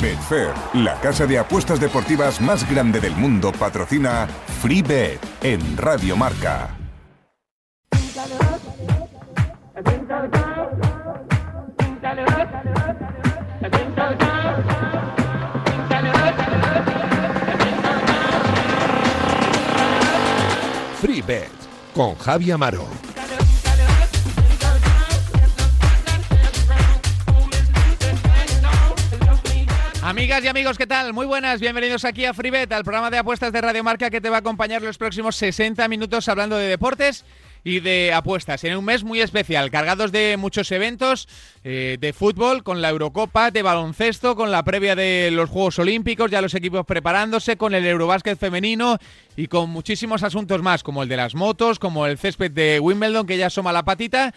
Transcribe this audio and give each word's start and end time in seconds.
Betfair, 0.00 0.52
la 0.74 0.98
casa 1.00 1.26
de 1.26 1.38
apuestas 1.38 1.80
deportivas 1.80 2.40
más 2.40 2.68
grande 2.70 3.00
del 3.00 3.14
mundo, 3.16 3.52
patrocina 3.52 4.26
FreeBet 4.60 5.20
en 5.42 5.76
Radio 5.76 6.16
Marca. 6.16 6.70
FreeBet 21.00 21.50
con 21.94 22.14
Javi 22.16 22.50
Amaro. 22.50 23.05
Amigas 30.16 30.42
y 30.42 30.48
amigos, 30.48 30.78
¿qué 30.78 30.86
tal? 30.86 31.12
Muy 31.12 31.26
buenas, 31.26 31.60
bienvenidos 31.60 32.06
aquí 32.06 32.24
a 32.24 32.32
FreeBet, 32.32 32.72
al 32.72 32.84
programa 32.84 33.10
de 33.10 33.18
apuestas 33.18 33.52
de 33.52 33.60
Radio 33.60 33.84
Marca 33.84 34.08
que 34.08 34.22
te 34.22 34.30
va 34.30 34.36
a 34.36 34.38
acompañar 34.38 34.80
los 34.80 34.96
próximos 34.96 35.36
60 35.36 35.86
minutos 35.88 36.26
hablando 36.30 36.56
de 36.56 36.68
deportes 36.68 37.26
y 37.64 37.80
de 37.80 38.14
apuestas. 38.14 38.64
En 38.64 38.78
un 38.78 38.84
mes 38.86 39.04
muy 39.04 39.20
especial, 39.20 39.70
cargados 39.70 40.12
de 40.12 40.38
muchos 40.38 40.72
eventos 40.72 41.28
eh, 41.64 41.98
de 42.00 42.14
fútbol, 42.14 42.62
con 42.62 42.80
la 42.80 42.88
Eurocopa, 42.88 43.50
de 43.50 43.60
baloncesto, 43.60 44.36
con 44.36 44.50
la 44.50 44.62
previa 44.62 44.96
de 44.96 45.28
los 45.30 45.50
Juegos 45.50 45.78
Olímpicos, 45.80 46.30
ya 46.30 46.40
los 46.40 46.54
equipos 46.54 46.86
preparándose, 46.86 47.58
con 47.58 47.74
el 47.74 47.84
Eurobásquet 47.84 48.38
femenino 48.38 48.96
y 49.36 49.48
con 49.48 49.68
muchísimos 49.68 50.22
asuntos 50.22 50.62
más, 50.62 50.82
como 50.82 51.02
el 51.02 51.10
de 51.10 51.18
las 51.18 51.34
motos, 51.34 51.78
como 51.78 52.06
el 52.06 52.16
césped 52.16 52.52
de 52.52 52.80
Wimbledon, 52.80 53.26
que 53.26 53.36
ya 53.36 53.48
asoma 53.48 53.70
la 53.70 53.84
patita 53.84 54.32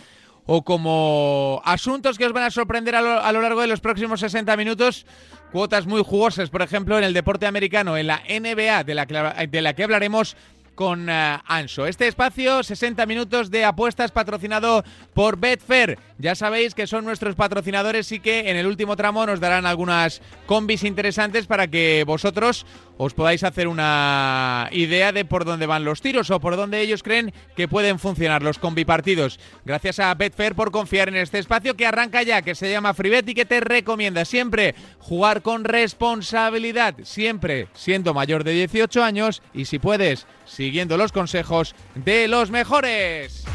o 0.52 0.64
como 0.64 1.61
asuntos 1.64 2.17
que 2.17 2.25
os 2.25 2.34
van 2.34 2.41
a 2.41 2.50
sorprender 2.50 2.95
a 2.95 3.31
lo, 3.31 3.41
largo 3.41 3.61
de 3.61 3.67
los 3.67 3.81
próximos 3.81 4.20
60 4.20 4.58
minutos, 4.58 5.05
cuotas 5.52 5.88
muy 5.88 6.03
jugosas, 6.03 6.49
por 6.49 6.62
ejemplo, 6.62 6.98
en 6.98 7.03
el 7.03 7.13
deporte 7.13 7.45
americano, 7.45 7.98
en 7.98 8.08
la 8.08 8.21
NBA, 8.27 8.84
de 8.84 8.95
la 8.95 9.05
que, 9.05 9.47
de 9.47 9.61
la 9.61 9.73
que 9.73 9.83
hablaremos 9.83 10.36
con 10.80 11.09
eh, 11.09 11.38
Anso. 11.45 11.88
Este 11.88 12.08
espacio, 12.08 12.64
60 12.64 13.05
minutos 13.05 13.52
de 13.52 13.66
apuestas 13.66 14.11
patrocinado 14.11 14.86
por 15.14 15.38
Betfair. 15.38 16.00
Ya 16.17 16.36
sabéis 16.36 16.73
que 16.73 16.88
son 16.88 17.03
nuestros 17.03 17.36
patrocinadores 17.36 18.14
y 18.14 18.22
que 18.22 18.50
en 18.50 18.55
el 18.55 18.66
último 18.66 18.95
tramo 18.95 19.25
nos 19.25 19.42
darán 19.42 19.66
algunas 19.66 20.22
combis 20.45 20.86
interesantes 20.86 21.47
para 21.47 21.67
que 21.67 22.05
vosotros 22.08 22.66
os 23.02 23.14
podáis 23.14 23.45
hacer 23.45 23.69
una 23.69 24.67
idea 24.73 25.14
de 25.14 25.23
por 25.23 25.45
dónde 25.45 25.66
van 25.66 25.86
los 25.86 26.02
tiros 26.02 26.30
o 26.31 26.42
por 26.42 26.58
dónde 26.58 26.81
ellos 26.81 27.02
creen 27.02 27.33
que 27.55 27.69
pueden 27.69 27.97
funcionar 27.97 28.44
los 28.44 28.59
combipartidos. 28.59 29.39
Gracias 29.64 30.00
a 30.00 30.14
Betfair 30.16 30.53
por 30.53 30.72
confiar 30.72 31.08
en 31.08 31.16
este 31.16 31.39
espacio 31.39 31.77
que 31.77 31.86
arranca 31.86 32.23
ya, 32.23 32.42
que 32.42 32.55
se 32.55 32.70
llama 32.70 32.94
FreeBet 32.94 33.30
y 33.30 33.36
que 33.36 33.45
te 33.45 33.61
recomienda 33.61 34.25
siempre 34.25 34.75
jugar 35.00 35.42
con 35.42 35.64
responsabilidad, 35.64 36.95
siempre 37.03 37.70
siendo 37.73 38.14
mayor 38.14 38.44
de 38.44 38.52
18 38.52 39.02
años 39.02 39.42
y 39.53 39.64
si 39.64 39.80
puedes, 39.80 40.27
siguiendo 40.44 40.97
los 40.97 41.14
consejos 41.14 41.75
de 41.95 42.27
los 42.27 42.52
mejores. 42.52 43.45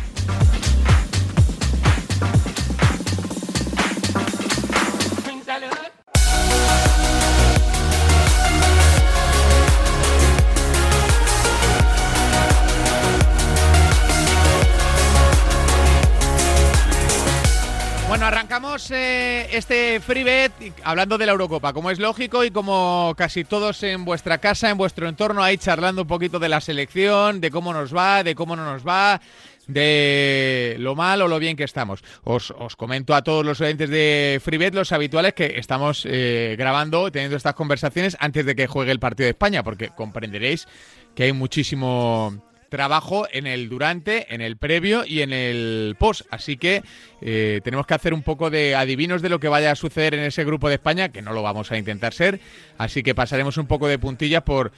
Eh, 18.91 19.49
este 19.53 20.01
FreeBet 20.01 20.53
hablando 20.83 21.19
de 21.19 21.27
la 21.27 21.33
Eurocopa, 21.33 21.73
como 21.73 21.91
es 21.91 21.99
lógico 21.99 22.45
y 22.45 22.51
como 22.51 23.15
casi 23.17 23.45
todos 23.45 23.83
en 23.83 24.05
vuestra 24.05 24.39
casa, 24.39 24.71
en 24.71 24.77
vuestro 24.77 25.09
entorno, 25.09 25.43
ahí 25.43 25.59
charlando 25.59 26.03
un 26.03 26.09
poquito 26.09 26.39
de 26.39 26.49
la 26.49 26.61
selección, 26.61 27.41
de 27.41 27.51
cómo 27.51 27.73
nos 27.73 27.95
va, 27.95 28.23
de 28.23 28.35
cómo 28.35 28.57
no 28.57 28.65
nos 28.65 28.87
va, 28.87 29.21
de 29.67 30.77
lo 30.79 30.95
mal 30.95 31.23
o 31.23 31.29
lo 31.29 31.39
bien 31.39 31.57
que 31.57 31.65
estamos. 31.65 32.03
Os, 32.23 32.53
comento 32.77 33.15
a 33.15 33.23
todos 33.23 33.45
los 33.45 33.61
oyentes 33.61 33.91
de 33.91 34.41
FreeBet, 34.43 34.75
los 34.75 34.93
habituales, 34.93 35.35
que 35.35 35.59
estamos 35.59 36.07
eh, 36.09 36.55
grabando, 36.59 37.11
teniendo 37.11 37.37
estas 37.37 37.55
conversaciones 37.55 38.17
antes 38.21 38.47
de 38.47 38.55
que 38.55 38.67
juegue 38.67 38.93
el 38.93 39.01
partido 39.01 39.27
de 39.27 39.31
España, 39.31 39.63
porque 39.63 39.91
comprenderéis 39.91 40.67
que 41.15 41.25
hay 41.25 41.33
muchísimo 41.33 42.43
trabajo 42.69 43.27
en 43.31 43.47
el 43.47 43.69
durante, 43.69 44.35
en 44.35 44.41
el 44.41 44.57
previo 44.57 45.05
y 45.07 45.23
en 45.23 45.33
el 45.33 45.97
post. 45.99 46.23
Así 46.31 46.57
que 46.57 46.83
eh, 47.21 47.61
tenemos 47.65 47.87
que 47.87 47.95
hacer 47.95 48.15
un 48.15 48.23
poco 48.23 48.51
de 48.51 48.75
adivinos 48.75 49.23
de 49.23 49.29
lo 49.29 49.41
que 49.41 49.49
vaya 49.49 49.71
a 49.71 49.77
suceder 49.77 50.15
en 50.15 50.25
ese 50.25 50.45
grupo 50.45 50.69
de 50.69 50.75
España, 50.75 51.11
que 51.11 51.23
no 51.23 51.33
lo 51.33 51.43
vamos 51.43 51.71
a 51.73 51.79
intentar 51.79 52.13
ser. 52.15 52.41
Así 52.79 53.03
que 53.03 53.15
pasaremos 53.15 53.57
un 53.57 53.67
poco 53.67 53.89
de 53.89 53.99
puntillas 53.99 54.43
por 54.43 54.73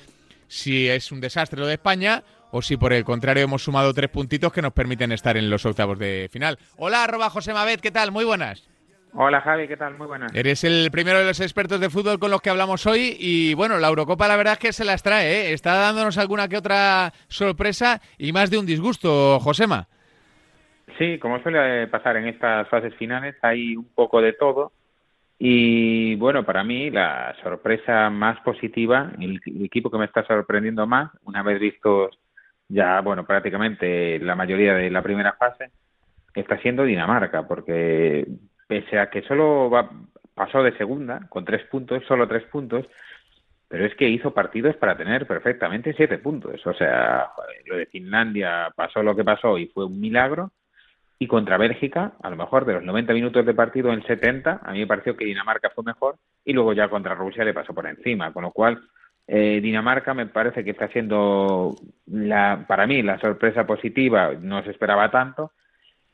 si 0.49 0.89
es 0.89 1.11
un 1.13 1.21
desastre 1.21 1.59
lo 1.59 1.67
de 1.67 1.75
España 1.75 2.23
o 2.51 2.63
si 2.63 2.77
por 2.77 2.93
el 2.93 3.05
contrario 3.05 3.45
hemos 3.45 3.65
sumado 3.65 3.93
tres 3.93 4.11
puntitos 4.11 4.53
que 4.53 4.63
nos 4.63 4.73
permiten 4.73 5.13
estar 5.13 5.37
en 5.37 5.51
los 5.51 5.67
octavos 5.67 5.99
de 5.99 6.29
final. 6.33 6.59
Hola, 6.77 7.05
arroba 7.05 7.31
José 7.31 7.53
Mabet, 7.53 7.81
¿qué 7.81 7.91
tal? 7.91 8.13
Muy 8.13 8.25
buenas. 8.25 8.63
Hola 9.19 9.41
Javi, 9.41 9.67
¿qué 9.67 9.79
tal? 9.79 9.97
Muy 9.97 10.07
buenas. 10.07 10.35
Eres 10.35 10.63
el 10.63 10.91
primero 10.91 11.19
de 11.19 11.25
los 11.25 11.41
expertos 11.41 11.81
de 11.81 11.89
fútbol 11.89 12.19
con 12.19 12.31
los 12.31 12.43
que 12.43 12.51
hablamos 12.51 12.87
hoy 12.87 13.17
y 13.19 13.55
bueno, 13.55 13.79
la 13.79 13.89
Eurocopa 13.89 14.29
la 14.29 14.37
verdad 14.37 14.53
es 14.53 14.59
que 14.59 14.73
se 14.75 14.85
las 14.85 15.03
trae, 15.03 15.27
¿eh? 15.27 15.53
está 15.55 15.73
dándonos 15.75 16.19
alguna 16.19 16.49
que 16.49 16.59
otra 16.59 17.15
sorpresa 17.27 18.03
y 18.19 18.33
más 18.35 18.51
de 18.51 18.59
un 18.59 18.67
disgusto, 18.67 19.41
Josema. 19.41 19.89
Sí, 20.99 21.19
como 21.19 21.43
suele 21.43 21.87
pasar 21.87 22.19
en 22.19 22.27
estas 22.27 22.69
fases 22.69 22.95
finales, 22.97 23.35
hay 23.41 23.75
un 23.75 23.89
poco 23.95 24.21
de 24.21 24.35
todo 24.35 24.73
y 25.39 26.15
bueno, 26.17 26.45
para 26.45 26.63
mí 26.63 26.91
la 26.91 27.35
sorpresa 27.43 28.11
más 28.11 28.39
positiva, 28.41 29.13
el 29.19 29.41
equipo 29.65 29.91
que 29.91 29.97
me 29.97 30.05
está 30.05 30.27
sorprendiendo 30.27 30.87
más, 30.87 31.11
una 31.25 31.43
vez 31.43 31.59
visto 31.59 32.11
ya, 32.69 33.01
bueno, 33.01 33.25
prácticamente 33.25 34.19
la 34.19 34.35
mayoría 34.35 34.75
de 34.75 34.91
la 34.91 35.01
primera 35.01 35.33
fase, 35.33 35.71
está 36.35 36.59
siendo 36.59 36.85
Dinamarca, 36.85 37.49
porque 37.49 38.27
pese 38.67 38.99
a 38.99 39.11
que 39.11 39.23
solo 39.23 39.71
va, 39.71 39.91
pasó 40.35 40.63
de 40.63 40.77
segunda 40.77 41.21
con 41.29 41.45
tres 41.45 41.65
puntos, 41.67 42.05
solo 42.07 42.29
tres 42.29 42.45
puntos, 42.45 42.87
pero 43.69 43.85
es 43.85 43.95
que 43.97 44.09
hizo 44.09 44.33
partidos 44.33 44.77
para 44.77 44.97
tener 44.97 45.27
perfectamente 45.27 45.95
siete 45.95 46.19
puntos. 46.19 46.65
O 46.67 46.75
sea, 46.75 47.31
lo 47.65 47.77
de 47.77 47.87
Finlandia 47.87 48.71
pasó 48.77 49.03
lo 49.03 49.17
que 49.17 49.25
pasó 49.25 49.59
y 49.59 49.67
fue 49.69 49.87
un 49.87 50.01
milagro. 50.01 50.53
Y 51.19 51.27
contra 51.27 51.57
Bélgica, 51.57 52.13
a 52.23 52.29
lo 52.29 52.37
mejor 52.37 52.67
de 52.67 52.75
los 52.75 52.85
90 52.85 53.15
minutos 53.15 53.47
de 53.47 53.55
partido 53.55 53.91
en 53.91 54.05
70, 54.05 54.61
a 54.63 54.73
mí 54.73 54.81
me 54.81 54.87
pareció 54.87 55.17
que 55.17 55.25
Dinamarca 55.25 55.71
fue 55.71 55.83
mejor 55.83 56.17
y 56.45 56.53
luego 56.53 56.75
ya 56.75 56.91
contra 56.91 57.15
Rusia 57.15 57.43
le 57.43 57.55
pasó 57.55 57.73
por 57.73 57.87
encima. 57.87 58.35
Con 58.35 58.43
lo 58.43 58.51
cual, 58.51 58.83
eh, 59.27 59.61
Dinamarca 59.63 60.13
me 60.13 60.27
parece 60.27 60.63
que 60.63 60.73
está 60.73 60.89
siendo, 60.89 61.75
la, 62.07 62.67
para 62.69 62.87
mí, 62.87 63.03
la 63.03 63.19
sorpresa 63.19 63.67
positiva. 63.67 64.33
No 64.39 64.63
se 64.63 64.71
esperaba 64.71 65.11
tanto 65.11 65.53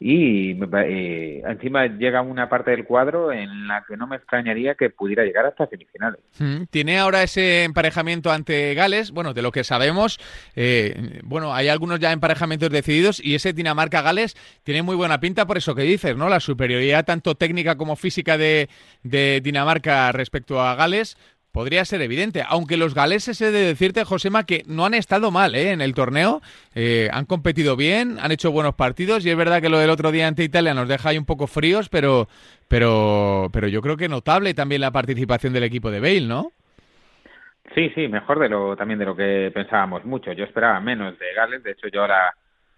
y 0.04 0.58
eh, 0.84 1.42
encima 1.46 1.86
llega 1.86 2.22
una 2.22 2.48
parte 2.48 2.72
del 2.72 2.84
cuadro 2.84 3.32
en 3.32 3.68
la 3.68 3.84
que 3.86 3.96
no 3.96 4.06
me 4.06 4.16
extrañaría 4.16 4.74
que 4.74 4.90
pudiera 4.90 5.24
llegar 5.24 5.46
hasta 5.46 5.66
semifinales. 5.68 6.20
Mm, 6.38 6.64
tiene 6.70 6.98
ahora 6.98 7.22
ese 7.22 7.64
emparejamiento 7.64 8.32
ante 8.32 8.74
Gales, 8.74 9.12
bueno, 9.12 9.32
de 9.32 9.42
lo 9.42 9.52
que 9.52 9.62
sabemos, 9.62 10.18
eh, 10.56 11.20
bueno, 11.22 11.54
hay 11.54 11.68
algunos 11.68 12.00
ya 12.00 12.10
emparejamientos 12.10 12.70
decididos 12.70 13.24
y 13.24 13.36
ese 13.36 13.52
Dinamarca-Gales 13.52 14.36
tiene 14.64 14.82
muy 14.82 14.96
buena 14.96 15.20
pinta 15.20 15.46
por 15.46 15.56
eso 15.56 15.74
que 15.74 15.82
dices, 15.82 16.16
¿no? 16.16 16.28
La 16.28 16.40
superioridad 16.40 17.04
tanto 17.04 17.36
técnica 17.36 17.76
como 17.76 17.94
física 17.94 18.36
de, 18.36 18.68
de 19.04 19.40
Dinamarca 19.40 20.10
respecto 20.10 20.60
a 20.60 20.74
Gales, 20.74 21.16
podría 21.52 21.84
ser 21.84 22.00
evidente. 22.02 22.42
Aunque 22.48 22.76
los 22.76 22.94
galeses, 22.94 23.40
he 23.40 23.52
de 23.52 23.66
decirte, 23.66 24.04
Josema, 24.04 24.44
que 24.44 24.62
no 24.66 24.84
han 24.84 24.94
estado 24.94 25.30
mal 25.30 25.54
¿eh? 25.54 25.70
en 25.70 25.80
el 25.80 25.94
torneo. 25.94 26.40
Eh, 26.74 27.08
han 27.12 27.26
competido 27.26 27.76
bien, 27.76 28.18
han 28.20 28.32
hecho 28.32 28.50
buenos 28.50 28.74
partidos 28.74 29.24
y 29.24 29.30
es 29.30 29.36
verdad 29.36 29.60
que 29.60 29.68
lo 29.68 29.78
del 29.78 29.90
otro 29.90 30.10
día 30.10 30.26
ante 30.26 30.42
Italia 30.42 30.74
nos 30.74 30.88
deja 30.88 31.10
ahí 31.10 31.18
un 31.18 31.26
poco 31.26 31.46
fríos, 31.46 31.88
pero, 31.88 32.26
pero, 32.68 33.48
pero 33.52 33.68
yo 33.68 33.82
creo 33.82 33.96
que 33.96 34.08
notable 34.08 34.54
también 34.54 34.80
la 34.80 34.90
participación 34.90 35.52
del 35.52 35.64
equipo 35.64 35.90
de 35.90 36.00
Bale, 36.00 36.26
¿no? 36.26 36.52
Sí, 37.74 37.90
sí, 37.94 38.08
mejor 38.08 38.38
de 38.38 38.48
lo 38.48 38.76
también 38.76 38.98
de 38.98 39.06
lo 39.06 39.16
que 39.16 39.50
pensábamos 39.54 40.04
mucho. 40.04 40.32
Yo 40.32 40.44
esperaba 40.44 40.80
menos 40.80 41.18
de 41.18 41.32
Gales, 41.34 41.62
de 41.62 41.72
hecho 41.72 41.88
yo 41.88 42.02
ahora 42.02 42.34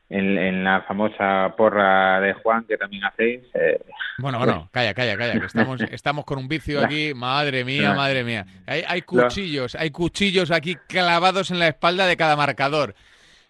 en, 0.08 0.64
la 0.64 0.82
famosa 0.82 1.54
porra 1.56 2.20
de 2.20 2.34
Juan 2.34 2.64
que 2.64 2.76
también 2.76 3.04
hacéis. 3.04 3.40
Eh, 3.54 3.80
bueno, 4.18 4.38
bueno, 4.38 4.68
calla, 4.70 4.94
calla, 4.94 5.16
calla, 5.16 5.40
que 5.40 5.46
estamos, 5.46 5.80
estamos 5.90 6.24
con 6.24 6.38
un 6.38 6.48
vicio 6.48 6.84
aquí, 6.84 7.12
madre 7.14 7.64
mía, 7.64 7.94
madre 7.94 8.24
mía. 8.24 8.46
Hay, 8.66 8.84
hay 8.86 9.02
cuchillos, 9.02 9.74
hay 9.74 9.90
cuchillos 9.90 10.50
aquí 10.50 10.76
clavados 10.88 11.50
en 11.50 11.58
la 11.58 11.68
espalda 11.68 12.06
de 12.06 12.16
cada 12.16 12.36
marcador. 12.36 12.94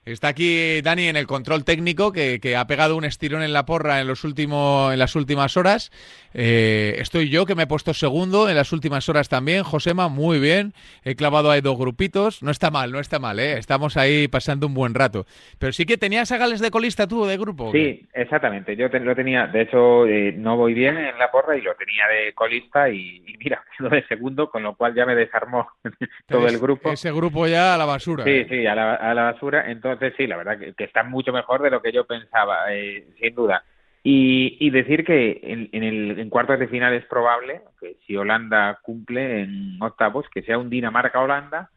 Está 0.04 0.28
aquí 0.28 0.82
Dani 0.82 1.08
en 1.08 1.16
el 1.16 1.26
control 1.26 1.64
técnico 1.64 2.12
que, 2.12 2.56
ha 2.56 2.66
pegado 2.66 2.96
un 2.96 3.04
estirón 3.04 3.42
en 3.42 3.54
la 3.54 3.64
porra 3.64 4.00
en, 4.00 4.06
los 4.06 4.22
últimos, 4.24 4.92
en 4.92 4.98
las 4.98 5.16
últimas 5.16 5.56
horas. 5.56 5.90
Eh, 6.34 6.96
estoy 6.98 7.30
yo 7.30 7.46
que 7.46 7.54
me 7.54 7.62
he 7.62 7.66
puesto 7.66 7.94
segundo 7.94 8.50
en 8.50 8.56
las 8.56 8.72
últimas 8.72 9.08
horas 9.08 9.30
también. 9.30 9.62
Josema, 9.62 10.08
muy 10.08 10.38
bien. 10.40 10.74
He 11.04 11.14
clavado 11.14 11.50
ahí 11.50 11.62
dos 11.62 11.78
grupitos. 11.78 12.42
No 12.42 12.50
está 12.50 12.70
mal, 12.70 12.92
no 12.92 13.00
está 13.00 13.18
mal. 13.18 13.38
¿eh? 13.38 13.56
Estamos 13.56 13.96
ahí 13.96 14.28
pasando 14.28 14.66
un 14.66 14.74
buen 14.74 14.92
rato. 14.94 15.24
Pero 15.58 15.72
sí 15.72 15.86
que 15.86 15.96
tenías 15.96 16.32
a 16.32 16.36
Gales 16.36 16.60
de 16.60 16.70
colista 16.70 17.06
tú 17.06 17.24
de 17.24 17.38
grupo. 17.38 17.72
Sí, 17.72 18.06
exactamente. 18.12 18.76
Yo 18.76 18.88
lo 18.88 19.14
tenía. 19.16 19.46
De 19.46 19.62
hecho, 19.62 20.06
eh, 20.06 20.34
no 20.36 20.58
voy 20.58 20.74
bien 20.74 20.98
en 20.98 21.18
la 21.18 21.30
porra 21.30 21.56
y 21.56 21.62
lo 21.62 21.74
tenía 21.76 22.06
de 22.08 22.34
colista 22.34 22.90
y, 22.90 23.22
mira, 23.38 23.64
quedo 23.78 23.88
de 23.88 24.06
segundo, 24.06 24.50
con 24.50 24.62
lo 24.62 24.74
cual 24.74 24.94
ya 24.94 25.06
me 25.06 25.14
desarmó 25.14 25.68
todo 26.28 26.46
el 26.46 26.58
grupo. 26.58 26.90
Ese 26.92 27.10
grupo 27.10 27.46
ya 27.46 27.74
a 27.74 27.78
la 27.78 27.86
basura. 27.86 28.24
Sí, 28.24 28.30
¿eh? 28.30 28.46
sí, 28.50 28.66
a 28.66 28.74
la, 28.74 28.94
a 28.96 29.14
la 29.14 29.32
basura. 29.32 29.70
Entonces, 29.70 29.93
entonces 29.94 30.16
sí, 30.16 30.26
la 30.26 30.36
verdad 30.36 30.58
que, 30.58 30.84
está 30.84 31.02
mucho 31.02 31.32
mejor 31.32 31.62
de 31.62 31.70
lo 31.70 31.82
que 31.82 31.92
yo 31.92 32.06
pensaba, 32.06 32.72
eh, 32.72 33.06
sin 33.18 33.34
duda. 33.34 33.64
Y, 34.06 34.68
decir 34.68 35.02
que 35.02 35.40
en, 35.42 35.82
el, 35.82 36.18
en 36.18 36.28
cuartos 36.28 36.58
de 36.58 36.68
final 36.68 36.92
es 36.92 37.06
probable 37.06 37.62
que 37.80 37.96
si 38.06 38.14
Holanda 38.14 38.78
cumple 38.82 39.40
en 39.40 39.82
octavos, 39.82 40.26
que 40.28 40.42
sea 40.42 40.58
un 40.58 40.68
Dinamarca-Holanda 40.68 41.70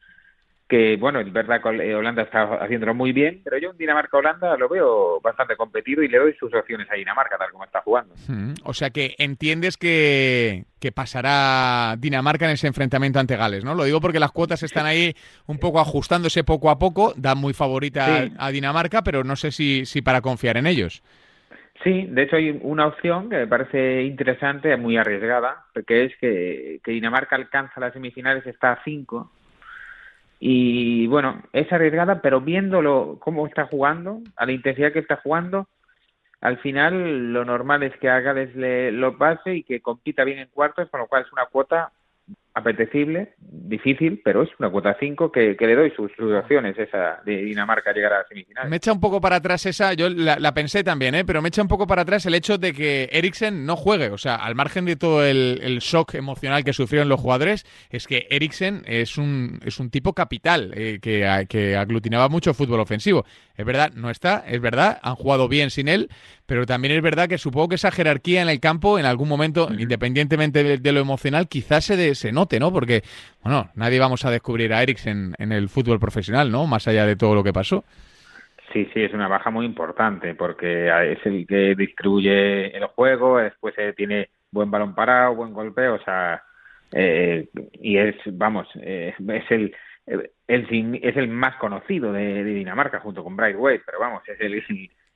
que 0.68 0.98
bueno, 0.98 1.22
es 1.22 1.32
verdad 1.32 1.62
que 1.62 1.96
Holanda 1.96 2.24
está 2.24 2.56
haciéndolo 2.56 2.94
muy 2.94 3.14
bien, 3.14 3.40
pero 3.44 3.58
yo 3.58 3.72
un 3.72 3.78
Dinamarca-Holanda 3.78 4.58
lo 4.58 4.68
veo 4.68 5.22
bastante 5.22 5.56
competido 5.56 6.04
y 6.04 6.10
le 6.10 6.18
doy 6.18 6.34
sus 6.34 6.54
opciones 6.54 6.88
a 6.92 6.96
Dinamarca 6.96 7.38
tal 7.38 7.52
como 7.52 7.64
está 7.64 7.82
jugando. 7.82 8.14
Hmm. 8.28 8.54
O 8.64 8.74
sea 8.74 8.90
que 8.90 9.16
entiendes 9.18 9.78
que, 9.78 10.66
que, 10.82 10.92
pasará 10.92 11.96
Dinamarca 11.98 12.46
en 12.46 12.52
ese 12.52 12.68
enfrentamiento 12.68 13.20
ante 13.20 13.38
Gales, 13.38 13.64
¿no? 13.64 13.76
Lo 13.76 13.86
digo 13.86 14.02
porque 14.02 14.20
las 14.20 14.32
cuotas 14.32 14.62
están 14.62 14.86
ahí 14.86 15.16
un 15.46 15.58
poco 15.58 15.80
ajustándose 15.80 16.44
poco 16.44 16.70
a 16.70 16.78
poco, 16.78 17.14
dan 17.16 17.38
muy 17.38 17.54
favorita 17.54 18.28
a, 18.38 18.52
Dinamarca, 18.52 19.04
pero 19.04 19.24
no 19.24 19.38
sé 19.38 19.52
si, 19.52 19.86
si 19.86 20.02
para 20.02 20.20
confiar 20.20 20.58
en 20.58 20.68
ellos. 20.68 21.02
Sí, 21.84 22.08
de 22.10 22.24
hecho 22.24 22.36
hay 22.36 22.60
una 22.62 22.88
opción 22.88 23.30
que 23.30 23.38
me 23.38 23.48
parece 23.48 24.02
interesante, 24.04 24.76
muy 24.76 24.98
arriesgada, 24.98 25.64
que 25.86 26.06
es 26.06 26.18
que, 26.18 26.82
que 26.84 26.92
Dinamarca 26.92 27.38
alcanza 27.38 27.80
las 27.80 27.94
semifinales, 27.94 28.46
está 28.46 28.74
a 28.74 28.84
5 28.84 29.32
y 30.40 31.08
bueno, 31.08 31.44
es 31.54 31.72
arriesgada, 31.72 32.22
pero 32.22 32.42
viéndolo 32.42 33.18
cómo 33.20 33.48
está 33.48 33.66
jugando, 33.66 34.22
a 34.36 34.46
la 34.46 34.52
intensidad 34.52 34.92
que 34.92 35.00
está 35.00 35.18
jugando, 35.18 35.68
al 36.42 36.60
final 36.60 37.34
lo 37.34 37.44
normal 37.46 37.84
es 37.84 37.98
que 37.98 38.10
haga 38.10 38.34
desde 38.34 38.92
lo 38.92 39.18
pase 39.18 39.56
y 39.56 39.64
que 39.64 39.82
compita 39.82 40.24
bien 40.24 40.40
en 40.40 40.50
cuartos, 40.50 40.90
con 40.90 41.00
lo 41.00 41.08
cual 41.08 41.24
es 41.24 41.34
una 41.34 41.48
cuota 41.48 41.92
apetecible, 42.58 43.34
difícil, 43.40 44.20
pero 44.24 44.42
es 44.42 44.50
una 44.58 44.72
cuota 44.72 44.98
5 45.00 45.32
que, 45.32 45.56
le 45.60 45.76
doy 45.76 45.92
sus, 45.92 46.12
opciones 46.20 46.78
esa 46.78 47.22
de 47.24 47.38
Dinamarca 47.44 47.94
llegar 47.94 48.14
a 48.14 48.18
la 48.20 48.28
semifinal. 48.28 48.68
Me 48.68 48.78
echa 48.78 48.92
un 48.92 49.00
poco 49.00 49.22
para 49.22 49.36
atrás 49.36 49.68
esa, 49.68 49.94
yo 49.94 50.10
la, 50.10 50.54
pensé 50.56 50.84
también, 50.84 51.14
¿eh? 51.14 51.24
pero 51.24 51.42
me 51.44 51.50
echa 51.50 51.62
un 51.62 51.68
poco 51.68 51.86
para 51.86 52.02
atrás 52.02 52.26
el 52.26 52.34
hecho 52.34 52.58
de 52.58 52.74
que 52.74 53.10
Eriksen 53.12 53.66
no 53.68 53.76
juegue, 53.76 54.10
o 54.10 54.18
sea, 54.18 54.36
al 54.36 54.56
margen 54.56 54.86
de 54.86 54.96
todo 54.96 55.24
el, 55.24 55.78
shock 55.82 56.16
emocional 56.16 56.64
que 56.64 56.74
sufrieron 56.74 57.10
los 57.10 57.20
jugadores, 57.20 57.66
es 57.92 58.08
que 58.08 58.26
Eriksen 58.32 58.82
es 58.88 59.20
un, 59.20 59.60
es 59.64 59.80
un 59.80 59.92
tipo 59.92 60.14
capital 60.14 60.72
eh, 60.76 60.98
que, 61.00 61.46
que 61.48 61.76
aglutinaba 61.76 62.28
mucho 62.28 62.56
fútbol 62.56 62.80
ofensivo. 62.80 63.24
Es 63.56 63.66
verdad, 63.66 63.92
no 63.94 64.10
está, 64.10 64.44
es 64.48 64.60
verdad, 64.62 65.00
han 65.04 65.16
jugado 65.16 65.48
bien 65.48 65.70
sin 65.70 65.88
él, 65.88 66.10
pero 66.48 66.66
también 66.66 66.96
es 66.96 67.02
verdad 67.02 67.28
que 67.28 67.38
supongo 67.38 67.70
que 67.70 67.76
esa 67.76 67.92
jerarquía 67.92 68.42
en 68.42 68.50
el 68.50 68.60
campo, 68.60 68.98
en 68.98 69.06
algún 69.06 69.28
momento, 69.28 69.70
independientemente 69.78 70.78
de, 70.78 70.92
lo 70.92 71.00
emocional, 71.00 71.48
quizás 71.48 71.86
se, 71.86 72.16
se 72.16 72.32
¿no? 72.60 72.72
Porque, 72.72 73.04
bueno, 73.44 73.70
nadie 73.76 74.00
vamos 74.00 74.24
a 74.26 74.32
descubrir 74.32 74.74
a 74.74 74.82
Eriksen 74.82 75.36
en 75.38 75.52
el 75.52 75.70
fútbol 75.70 76.00
profesional, 76.00 76.52
¿no? 76.52 76.66
Más 76.66 76.88
allá 76.88 77.06
de 77.06 77.16
todo 77.16 77.36
lo 77.36 77.44
que 77.44 77.54
pasó. 77.54 77.84
Sí, 78.74 78.90
sí, 78.94 79.02
es 79.02 79.14
una 79.14 79.28
baja 79.28 79.50
muy 79.50 79.66
importante 79.66 80.36
porque 80.36 80.88
es 81.12 81.26
el 81.26 81.48
que 81.48 81.74
distribuye 81.76 82.76
el 82.76 82.86
juego, 82.88 83.38
después 83.38 83.74
eh, 83.78 83.94
tiene 83.96 84.30
buen 84.52 84.70
balón 84.70 84.94
parado, 84.94 85.36
buen 85.36 85.54
golpeo, 85.54 85.96
o 85.96 86.04
sea, 86.04 86.44
eh, 86.92 87.48
y 87.74 87.98
es, 87.98 88.16
vamos, 88.34 88.68
eh, 88.82 89.14
es 89.18 89.52
el, 89.52 89.76
el, 90.06 90.32
es 90.48 91.18
el 91.18 91.28
más 91.30 91.56
conocido 91.56 92.12
de, 92.12 92.44
Dinamarca 92.44 93.00
junto 93.00 93.24
con 93.24 93.36
Bright 93.38 93.58
Wade, 93.58 93.84
pero 93.86 94.00
vamos, 94.00 94.24
es 94.28 94.40
el, 94.42 94.62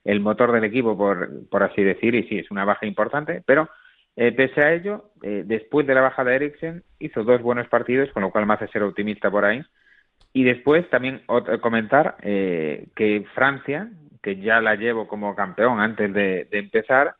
el 0.04 0.20
motor 0.20 0.52
del 0.52 0.64
equipo, 0.64 0.96
por, 0.96 1.48
por 1.48 1.62
así 1.62 1.82
decir, 1.82 2.14
y 2.14 2.24
sí, 2.24 2.38
es 2.38 2.50
una 2.50 2.64
baja 2.64 2.86
importante, 2.86 3.42
pero 3.44 3.68
eh, 4.16 4.32
pese 4.32 4.60
a 4.60 4.72
ello, 4.72 5.10
eh, 5.22 5.42
después 5.46 5.86
de 5.86 5.94
la 5.94 6.02
baja 6.02 6.24
de 6.24 6.34
Eriksen, 6.34 6.82
hizo 6.98 7.24
dos 7.24 7.40
buenos 7.40 7.68
partidos, 7.68 8.10
con 8.12 8.22
lo 8.22 8.30
cual 8.30 8.46
me 8.46 8.54
hace 8.54 8.68
ser 8.68 8.82
optimista 8.82 9.30
por 9.30 9.44
ahí. 9.44 9.64
Y 10.34 10.44
después 10.44 10.88
también 10.90 11.22
comentar 11.60 12.16
eh, 12.22 12.88
que 12.94 13.26
Francia, 13.34 13.90
que 14.22 14.36
ya 14.36 14.60
la 14.60 14.76
llevo 14.76 15.06
como 15.06 15.34
campeón 15.34 15.80
antes 15.80 16.12
de, 16.12 16.46
de 16.50 16.58
empezar, 16.58 17.16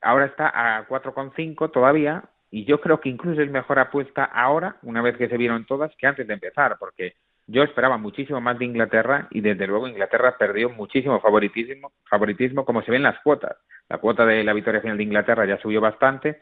ahora 0.00 0.26
está 0.26 0.78
a 0.78 0.86
4,5 0.86 1.70
todavía, 1.70 2.24
y 2.50 2.64
yo 2.64 2.80
creo 2.80 3.00
que 3.00 3.08
incluso 3.08 3.42
es 3.42 3.50
mejor 3.50 3.78
apuesta 3.78 4.24
ahora, 4.24 4.76
una 4.82 5.02
vez 5.02 5.16
que 5.16 5.28
se 5.28 5.36
vieron 5.36 5.66
todas, 5.66 5.94
que 5.96 6.06
antes 6.06 6.26
de 6.26 6.34
empezar, 6.34 6.76
porque 6.78 7.14
yo 7.46 7.62
esperaba 7.62 7.98
muchísimo 7.98 8.40
más 8.40 8.58
de 8.58 8.64
Inglaterra 8.64 9.28
y 9.30 9.40
desde 9.40 9.66
luego 9.66 9.88
Inglaterra 9.88 10.36
perdió 10.38 10.70
muchísimo 10.70 11.20
favoritismo, 11.20 11.92
favoritismo 12.08 12.64
como 12.64 12.82
se 12.82 12.90
ven 12.90 13.02
las 13.02 13.18
cuotas. 13.20 13.56
La 13.88 13.98
cuota 13.98 14.24
de 14.24 14.44
la 14.44 14.52
victoria 14.52 14.80
final 14.80 14.96
de 14.96 15.02
Inglaterra 15.02 15.46
ya 15.46 15.60
subió 15.60 15.80
bastante 15.80 16.40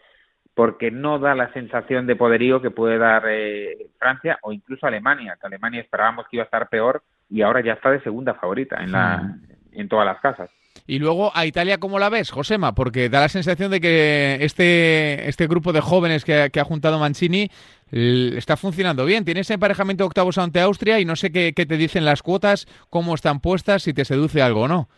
porque 0.55 0.91
no 0.91 1.19
da 1.19 1.35
la 1.35 1.53
sensación 1.53 2.07
de 2.07 2.17
poderío 2.17 2.61
que 2.61 2.71
puede 2.71 2.99
dar 2.99 3.25
eh, 3.29 3.89
Francia 3.99 4.39
o 4.43 4.53
incluso 4.53 4.87
Alemania, 4.87 5.39
que 5.41 5.47
Alemania 5.47 5.81
esperábamos 5.81 6.27
que 6.29 6.37
iba 6.37 6.43
a 6.43 6.47
estar 6.47 6.69
peor 6.69 7.03
y 7.29 7.43
ahora 7.43 7.63
ya 7.63 7.75
está 7.75 7.91
de 7.91 8.03
segunda 8.03 8.35
favorita 8.35 8.83
en, 8.83 8.93
la, 8.93 9.37
en 9.73 9.89
todas 9.89 10.07
las 10.07 10.21
casas. 10.21 10.51
Y 10.87 10.99
luego 10.99 11.31
a 11.35 11.47
Italia, 11.47 11.79
¿cómo 11.79 11.99
la 11.99 12.09
ves, 12.09 12.31
Josema? 12.31 12.75
Porque 12.75 13.09
da 13.09 13.21
la 13.21 13.29
sensación 13.29 13.71
de 13.71 13.81
que 13.81 14.39
este, 14.41 15.29
este 15.29 15.47
grupo 15.47 15.73
de 15.73 15.81
jóvenes 15.81 16.25
que, 16.25 16.51
ha 16.53 16.65
juntado 16.65 16.99
Mancini 16.99 17.51
está 17.91 18.57
funcionando 18.57 19.05
bien. 19.05 19.25
Tiene 19.25 19.41
ese 19.41 19.55
emparejamiento 19.55 20.05
octavos 20.05 20.39
ante 20.39 20.61
Austria 20.61 21.01
y 21.01 21.05
no 21.05 21.17
sé 21.17 21.33
qué, 21.33 21.53
te 21.53 21.77
dicen 21.77 22.05
las 22.05 22.23
cuotas, 22.23 22.67
cómo 22.89 23.15
están 23.15 23.41
puestas, 23.41 23.83
si 23.83 23.95
te 23.95 24.05
seduce 24.05 24.43
algo 24.43 24.63
o 24.63 24.69
no. 24.69 24.89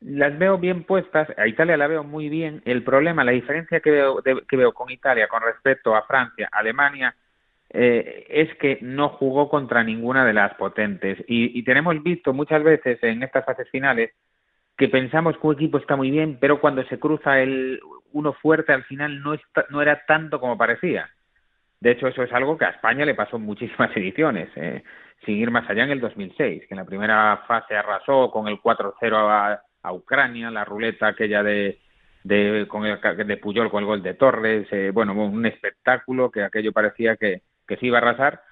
Las 0.00 0.36
veo 0.36 0.58
bien 0.58 0.82
puestas, 0.82 1.28
a 1.36 1.46
Italia 1.46 1.76
la 1.76 1.86
veo 1.86 2.02
muy 2.02 2.28
bien. 2.28 2.60
El 2.64 2.82
problema, 2.82 3.22
la 3.22 3.32
diferencia 3.32 3.80
que 3.80 3.90
veo, 3.90 4.22
que 4.22 4.56
veo 4.56 4.72
con 4.72 4.90
Italia 4.90 5.28
con 5.28 5.42
respecto 5.42 5.94
a 5.94 6.02
Francia, 6.02 6.48
Alemania, 6.50 7.14
eh, 7.74 8.26
es 8.28 8.54
que 8.58 8.78
no 8.82 9.08
jugó 9.08 9.48
contra 9.48 9.82
ninguna 9.82 10.26
de 10.26 10.34
las 10.34 10.54
potentes. 10.54 11.18
Y, 11.26 11.62
tenemos 11.64 12.02
visto 12.02 12.34
muchas 12.34 12.62
veces 12.62 12.98
en 13.02 13.22
estas 13.22 13.46
fases 13.46 13.68
finales 13.70 14.10
que 14.76 14.88
pensamos 14.88 15.36
que 15.38 15.46
un 15.46 15.54
equipo 15.54 15.78
está 15.78 15.96
muy 15.96 16.10
bien, 16.10 16.36
pero 16.38 16.60
cuando 16.60 16.84
se 16.84 16.98
cruza 16.98 17.40
el 17.40 17.80
uno 18.12 18.34
fuerte 18.34 18.72
al 18.72 18.84
final 18.84 19.22
no 19.22 19.82
era 19.82 20.04
tanto 20.06 20.38
como 20.38 20.58
parecía. 20.58 21.08
De 21.82 21.90
hecho, 21.90 22.06
eso 22.06 22.22
es 22.22 22.32
algo 22.32 22.56
que 22.56 22.64
a 22.64 22.70
España 22.70 23.04
le 23.04 23.16
pasó 23.16 23.38
en 23.38 23.42
muchísimas 23.42 23.90
ediciones, 23.96 24.48
eh, 24.54 24.84
sin 25.26 25.36
ir 25.38 25.50
más 25.50 25.68
allá 25.68 25.82
en 25.82 25.90
el 25.90 26.00
2006, 26.00 26.66
que 26.68 26.74
en 26.74 26.76
la 26.78 26.84
primera 26.84 27.42
fase 27.48 27.74
arrasó 27.74 28.30
con 28.30 28.46
el 28.46 28.60
4-0 28.60 28.94
a, 29.12 29.60
a, 29.82 29.92
Ucrania, 29.92 30.48
la 30.52 30.64
ruleta 30.64 31.08
aquella 31.08 31.42
de, 31.42 31.80
de, 32.22 32.66
con 32.68 32.86
el, 32.86 33.00
de 33.26 33.36
Puyol 33.36 33.68
con 33.68 33.80
el 33.80 33.86
gol 33.86 34.00
de 34.00 34.14
Torres, 34.14 34.68
eh, 34.70 34.92
bueno, 34.94 35.12
un 35.12 35.44
espectáculo 35.44 36.30
que 36.30 36.44
aquello 36.44 36.72
parecía 36.72 37.16
que, 37.16 37.42
que 37.66 37.76
se 37.76 37.86
iba 37.86 37.98
a 37.98 38.00
arrasar 38.00 38.42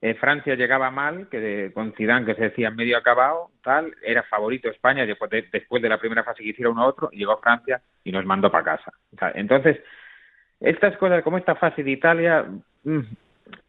eh, 0.00 0.14
Francia 0.14 0.54
llegaba 0.54 0.90
mal, 0.92 1.28
que 1.28 1.72
con 1.74 1.92
Zidane 1.94 2.26
que 2.26 2.34
se 2.36 2.42
decía 2.50 2.70
medio 2.70 2.98
acabado, 2.98 3.50
tal, 3.64 3.94
era 4.02 4.22
favorito 4.22 4.68
España 4.68 5.04
después 5.06 5.30
de, 5.30 5.48
después 5.50 5.82
de 5.82 5.88
la 5.88 5.98
primera 5.98 6.22
fase 6.22 6.44
que 6.44 6.50
hiciera 6.50 6.70
uno 6.70 6.82
a 6.82 6.86
otro, 6.86 7.10
llegó 7.10 7.38
Francia 7.38 7.82
y 8.04 8.12
nos 8.12 8.24
mandó 8.24 8.48
para 8.50 8.76
casa. 8.76 8.92
entonces, 9.34 9.78
estas 10.60 10.96
cosas 10.98 11.22
como 11.22 11.38
esta 11.38 11.54
fase 11.54 11.82
de 11.82 11.90
Italia, 11.90 12.46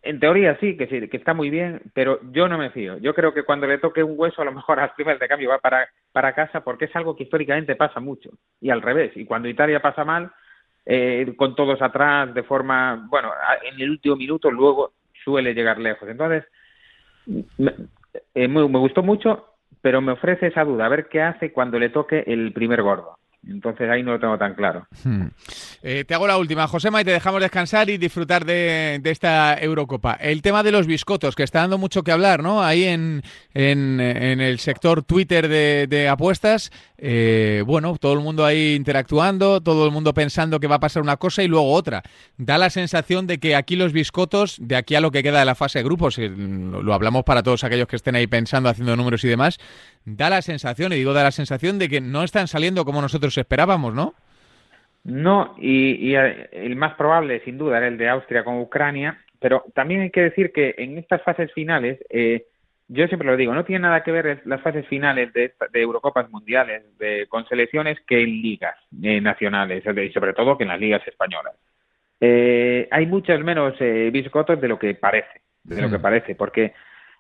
en 0.04 0.20
teoría 0.20 0.58
sí, 0.60 0.78
que 0.78 0.88
sí, 0.88 1.08
que 1.08 1.18
está 1.18 1.34
muy 1.34 1.50
bien, 1.50 1.82
pero 1.94 2.20
yo 2.32 2.48
no 2.48 2.58
me 2.58 2.70
fío. 2.70 2.98
Yo 2.98 3.14
creo 3.14 3.34
que 3.34 3.44
cuando 3.44 3.68
le 3.68 3.78
toque 3.78 4.04
un 4.04 4.14
hueso, 4.18 4.42
a 4.42 4.46
lo 4.46 4.52
mejor 4.52 4.80
a 4.80 4.84
las 4.88 4.94
primeras 4.94 5.20
de 5.20 5.28
cambio 5.28 5.50
va 5.50 5.60
para, 5.60 5.90
para 6.12 6.34
casa, 6.34 6.62
porque 6.64 6.86
es 6.86 6.96
algo 6.96 7.16
que 7.16 7.24
históricamente 7.24 7.76
pasa 7.76 8.00
mucho, 8.00 8.30
y 8.62 8.70
al 8.70 8.82
revés. 8.82 9.12
Y 9.16 9.26
cuando 9.26 9.50
Italia 9.50 9.82
pasa 9.82 10.04
mal, 10.04 10.32
eh, 10.86 11.34
con 11.36 11.56
todos 11.56 11.82
atrás, 11.82 12.34
de 12.34 12.44
forma, 12.44 13.08
bueno, 13.10 13.32
en 13.64 13.82
el 13.82 13.90
último 13.92 14.16
minuto, 14.16 14.50
luego 14.50 14.94
suele 15.24 15.54
llegar 15.54 15.80
lejos. 15.80 16.08
Entonces, 16.08 16.46
eh, 18.34 18.48
me, 18.48 18.62
gustó 18.62 19.04
mucho, 19.04 19.48
pero 19.82 20.00
me 20.00 20.14
ofrece 20.14 20.48
esa 20.48 20.64
duda, 20.64 20.86
a 20.86 20.90
ver 20.90 21.10
qué 21.10 21.22
hace 21.22 21.52
cuando 21.52 21.78
le 21.78 21.90
toque 21.90 22.24
el 22.26 22.54
primer 22.54 22.82
gordo. 22.82 23.17
Entonces 23.46 23.90
ahí 23.90 24.04
no 24.04 24.14
lo 24.14 24.20
tengo 24.20 24.38
tan 24.38 24.56
claro. 24.56 24.88
Hmm. 25.04 25.28
Eh, 25.82 26.04
te 26.06 26.14
hago 26.14 26.28
la 26.28 26.38
última, 26.38 26.68
Josema, 26.68 27.02
y 27.02 27.06
te 27.06 27.12
dejamos 27.12 27.42
descansar 27.42 27.90
y 27.90 27.98
disfrutar 27.98 28.46
de, 28.46 29.00
esta 29.06 29.58
Eurocopa. 29.60 30.14
El 30.14 30.42
tema 30.42 30.64
de 30.64 30.72
los 30.72 30.86
biscotos, 30.86 31.36
que 31.36 31.44
está 31.44 31.62
dando 31.62 31.78
mucho 31.78 32.04
que 32.04 32.12
hablar, 32.12 32.44
¿no? 32.44 32.64
Ahí 32.64 32.84
en, 32.86 33.24
en, 33.54 34.00
el 34.00 34.60
sector 34.60 35.04
Twitter 35.04 35.48
de, 35.48 36.10
apuestas, 36.10 36.72
eh, 36.98 37.64
bueno, 37.66 37.98
todo 37.98 38.14
el 38.14 38.20
mundo 38.20 38.46
ahí 38.46 38.76
interactuando, 38.76 39.62
todo 39.62 39.86
el 39.86 39.92
mundo 39.92 40.14
pensando 40.14 40.60
que 40.60 40.68
va 40.68 40.76
a 40.76 40.80
pasar 40.80 41.02
una 41.02 41.18
cosa 41.18 41.44
y 41.44 41.48
luego 41.48 41.72
otra. 41.72 42.04
Da 42.38 42.58
la 42.58 42.70
sensación 42.70 43.28
de 43.28 43.38
que 43.38 43.56
aquí 43.56 43.76
los 43.76 43.94
biscotos, 43.94 44.58
de 44.60 44.76
aquí 44.76 44.96
a 44.96 45.02
lo 45.02 45.12
que 45.12 45.24
queda 45.24 45.40
de 45.40 45.46
la 45.46 45.56
fase 45.56 45.80
de 45.80 45.84
grupos, 45.84 46.18
lo 46.18 46.94
hablamos 46.94 47.24
para 47.24 47.44
todos 47.44 47.64
aquellos 47.64 47.88
que 47.88 47.96
estén 47.96 48.16
ahí 48.16 48.28
pensando, 48.28 48.70
haciendo 48.70 48.96
números 48.96 49.24
y 49.24 49.30
demás, 49.30 49.58
da 50.06 50.30
la 50.30 50.42
sensación, 50.42 50.94
y 50.94 50.98
digo 50.98 51.14
da 51.14 51.24
la 51.24 51.32
sensación 51.32 51.80
de 51.80 51.90
que 51.90 52.02
no 52.02 52.24
están 52.24 52.48
saliendo 52.48 52.86
como 52.86 53.02
nosotros 53.02 53.27
esperábamos, 53.36 53.96
¿no? 53.96 54.14
No, 55.08 55.56
y, 55.58 56.14
el 56.16 56.76
más 56.76 56.94
probable, 56.96 57.42
sin 57.46 57.58
duda, 57.58 57.78
era 57.78 57.88
el 57.88 57.98
de 57.98 58.10
Austria 58.10 58.44
con 58.44 58.60
Ucrania, 58.60 59.18
pero 59.40 59.64
también 59.74 60.02
hay 60.02 60.10
que 60.10 60.22
decir 60.22 60.52
que 60.52 60.76
en 60.78 60.98
estas 60.98 61.22
fases 61.24 61.52
finales, 61.54 61.98
eh, 62.10 62.46
yo 62.90 63.08
siempre 63.08 63.28
lo 63.28 63.38
digo, 63.38 63.54
no 63.54 63.64
tiene 63.64 63.84
nada 63.84 64.04
que 64.04 64.12
ver 64.12 64.42
las 64.44 64.62
fases 64.62 64.86
finales 64.88 65.32
de, 65.32 65.54
Eurocopas 65.74 66.30
mundiales 66.30 66.84
de, 66.98 67.26
con 67.30 67.48
selecciones 67.48 67.98
que 68.06 68.22
en 68.22 68.42
ligas 68.42 68.76
eh, 69.02 69.22
nacionales, 69.22 69.82
y 69.86 70.10
sobre 70.12 70.34
todo 70.34 70.58
que 70.58 70.64
en 70.64 70.70
las 70.70 70.80
ligas 70.80 71.08
españolas. 71.08 71.54
Eh, 72.20 72.90
hay 72.92 73.06
muchos 73.06 73.40
menos 73.42 73.76
biscotos 74.12 74.60
de 74.60 74.68
lo 74.68 74.78
que 74.78 74.94
parece, 74.96 75.42
de 75.64 75.82
lo 75.82 75.90
que 75.90 76.00
mm. 76.00 76.02
parece, 76.02 76.36
porque 76.36 76.74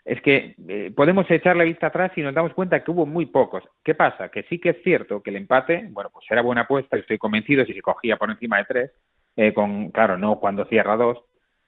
es 0.07 0.21
que 0.21 0.55
eh, 0.69 0.93
podemos 0.95 1.29
echar 1.29 1.57
la 1.57 1.65
vista 1.65 1.87
atrás 1.87 2.13
y 2.15 2.21
nos 2.21 2.33
damos 2.33 2.53
cuenta 2.53 2.81
que 2.81 2.91
hubo 2.91 3.05
muy 3.05 3.25
pocos. 3.25 3.61
¿Qué 3.83 3.93
pasa? 3.93 4.29
Que 4.29 4.43
sí 4.43 4.57
que 4.57 4.69
es 4.69 4.81
cierto 4.81 5.21
que 5.21 5.31
el 5.31 5.35
empate, 5.35 5.85
bueno, 5.91 6.09
pues 6.13 6.25
era 6.29 6.41
buena 6.41 6.61
apuesta, 6.61 6.95
estoy 6.95 7.17
convencido 7.17 7.65
si 7.65 7.73
se 7.73 7.81
cogía 7.81 8.15
por 8.15 8.31
encima 8.31 8.57
de 8.57 8.63
tres, 8.63 8.91
eh, 9.35 9.53
con, 9.53 9.91
claro, 9.91 10.17
no 10.17 10.39
cuando 10.39 10.63
cierra 10.63 10.95
dos, 10.95 11.17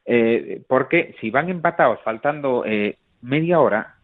eh, 0.05 0.63
porque 0.69 1.15
si 1.19 1.29
van 1.31 1.49
empatados 1.49 1.99
faltando 2.01 2.63
media 3.21 3.59
hora, 3.59 3.95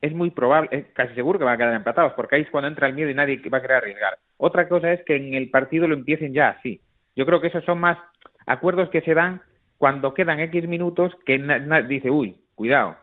es 0.00 0.12
muy 0.14 0.32
probable, 0.32 0.88
casi 0.92 1.14
seguro 1.14 1.38
que 1.38 1.44
van 1.44 1.54
a 1.54 1.58
quedar 1.58 1.74
empatados, 1.74 2.14
porque 2.14 2.34
ahí 2.34 2.42
es 2.42 2.50
cuando 2.50 2.66
entra 2.66 2.88
el 2.88 2.94
miedo 2.94 3.08
y 3.08 3.14
nadie 3.14 3.40
va 3.48 3.58
a 3.58 3.62
querer 3.62 3.76
arriesgar. 3.76 4.18
Otra 4.36 4.68
cosa 4.68 4.92
es 4.92 5.04
que 5.04 5.14
en 5.14 5.34
el 5.34 5.48
partido 5.48 5.86
lo 5.86 5.94
empiecen 5.94 6.32
ya 6.32 6.48
así. 6.48 6.80
Yo 7.14 7.24
creo 7.24 7.40
que 7.40 7.46
esos 7.46 7.64
son 7.64 7.78
más 7.78 7.98
acuerdos 8.46 8.90
que 8.90 9.02
se 9.02 9.14
dan 9.14 9.42
cuando 9.78 10.12
quedan 10.12 10.40
X 10.40 10.66
minutos 10.66 11.12
que 11.24 11.38
dice, 11.86 12.10
uy, 12.10 12.36
cuidado, 12.56 12.96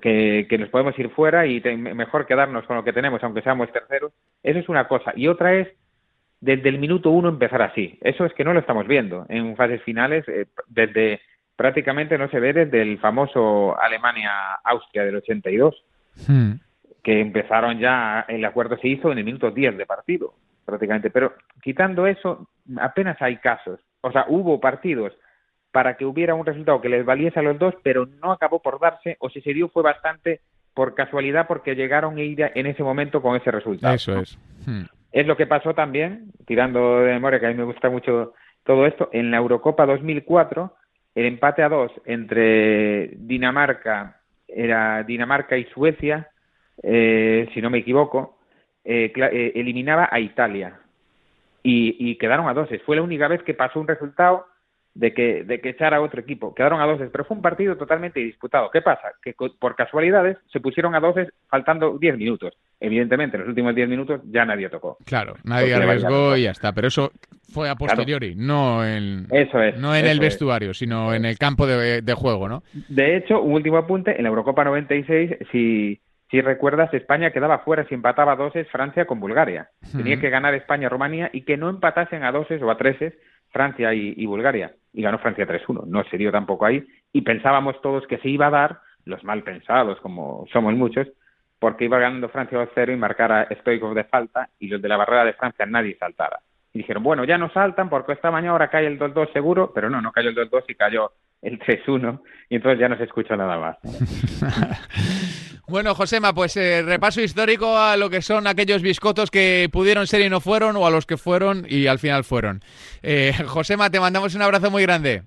que, 0.00 0.56
nos 0.58 0.68
podemos 0.68 0.98
ir 0.98 1.10
fuera 1.10 1.46
y 1.46 1.60
mejor 1.76 2.26
quedarnos 2.26 2.64
con 2.66 2.76
lo 2.76 2.84
que 2.84 2.92
tenemos, 2.92 3.22
aunque 3.22 3.42
seamos 3.42 3.70
terceros. 3.72 4.12
Eso 4.42 4.58
es 4.58 4.68
una 4.68 4.88
cosa. 4.88 5.12
Y 5.16 5.28
otra 5.28 5.54
es 5.54 5.68
desde 6.40 6.68
el 6.68 6.78
minuto 6.78 7.10
uno 7.10 7.28
empezar 7.28 7.62
así. 7.62 7.98
Eso 8.02 8.24
es 8.24 8.32
que 8.34 8.44
no 8.44 8.52
lo 8.52 8.60
estamos 8.60 8.86
viendo 8.86 9.26
en 9.28 9.56
fases 9.56 9.82
finales. 9.82 10.24
Eh, 10.28 10.46
desde 10.68 11.20
prácticamente 11.56 12.18
no 12.18 12.28
se 12.28 12.40
ve 12.40 12.52
desde 12.52 12.82
el 12.82 12.98
famoso 12.98 13.78
Alemania-Austria 13.80 15.04
del 15.04 15.16
82, 15.16 15.84
hmm. 16.28 16.52
que 17.02 17.20
empezaron 17.20 17.78
ya, 17.78 18.26
el 18.28 18.44
acuerdo 18.44 18.76
se 18.76 18.88
hizo 18.88 19.10
en 19.10 19.18
el 19.18 19.24
minuto 19.24 19.50
10 19.50 19.78
de 19.78 19.86
partido, 19.86 20.34
prácticamente. 20.64 21.10
Pero 21.10 21.34
quitando 21.62 22.06
eso, 22.06 22.48
apenas 22.78 23.20
hay 23.22 23.38
casos. 23.38 23.80
O 24.02 24.12
sea, 24.12 24.26
hubo 24.28 24.60
partidos 24.60 25.12
para 25.76 25.98
que 25.98 26.06
hubiera 26.06 26.34
un 26.34 26.46
resultado 26.46 26.80
que 26.80 26.88
les 26.88 27.04
valiese 27.04 27.38
a 27.38 27.42
los 27.42 27.58
dos, 27.58 27.74
pero 27.82 28.06
no 28.06 28.32
acabó 28.32 28.62
por 28.62 28.80
darse, 28.80 29.18
o 29.20 29.28
si 29.28 29.42
se 29.42 29.52
dio 29.52 29.68
fue 29.68 29.82
bastante 29.82 30.40
por 30.72 30.94
casualidad 30.94 31.46
porque 31.46 31.74
llegaron 31.74 32.14
en 32.18 32.66
ese 32.66 32.82
momento 32.82 33.20
con 33.20 33.36
ese 33.36 33.50
resultado. 33.50 33.94
Eso 33.94 34.18
es. 34.18 34.38
Hmm. 34.64 34.84
Es 35.12 35.26
lo 35.26 35.36
que 35.36 35.46
pasó 35.46 35.74
también, 35.74 36.30
tirando 36.46 37.00
de 37.00 37.12
memoria, 37.12 37.38
que 37.38 37.44
a 37.44 37.48
mí 37.50 37.56
me 37.56 37.64
gusta 37.64 37.90
mucho 37.90 38.32
todo 38.64 38.86
esto, 38.86 39.10
en 39.12 39.30
la 39.30 39.36
Eurocopa 39.36 39.84
2004, 39.84 40.74
el 41.14 41.26
empate 41.26 41.62
a 41.62 41.68
dos 41.68 41.92
entre 42.06 43.08
Dinamarca, 43.08 44.22
era 44.48 45.02
Dinamarca 45.02 45.58
y 45.58 45.66
Suecia, 45.66 46.30
eh, 46.82 47.50
si 47.52 47.60
no 47.60 47.68
me 47.68 47.80
equivoco, 47.80 48.38
eh, 48.82 49.12
eh, 49.14 49.52
eliminaba 49.54 50.08
a 50.10 50.20
Italia 50.20 50.80
y, 51.62 51.96
y 51.98 52.16
quedaron 52.16 52.48
a 52.48 52.54
dos. 52.54 52.70
Fue 52.86 52.96
la 52.96 53.02
única 53.02 53.28
vez 53.28 53.42
que 53.42 53.52
pasó 53.52 53.78
un 53.78 53.88
resultado 53.88 54.46
de 54.96 55.12
que, 55.12 55.44
de 55.44 55.60
que 55.60 55.70
echara 55.70 55.98
a 55.98 56.00
otro 56.00 56.20
equipo. 56.20 56.54
Quedaron 56.54 56.80
a 56.80 56.86
doces, 56.86 57.10
pero 57.12 57.24
fue 57.24 57.36
un 57.36 57.42
partido 57.42 57.76
totalmente 57.76 58.18
disputado. 58.20 58.70
¿Qué 58.70 58.80
pasa? 58.80 59.12
Que 59.22 59.34
por 59.34 59.76
casualidades 59.76 60.38
se 60.50 60.60
pusieron 60.60 60.94
a 60.94 61.00
doces 61.00 61.28
faltando 61.48 61.98
10 61.98 62.16
minutos. 62.16 62.54
Evidentemente, 62.80 63.36
en 63.36 63.42
los 63.42 63.50
últimos 63.50 63.74
10 63.74 63.88
minutos 63.90 64.20
ya 64.24 64.46
nadie 64.46 64.70
tocó. 64.70 64.96
Claro, 65.04 65.34
nadie 65.44 65.74
arriesgó 65.74 66.34
y 66.36 66.44
ya 66.44 66.52
está. 66.52 66.72
Pero 66.72 66.88
eso 66.88 67.12
fue 67.52 67.68
a 67.68 67.74
posteriori, 67.74 68.34
no 68.36 68.84
en, 68.86 69.26
eso 69.30 69.60
es, 69.60 69.78
no 69.78 69.94
en 69.94 70.06
el 70.06 70.18
vestuario, 70.18 70.72
sino 70.72 71.12
en 71.14 71.26
el 71.26 71.38
campo 71.38 71.66
de, 71.66 72.14
juego, 72.14 72.48
¿no? 72.48 72.62
De 72.88 73.16
hecho, 73.16 73.42
un 73.42 73.52
último 73.52 73.76
apunte, 73.76 74.16
en 74.16 74.22
la 74.22 74.30
Eurocopa 74.30 74.64
96, 74.64 75.36
si, 75.52 76.00
si 76.30 76.40
recuerdas, 76.40 76.92
España 76.94 77.30
quedaba 77.30 77.58
fuera 77.58 77.86
si 77.86 77.94
empataba 77.94 78.32
a 78.32 78.36
doses 78.36 78.66
Francia 78.70 79.04
con 79.04 79.20
Bulgaria. 79.20 79.68
Tenía 79.94 80.18
que 80.18 80.30
ganar 80.30 80.54
España-Rumanía 80.54 81.28
y 81.34 81.42
que 81.42 81.58
no 81.58 81.68
empatasen 81.68 82.24
a 82.24 82.32
doses 82.32 82.62
o 82.62 82.70
a 82.70 82.78
treses 82.78 83.12
Francia 83.56 83.94
y, 83.94 84.26
Bulgaria. 84.26 84.74
Y 84.92 85.00
ganó 85.00 85.18
Francia 85.18 85.46
3-1. 85.46 85.86
No 85.86 86.04
se 86.04 86.18
dio 86.18 86.30
tampoco 86.30 86.66
ahí. 86.66 86.86
Y 87.10 87.22
pensábamos 87.22 87.80
todos 87.80 88.06
que 88.06 88.18
se 88.18 88.28
iba 88.28 88.48
a 88.48 88.50
dar, 88.50 88.80
los 89.06 89.24
mal 89.24 89.42
pensados, 89.42 89.98
como 90.00 90.44
somos 90.52 90.74
muchos, 90.74 91.08
porque 91.58 91.86
iba 91.86 91.98
ganando 91.98 92.28
Francia 92.28 92.58
2-0 92.58 92.92
y 92.92 92.96
marcara 92.96 93.48
Stoikov 93.60 93.94
de 93.94 94.04
falta 94.04 94.50
y 94.58 94.68
los 94.68 94.82
de 94.82 94.88
la 94.90 94.98
barrera 94.98 95.24
de 95.24 95.32
Francia 95.32 95.64
nadie 95.64 95.96
saltara. 95.96 96.40
Y 96.74 96.80
dijeron, 96.80 97.02
bueno, 97.02 97.24
ya 97.24 97.38
no 97.38 97.48
saltan 97.48 97.88
porque 97.88 98.12
esta 98.12 98.30
mañana 98.30 98.52
ahora 98.52 98.68
cae 98.68 98.86
el 98.86 98.98
2-2 98.98 99.32
seguro, 99.32 99.72
pero 99.74 99.88
no, 99.88 100.02
no 100.02 100.12
cayó 100.12 100.28
el 100.28 100.36
2-2 100.36 100.64
y 100.68 100.74
cayó 100.74 101.12
el 101.42 101.58
3-1 101.58 102.20
y 102.48 102.56
entonces 102.56 102.80
ya 102.80 102.88
no 102.88 102.96
se 102.96 103.04
escucha 103.04 103.36
nada 103.36 103.58
más. 103.58 103.76
Bueno, 105.68 105.96
Josema, 105.96 106.32
pues 106.32 106.56
eh, 106.56 106.82
repaso 106.82 107.20
histórico 107.20 107.76
a 107.76 107.96
lo 107.96 108.08
que 108.08 108.22
son 108.22 108.46
aquellos 108.46 108.82
biscotos 108.82 109.32
que 109.32 109.68
pudieron 109.72 110.06
ser 110.06 110.20
y 110.20 110.30
no 110.30 110.40
fueron, 110.40 110.76
o 110.76 110.86
a 110.86 110.90
los 110.90 111.06
que 111.06 111.16
fueron 111.16 111.66
y 111.68 111.88
al 111.88 111.98
final 111.98 112.22
fueron. 112.22 112.60
Eh, 113.02 113.32
Josema, 113.46 113.90
te 113.90 113.98
mandamos 113.98 114.36
un 114.36 114.42
abrazo 114.42 114.70
muy 114.70 114.82
grande. 114.82 115.24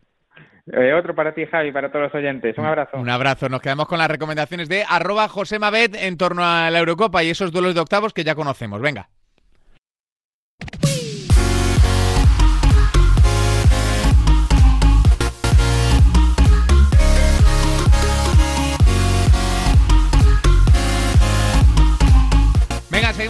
Eh, 0.72 0.94
otro 0.94 1.13
para 1.13 1.34
ti, 1.34 1.46
Javi, 1.46 1.74
para 1.74 1.92
todos 1.92 2.06
los 2.06 2.16
oyentes. 2.16 2.58
Un 2.58 2.66
abrazo. 2.66 2.98
Un 2.98 3.10
abrazo. 3.10 3.50
Nos 3.50 3.62
quedamos 3.62 3.88
con 3.88 3.98
las 3.98 4.10
recomendaciones 4.10 4.70
de 4.70 4.86
arroba 4.88 5.28
Josemabet 5.28 5.96
en 5.96 6.16
torno 6.16 6.44
a 6.46 6.70
la 6.70 6.80
Eurocopa 6.80 7.22
y 7.22 7.32
esos 7.32 7.51
duelos 7.51 7.75
de 7.75 7.82
octavos 7.82 8.13
que 8.13 8.24
ya 8.24 8.36
conocemos. 8.36 8.80
Venga. 8.80 9.10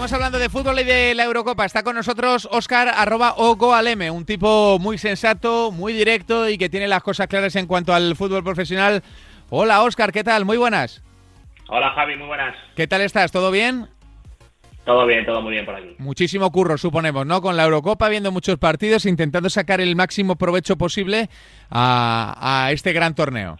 Seguimos 0.09 0.25
hablando 0.25 0.39
de 0.39 0.49
fútbol 0.49 0.79
y 0.79 0.83
de 0.85 1.13
la 1.13 1.25
Eurocopa. 1.25 1.65
Está 1.65 1.83
con 1.83 1.95
nosotros 1.95 2.49
Oscar 2.51 2.87
arroba 2.87 3.35
Ogoaleme, 3.37 4.09
un 4.09 4.25
tipo 4.25 4.79
muy 4.79 4.97
sensato, 4.97 5.71
muy 5.71 5.93
directo 5.93 6.49
y 6.49 6.57
que 6.57 6.67
tiene 6.67 6.87
las 6.87 7.03
cosas 7.03 7.27
claras 7.27 7.55
en 7.55 7.67
cuanto 7.67 7.93
al 7.93 8.15
fútbol 8.15 8.43
profesional. 8.43 9.03
Hola 9.51 9.83
Oscar, 9.83 10.11
¿qué 10.11 10.23
tal? 10.23 10.45
Muy 10.45 10.57
buenas. 10.57 11.03
Hola 11.67 11.91
Javi, 11.91 12.15
muy 12.15 12.25
buenas. 12.25 12.55
¿Qué 12.75 12.87
tal 12.87 13.01
estás? 13.01 13.31
¿Todo 13.31 13.51
bien? 13.51 13.87
Todo 14.83 15.05
bien, 15.05 15.25
todo 15.27 15.43
muy 15.43 15.51
bien 15.51 15.65
por 15.65 15.75
aquí. 15.75 15.95
Muchísimo 15.99 16.51
curro, 16.51 16.79
suponemos, 16.79 17.27
¿no? 17.27 17.39
Con 17.41 17.55
la 17.55 17.65
Eurocopa, 17.65 18.09
viendo 18.09 18.31
muchos 18.31 18.57
partidos, 18.57 19.05
intentando 19.05 19.51
sacar 19.51 19.79
el 19.79 19.95
máximo 19.95 20.37
provecho 20.37 20.75
posible 20.75 21.29
a 21.69 22.69
este 22.71 22.93
gran 22.93 23.13
torneo. 23.13 23.59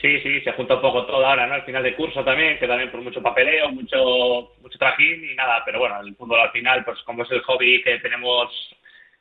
Sí, 0.00 0.20
sí, 0.20 0.40
se 0.42 0.52
junta 0.52 0.76
un 0.76 0.80
poco 0.80 1.04
todo 1.06 1.26
ahora, 1.26 1.46
¿no? 1.48 1.54
Al 1.54 1.64
final 1.64 1.82
de 1.82 1.96
curso 1.96 2.22
también, 2.22 2.56
que 2.58 2.68
también 2.68 2.90
por 2.90 3.00
mucho 3.02 3.20
papeleo, 3.20 3.70
mucho, 3.70 4.52
mucho 4.62 4.78
trajín 4.78 5.28
y 5.28 5.34
nada, 5.34 5.62
pero 5.64 5.80
bueno, 5.80 6.00
el 6.00 6.14
fútbol 6.14 6.38
al 6.40 6.52
final, 6.52 6.84
pues 6.84 7.02
como 7.02 7.24
es 7.24 7.30
el 7.32 7.42
hobby 7.42 7.82
que 7.82 7.98
tenemos 7.98 8.76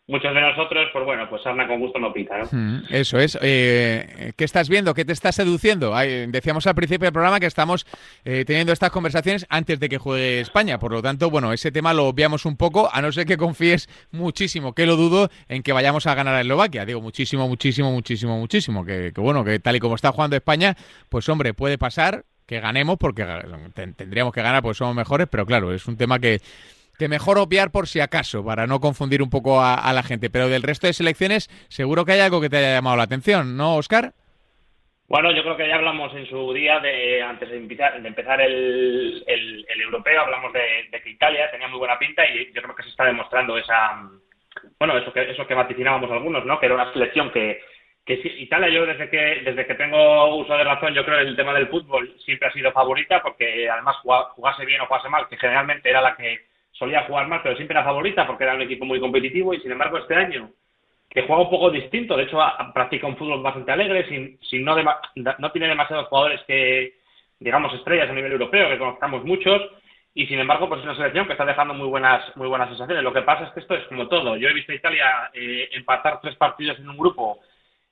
muchos 0.08 0.34
de 0.34 0.42
nosotros, 0.42 0.88
pues 0.94 1.06
bueno, 1.06 1.30
pues 1.30 1.46
Arna 1.46 1.68
con 1.68 1.80
gusto 1.80 2.00
no 2.00 2.14
pita, 2.14 2.38
¿no? 2.38 2.46
Mm, 2.52 2.86
eso 2.90 3.20
es. 3.20 3.38
Eh, 3.42 4.34
¿Qué 4.36 4.46
estás 4.46 4.70
viendo? 4.70 4.94
¿Qué 4.94 5.06
te 5.06 5.14
está 5.14 5.32
seduciendo? 5.32 5.94
decíamos 6.28 6.66
al 6.66 6.76
principio 6.76 7.06
del 7.06 7.14
programa 7.14 7.40
que 7.40 7.46
estamos 7.46 7.86
eh, 8.24 8.46
teniendo 8.46 8.72
estas 8.72 8.90
conversaciones 8.90 9.46
antes 9.50 9.80
de 9.80 9.90
que 9.90 9.98
juegue 9.98 10.40
España. 10.40 10.80
Por 10.80 10.94
lo 10.94 11.02
tanto, 11.02 11.30
bueno, 11.30 11.52
ese 11.52 11.72
tema 11.72 11.94
lo 11.94 12.06
obviamos 12.08 12.46
un 12.46 12.56
poco, 12.56 12.90
a 12.92 13.02
no 13.02 13.12
ser 13.12 13.26
que 13.26 13.38
confíes 13.38 13.90
muchísimo, 14.12 14.74
que 14.74 14.86
lo 14.86 14.96
dudo, 14.96 15.30
en 15.50 15.62
que 15.62 15.74
vayamos 15.74 16.08
a 16.08 16.16
ganar 16.16 16.36
a 16.36 16.42
Eslovaquia. 16.42 16.86
Digo, 16.86 17.02
muchísimo, 17.02 17.48
muchísimo, 17.48 17.92
muchísimo, 17.92 18.40
muchísimo. 18.40 18.86
Que, 18.86 19.12
que 19.14 19.22
bueno, 19.22 19.44
que 19.44 19.60
tal 19.60 19.76
y 19.76 19.80
como 19.80 19.96
está 19.96 20.12
jugando 20.12 20.36
España, 20.36 20.76
pues 21.10 21.28
hombre, 21.28 21.54
puede 21.54 21.78
pasar 21.78 22.24
que 22.46 22.62
ganemos 22.62 22.98
porque 22.98 23.26
tendríamos 23.96 24.34
que 24.34 24.42
ganar 24.42 24.64
porque 24.64 24.78
somos 24.78 24.96
mejores, 24.96 25.28
pero 25.30 25.46
claro, 25.46 25.74
es 25.74 25.86
un 25.86 25.98
tema 25.98 26.18
que 26.18 26.42
que 26.98 27.08
mejor 27.08 27.38
obviar 27.38 27.72
por 27.72 27.88
si 27.88 28.00
acaso, 28.00 28.44
para 28.44 28.68
no 28.68 28.80
confundir 28.80 29.22
un 29.22 29.30
poco 29.30 29.62
a, 29.62 29.92
la 29.94 30.04
gente. 30.04 30.30
Pero 30.30 30.50
del 30.50 30.64
resto 30.64 30.88
de 30.88 30.94
selecciones, 30.94 31.48
seguro 31.70 32.06
que 32.06 32.14
hay 32.14 32.20
algo 32.20 32.42
que 32.42 32.50
te 32.50 32.58
haya 32.58 32.74
llamado 32.74 32.98
la 32.98 33.04
atención, 33.04 33.56
¿no, 33.56 33.76
Oscar? 33.76 34.14
Bueno, 35.08 35.32
yo 35.32 35.42
creo 35.42 35.56
que 35.56 35.68
ya 35.68 35.76
hablamos 35.76 36.14
en 36.16 36.28
su 36.28 36.52
día 36.52 36.80
de 36.80 37.22
antes 37.22 37.50
de 37.50 37.56
empezar, 37.58 38.42
el, 38.42 39.24
el, 39.26 39.82
europeo, 39.82 40.22
hablamos 40.22 40.52
de, 40.52 40.90
que 41.02 41.10
Italia 41.10 41.50
tenía 41.50 41.70
muy 41.70 41.80
buena 41.80 41.98
pinta 41.98 42.26
y 42.26 42.52
yo 42.52 42.62
creo 42.62 42.76
que 42.76 42.84
se 42.84 42.90
está 42.90 43.06
demostrando 43.06 43.58
esa, 43.58 44.02
bueno, 44.78 44.98
eso 44.98 45.14
que 45.14 45.32
eso 45.32 45.48
que 45.48 45.54
vaticinábamos 45.54 46.12
algunos, 46.12 46.46
¿no? 46.46 46.60
Que 46.60 46.66
era 46.66 46.76
una 46.76 46.92
selección 46.92 47.32
que 47.32 47.62
que 48.08 48.14
Italia 48.14 48.70
yo 48.70 48.86
desde 48.86 49.10
que 49.10 49.42
desde 49.44 49.66
que 49.68 49.76
tengo 49.76 50.36
uso 50.38 50.58
de 50.58 50.64
razón 50.64 50.94
yo 50.94 51.04
creo 51.04 51.20
que 51.20 51.30
el 51.30 51.36
tema 51.36 51.54
del 51.54 51.68
fútbol 51.68 52.16
siempre 52.24 52.48
ha 52.48 52.54
sido 52.54 52.72
favorita 52.72 53.22
porque 53.22 53.70
además 53.70 53.98
jugase 53.98 54.66
bien 54.66 54.80
o 54.80 54.86
jugase 54.88 55.10
mal 55.10 55.28
que 55.28 55.36
generalmente 55.36 55.90
era 55.90 56.02
la 56.02 56.16
que 56.16 56.48
solía 56.78 57.04
jugar 57.04 57.28
mal 57.28 57.42
pero 57.44 57.56
siempre 57.56 57.76
era 57.76 57.84
favorita 57.84 58.26
porque 58.26 58.44
era 58.44 58.56
un 58.56 58.62
equipo 58.62 58.86
muy 58.86 59.00
competitivo 59.00 59.54
y 59.54 59.60
sin 59.60 59.72
embargo 59.72 59.98
este 59.98 60.16
año 60.16 60.52
que 61.10 61.24
juega 61.24 61.44
un 61.44 61.50
poco 61.50 61.70
distinto 61.72 62.16
de 62.16 62.24
hecho 62.24 62.40
practica 62.74 63.08
un 63.08 63.18
fútbol 63.18 63.42
bastante 63.42 63.72
alegre 63.72 64.08
sin, 64.08 64.40
sin 64.42 64.64
no 64.64 64.76
no 65.38 65.52
tiene 65.52 65.68
demasiados 65.68 66.08
jugadores 66.08 66.42
que 66.48 66.96
digamos 67.40 67.74
estrellas 67.74 68.10
a 68.10 68.14
nivel 68.14 68.32
europeo 68.32 68.70
que 68.70 68.78
conozcamos 68.78 69.24
muchos 69.24 69.62
y 70.14 70.26
sin 70.28 70.40
embargo 70.40 70.68
pues 70.68 70.80
es 70.80 70.86
una 70.86 70.96
selección 70.96 71.26
que 71.26 71.34
está 71.34 71.46
dejando 71.46 71.74
muy 71.74 71.88
buenas 71.88 72.36
muy 72.36 72.48
buenas 72.48 72.70
sensaciones 72.70 73.04
lo 73.04 73.14
que 73.14 73.22
pasa 73.22 73.46
es 73.46 73.54
que 73.54 73.60
esto 73.62 73.76
es 73.76 73.86
como 73.88 74.08
todo 74.08 74.36
yo 74.38 74.50
he 74.50 74.54
visto 74.54 74.72
a 74.72 74.76
Italia 74.76 75.32
eh, 75.34 75.70
empatar 75.74 76.20
tres 76.22 76.36
partidos 76.36 76.80
en 76.80 76.90
un 76.90 76.98
grupo 76.98 77.40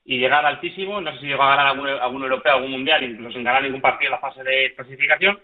y 0.05 0.19
llegar 0.19 0.45
altísimo. 0.45 1.01
No 1.01 1.11
sé 1.13 1.19
si 1.19 1.25
llegó 1.25 1.43
a 1.43 1.49
ganar 1.49 1.67
algún, 1.67 1.87
algún 1.87 2.23
europeo, 2.23 2.53
algún 2.53 2.71
mundial, 2.71 3.03
incluso 3.03 3.33
sin 3.33 3.43
ganar 3.43 3.63
ningún 3.63 3.81
partido 3.81 4.09
en 4.09 4.11
la 4.11 4.19
fase 4.19 4.43
de 4.43 4.73
clasificación. 4.75 5.39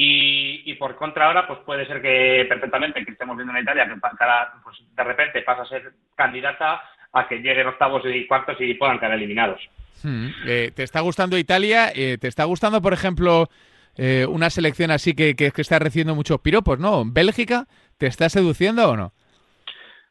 Y, 0.00 0.62
y, 0.64 0.74
por 0.76 0.94
contra 0.94 1.26
ahora, 1.26 1.44
pues 1.44 1.58
puede 1.66 1.84
ser 1.84 2.00
que 2.00 2.46
perfectamente 2.48 3.04
que 3.04 3.10
estemos 3.10 3.36
viendo 3.36 3.52
en 3.52 3.64
Italia 3.64 3.88
que 3.88 4.00
cada, 4.16 4.54
pues 4.62 4.76
de 4.94 5.02
repente 5.02 5.42
pasa 5.42 5.62
a 5.62 5.66
ser 5.66 5.90
candidata 6.14 6.80
a 7.12 7.26
que 7.26 7.38
lleguen 7.38 7.66
octavos 7.66 8.04
y 8.06 8.24
cuartos 8.28 8.56
y 8.60 8.74
puedan 8.74 9.00
quedar 9.00 9.14
eliminados. 9.14 9.60
Hmm. 10.04 10.28
Eh, 10.46 10.70
¿Te 10.72 10.84
está 10.84 11.00
gustando 11.00 11.36
Italia? 11.36 11.90
Eh, 11.92 12.16
¿Te 12.16 12.28
está 12.28 12.44
gustando, 12.44 12.80
por 12.80 12.92
ejemplo, 12.92 13.48
eh, 13.96 14.24
una 14.28 14.50
selección 14.50 14.92
así 14.92 15.16
que, 15.16 15.34
que, 15.34 15.50
que, 15.50 15.62
está 15.62 15.80
recibiendo 15.80 16.14
muchos 16.14 16.40
piropos, 16.42 16.78
¿no? 16.78 17.02
¿Bélgica 17.04 17.66
te 17.98 18.06
está 18.06 18.28
seduciendo 18.28 18.90
o 18.90 18.96
no? 18.96 19.12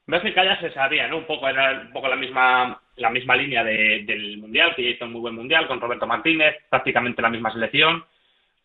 Bélgica 0.06 0.44
ya 0.44 0.60
se 0.60 0.74
sabía, 0.74 1.08
¿no? 1.08 1.20
Un 1.20 1.28
poco 1.28 1.48
era 1.48 1.80
un 1.80 1.94
poco 1.94 2.10
la 2.10 2.18
misma 2.18 2.82
la 2.98 3.10
misma 3.10 3.38
línea 3.38 3.64
del 3.64 4.38
mundial, 4.40 4.74
que 4.76 4.84
ya 4.84 4.90
hizo 4.90 5.06
un 5.06 5.14
muy 5.14 5.22
buen 5.22 5.36
mundial 5.36 5.66
con 5.66 5.80
Roberto 5.80 6.06
Martínez, 6.08 6.56
prácticamente 6.70 7.22
la 7.22 7.30
misma 7.30 7.54
selección, 7.54 8.04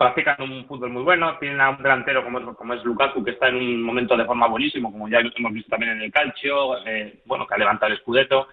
practican 0.03 0.51
un 0.51 0.67
fútbol 0.67 0.91
muy 0.91 1.03
bueno, 1.03 1.39
tienen 1.39 1.61
a 1.61 1.71
un 1.71 1.83
delantero 1.83 2.25
como 2.25 2.39
es, 2.39 2.57
como 2.57 2.75
es 2.75 2.85
Lukaku 2.85 3.23
que 3.25 3.33
está 3.33 3.49
en 3.49 3.57
un 3.57 3.83
momento 3.83 4.17
de 4.17 4.25
forma 4.25 4.49
buenísimo, 4.49 4.91
como 4.91 5.09
ya 5.09 5.21
hemos 5.21 5.53
visto 5.53 5.71
también 5.71 5.93
en 5.93 6.03
el 6.03 6.13
calcio, 6.13 6.85
eh, 6.87 7.21
bueno, 7.25 7.47
que 7.47 7.55
ha 7.55 7.59
levantado 7.59 7.93
el 7.93 7.99
escudeto. 7.99 8.49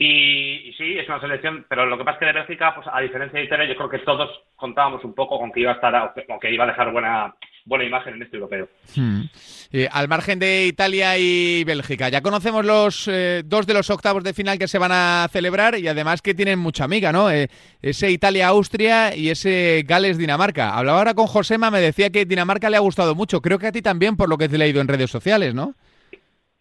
Y, 0.00 0.72
sí, 0.78 0.96
es 0.96 1.08
una 1.08 1.20
selección, 1.20 1.66
pero 1.68 1.84
lo 1.84 1.98
que 1.98 2.04
pasa 2.04 2.14
es 2.14 2.18
que 2.20 2.26
de 2.26 2.32
Bélgica, 2.32 2.72
pues 2.76 2.86
a 2.90 3.00
diferencia 3.00 3.40
de 3.40 3.46
Italia, 3.46 3.66
yo 3.66 3.76
creo 3.76 3.88
que 3.88 3.98
todos 3.98 4.44
contábamos 4.54 5.02
un 5.02 5.12
poco 5.12 5.40
con 5.40 5.50
que 5.50 5.60
iba 5.60 5.72
a 5.72 5.74
estar, 5.74 6.14
o 6.28 6.38
que 6.38 6.52
iba 6.52 6.62
a 6.62 6.68
dejar 6.68 6.92
buena, 6.92 7.34
buena 7.68 7.84
imagen 7.84 8.14
en 8.14 8.22
este 8.22 8.36
europeo. 8.36 8.68
Hmm. 8.96 9.22
Eh, 9.70 9.86
al 9.92 10.08
margen 10.08 10.38
de 10.38 10.66
Italia 10.66 11.18
y 11.18 11.62
Bélgica, 11.64 12.08
ya 12.08 12.22
conocemos 12.22 12.64
los 12.64 13.06
eh, 13.06 13.42
dos 13.44 13.66
de 13.66 13.74
los 13.74 13.90
octavos 13.90 14.24
de 14.24 14.32
final 14.32 14.58
que 14.58 14.66
se 14.66 14.78
van 14.78 14.92
a 14.92 15.28
celebrar 15.30 15.78
y 15.78 15.86
además 15.86 16.22
que 16.22 16.34
tienen 16.34 16.58
mucha 16.58 16.84
amiga, 16.84 17.12
¿no? 17.12 17.30
Eh, 17.30 17.48
ese 17.82 18.10
Italia-Austria 18.10 19.14
y 19.14 19.28
ese 19.28 19.84
Gales-Dinamarca. 19.86 20.74
Hablaba 20.76 20.98
ahora 20.98 21.14
con 21.14 21.26
Josema, 21.26 21.70
me 21.70 21.80
decía 21.80 22.10
que 22.10 22.24
Dinamarca 22.24 22.70
le 22.70 22.78
ha 22.78 22.80
gustado 22.80 23.14
mucho. 23.14 23.42
Creo 23.42 23.58
que 23.58 23.66
a 23.66 23.72
ti 23.72 23.82
también, 23.82 24.16
por 24.16 24.28
lo 24.28 24.38
que 24.38 24.48
te 24.48 24.56
he 24.56 24.58
leído 24.58 24.80
en 24.80 24.88
redes 24.88 25.10
sociales, 25.10 25.54
¿no? 25.54 25.74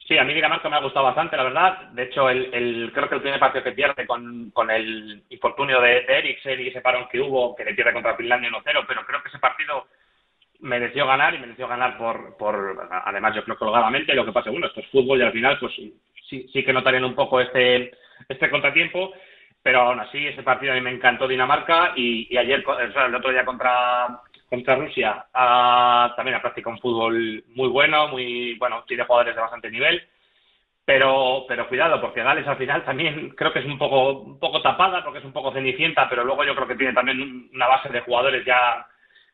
Sí, 0.06 0.18
a 0.18 0.24
mí 0.24 0.34
Dinamarca 0.34 0.70
me 0.70 0.78
ha 0.78 0.82
gustado 0.82 1.06
bastante, 1.06 1.36
la 1.36 1.44
verdad. 1.44 1.90
De 1.92 2.04
hecho, 2.04 2.30
el, 2.30 2.92
creo 2.94 3.10
que 3.10 3.16
el 3.16 3.22
primer 3.22 3.40
partido 3.40 3.64
que 3.64 3.74
pierde 3.74 4.06
con, 4.06 4.52
con 4.52 4.72
el 4.72 5.24
infortunio 5.30 5.82
de, 5.82 6.02
de 6.02 6.20
Eriksen 6.20 6.62
y 6.62 6.68
ese 6.68 6.80
parón 6.80 7.08
que 7.12 7.20
hubo, 7.20 7.54
que 7.56 7.66
le 7.66 7.74
pierde 7.74 7.92
contra 7.92 8.16
Finlandia 8.16 8.50
1-0, 8.50 8.86
pero 8.88 9.06
creo 9.06 9.22
que 9.22 9.28
ese 9.28 9.40
partido 9.40 9.88
mereció 10.60 11.06
ganar 11.06 11.36
y 11.36 11.40
mereció 11.40 11.68
ganar 11.68 11.98
por, 11.98 12.38
por 12.38 12.90
además 13.06 13.36
yo 13.36 13.44
creo 13.44 13.58
que 13.58 13.66
holgadamente. 13.66 14.14
Lo 14.14 14.26
que 14.26 14.32
pasa, 14.32 14.50
bueno, 14.50 14.68
esto 14.68 14.80
es 14.80 14.88
fútbol 14.88 15.20
y 15.20 15.24
al 15.24 15.32
final, 15.32 15.58
pues 15.60 15.74
sí, 16.30 16.48
sí 16.52 16.64
que 16.64 16.74
notarían 16.74 17.06
un 17.06 17.16
poco 17.16 17.40
este, 17.40 17.92
este 18.28 18.50
contratiempo. 18.50 19.14
Pero 19.62 19.82
aún 19.82 20.00
así, 20.00 20.26
ese 20.26 20.44
partido 20.44 20.72
a 20.72 20.76
mí 20.76 20.82
me 20.82 20.92
encantó 20.92 21.28
Dinamarca 21.28 21.92
y, 21.96 22.28
y 22.34 22.38
ayer, 22.38 22.64
el 23.06 23.16
otro 23.16 23.32
día 23.32 23.44
contra, 23.44 24.22
contra 24.50 24.76
Rusia 24.76 25.26
también 26.16 26.38
ha 26.38 26.42
practicado 26.42 26.76
un 26.76 26.82
fútbol 26.82 27.44
muy 27.54 27.68
bueno, 27.68 28.08
muy 28.08 28.56
bueno, 28.58 28.84
tiene 28.88 29.04
jugadores 29.04 29.36
de 29.36 29.42
bastante 29.42 29.70
nivel, 29.70 30.02
pero 30.86 31.46
pero 31.48 31.68
cuidado 31.68 32.00
porque 32.00 32.24
Gales 32.24 32.48
al 32.48 32.58
final 32.58 32.86
también 32.86 33.32
creo 33.32 33.52
que 33.52 33.60
es 33.60 33.66
un 33.66 33.78
poco 33.78 34.20
un 34.20 34.40
poco 34.40 34.62
tapada 34.62 35.04
porque 35.04 35.20
es 35.20 35.26
un 35.26 35.34
poco 35.34 35.52
cenicienta, 35.52 36.08
pero 36.08 36.24
luego 36.24 36.46
yo 36.46 36.56
creo 36.56 36.68
que 36.68 36.76
tiene 36.76 36.94
también 36.94 37.50
una 37.54 37.68
base 37.68 37.90
de 37.90 38.02
jugadores 38.02 38.46
ya 38.46 38.88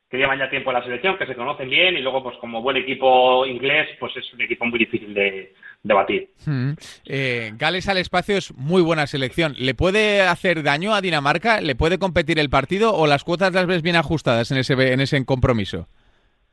que 0.09 0.17
llevan 0.17 0.39
ya 0.39 0.49
tiempo 0.49 0.69
en 0.71 0.77
la 0.77 0.83
selección, 0.83 1.17
que 1.17 1.25
se 1.25 1.35
conocen 1.35 1.69
bien 1.69 1.97
y 1.97 2.01
luego 2.01 2.23
pues 2.23 2.37
como 2.37 2.61
buen 2.61 2.77
equipo 2.77 3.45
inglés 3.45 3.89
pues 3.99 4.15
es 4.15 4.33
un 4.33 4.41
equipo 4.41 4.65
muy 4.65 4.79
difícil 4.79 5.13
de, 5.13 5.53
debatir. 5.83 6.29
Hmm. 6.45 6.71
Eh, 7.05 7.51
Gales 7.55 7.87
al 7.89 7.97
espacio 7.97 8.37
es 8.37 8.55
muy 8.55 8.81
buena 8.81 9.05
selección. 9.05 9.53
¿Le 9.59 9.75
puede 9.75 10.21
hacer 10.21 10.63
daño 10.63 10.95
a 10.95 11.01
Dinamarca? 11.01 11.61
¿Le 11.61 11.75
puede 11.75 11.99
competir 11.99 12.39
el 12.39 12.49
partido 12.49 12.95
o 12.95 13.05
las 13.05 13.23
cuotas 13.23 13.53
las 13.53 13.67
ves 13.67 13.83
bien 13.83 13.97
ajustadas 13.97 14.51
en 14.51 14.57
ese, 14.57 14.73
en 14.93 15.01
ese 15.01 15.23
compromiso? 15.25 15.87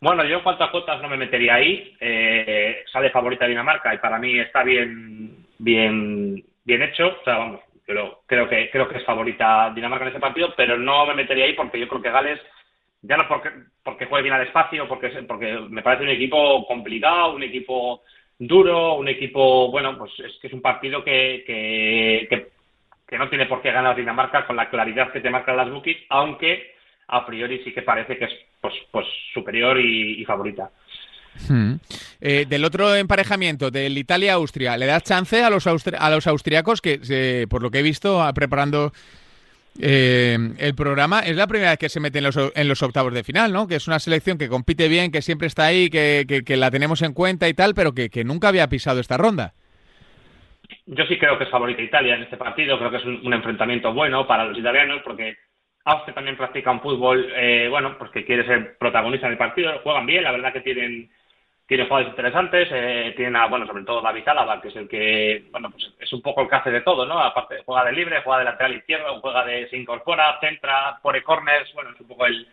Bueno, 0.00 0.24
yo 0.24 0.38
en 0.38 0.42
cuanto 0.42 0.64
a 0.64 0.70
cuotas 0.70 1.00
no 1.00 1.08
me 1.08 1.16
metería 1.16 1.54
ahí. 1.54 1.96
Eh, 2.00 2.84
sale 2.92 3.10
favorita 3.10 3.46
Dinamarca 3.46 3.94
y 3.94 3.98
para 3.98 4.18
mí 4.18 4.38
está 4.38 4.64
bien, 4.64 5.46
bien, 5.58 6.42
bien 6.64 6.82
hecho. 6.82 7.08
O 7.08 7.24
sea, 7.24 7.36
vamos, 7.36 7.60
pero 7.86 8.22
creo 8.26 8.48
que 8.48 8.70
creo 8.70 8.88
que 8.88 8.98
es 8.98 9.04
favorita 9.04 9.70
Dinamarca 9.74 10.04
en 10.04 10.10
ese 10.10 10.20
partido, 10.20 10.54
pero 10.56 10.76
no 10.76 11.06
me 11.06 11.14
metería 11.14 11.44
ahí 11.44 11.52
porque 11.52 11.78
yo 11.78 11.86
creo 11.86 12.02
que 12.02 12.10
Gales 12.10 12.40
ya 13.02 13.16
no 13.16 13.26
porque, 13.26 13.50
porque 13.82 14.06
juegue 14.06 14.24
bien 14.24 14.34
al 14.34 14.46
espacio, 14.46 14.86
porque, 14.86 15.08
porque 15.26 15.58
me 15.68 15.82
parece 15.82 16.04
un 16.04 16.10
equipo 16.10 16.66
complicado, 16.66 17.34
un 17.34 17.42
equipo 17.42 18.02
duro, 18.38 18.94
un 18.94 19.08
equipo, 19.08 19.70
bueno, 19.70 19.96
pues 19.98 20.12
es 20.18 20.32
que 20.40 20.48
es 20.48 20.52
un 20.52 20.62
partido 20.62 21.04
que, 21.04 21.44
que, 21.46 22.48
que, 23.08 23.18
no 23.18 23.28
tiene 23.28 23.46
por 23.46 23.60
qué 23.60 23.70
ganar 23.70 23.96
Dinamarca 23.96 24.46
con 24.46 24.56
la 24.56 24.70
claridad 24.70 25.12
que 25.12 25.20
te 25.20 25.30
marcan 25.30 25.56
las 25.56 25.70
bookies, 25.70 25.98
aunque 26.08 26.74
a 27.08 27.26
priori 27.26 27.62
sí 27.64 27.72
que 27.72 27.82
parece 27.82 28.16
que 28.16 28.24
es 28.26 28.32
pues, 28.60 28.74
pues 28.90 29.06
superior 29.34 29.78
y, 29.78 30.24
favorita. 30.24 30.70
Hmm. 31.48 31.74
Eh, 32.20 32.44
del 32.48 32.64
otro 32.64 32.94
emparejamiento, 32.94 33.70
del 33.70 33.96
Italia-Austria, 33.96 34.76
¿le 34.76 34.86
das 34.86 35.04
chance 35.04 35.42
a 35.42 35.50
los, 35.50 35.66
a 35.66 36.10
los 36.10 36.26
austriacos 36.26 36.80
que, 36.80 37.46
por 37.48 37.62
lo 37.62 37.70
que 37.70 37.80
he 37.80 37.82
visto, 37.82 38.22
preparando 38.34 38.92
eh, 39.78 40.36
el 40.58 40.74
programa 40.74 41.20
es 41.20 41.36
la 41.36 41.46
primera 41.46 41.70
vez 41.70 41.78
que 41.78 41.88
se 41.88 42.00
mete 42.00 42.18
en 42.18 42.24
los, 42.24 42.36
en 42.36 42.68
los, 42.68 42.82
octavos 42.82 43.14
de 43.14 43.22
final, 43.22 43.52
¿no? 43.52 43.68
Que 43.68 43.76
es 43.76 43.86
una 43.86 43.98
selección 43.98 44.38
que 44.38 44.48
compite 44.48 44.88
bien, 44.88 45.12
que 45.12 45.22
siempre 45.22 45.46
está 45.46 45.66
ahí, 45.66 45.88
que, 45.88 46.44
la 46.56 46.70
tenemos 46.70 47.02
en 47.02 47.14
cuenta 47.14 47.48
y 47.48 47.54
tal, 47.54 47.74
pero 47.74 47.92
que, 47.92 48.10
nunca 48.24 48.48
había 48.48 48.68
pisado 48.68 49.00
esta 49.00 49.16
ronda. 49.16 49.54
Yo 50.86 51.04
sí 51.06 51.18
creo 51.18 51.38
que 51.38 51.44
es 51.44 51.50
favorita 51.50 51.82
Italia 51.82 52.16
en 52.16 52.22
este 52.22 52.36
partido, 52.36 52.78
creo 52.78 52.90
que 52.90 52.98
es 52.98 53.04
un, 53.04 53.32
enfrentamiento 53.32 53.92
bueno 53.92 54.26
para 54.26 54.44
los 54.44 54.58
italianos 54.58 55.02
porque 55.04 55.36
Austria 55.84 56.14
también 56.14 56.36
practica 56.36 56.70
un 56.70 56.80
fútbol, 56.80 57.32
eh, 57.34 57.68
bueno, 57.70 57.96
pues 57.98 58.10
que 58.10 58.24
quiere 58.24 58.44
ser 58.44 58.76
protagonista 58.78 59.26
en 59.26 59.32
el 59.32 59.38
partido, 59.38 59.80
juegan 59.82 60.06
bien, 60.06 60.24
la 60.24 60.32
verdad 60.32 60.52
que 60.52 60.60
tienen 60.60 61.10
tiene 61.70 61.84
jugadores 61.84 62.10
interesantes, 62.10 62.68
eh, 62.72 63.14
tiene 63.16 63.38
a, 63.38 63.46
bueno, 63.46 63.64
sobre 63.64 63.84
todo 63.84 64.00
David 64.00 64.26
Álava, 64.26 64.60
que 64.60 64.70
es 64.70 64.74
el 64.74 64.88
que, 64.88 65.44
bueno, 65.52 65.70
pues 65.70 65.88
es 66.00 66.12
un 66.12 66.20
poco 66.20 66.40
el 66.40 66.48
que 66.48 66.56
hace 66.56 66.72
de 66.72 66.80
todo, 66.80 67.06
¿no? 67.06 67.16
Aparte, 67.20 67.62
juega 67.64 67.84
de 67.84 67.92
libre, 67.92 68.22
juega 68.24 68.40
de 68.40 68.44
lateral 68.46 68.74
izquierdo, 68.74 69.20
juega 69.20 69.44
de, 69.44 69.68
se 69.68 69.76
incorpora, 69.76 70.36
centra, 70.40 70.98
pone 71.00 71.22
corners, 71.22 71.72
bueno, 71.72 71.90
es 71.90 72.00
un 72.00 72.08
poco 72.08 72.26
el, 72.26 72.48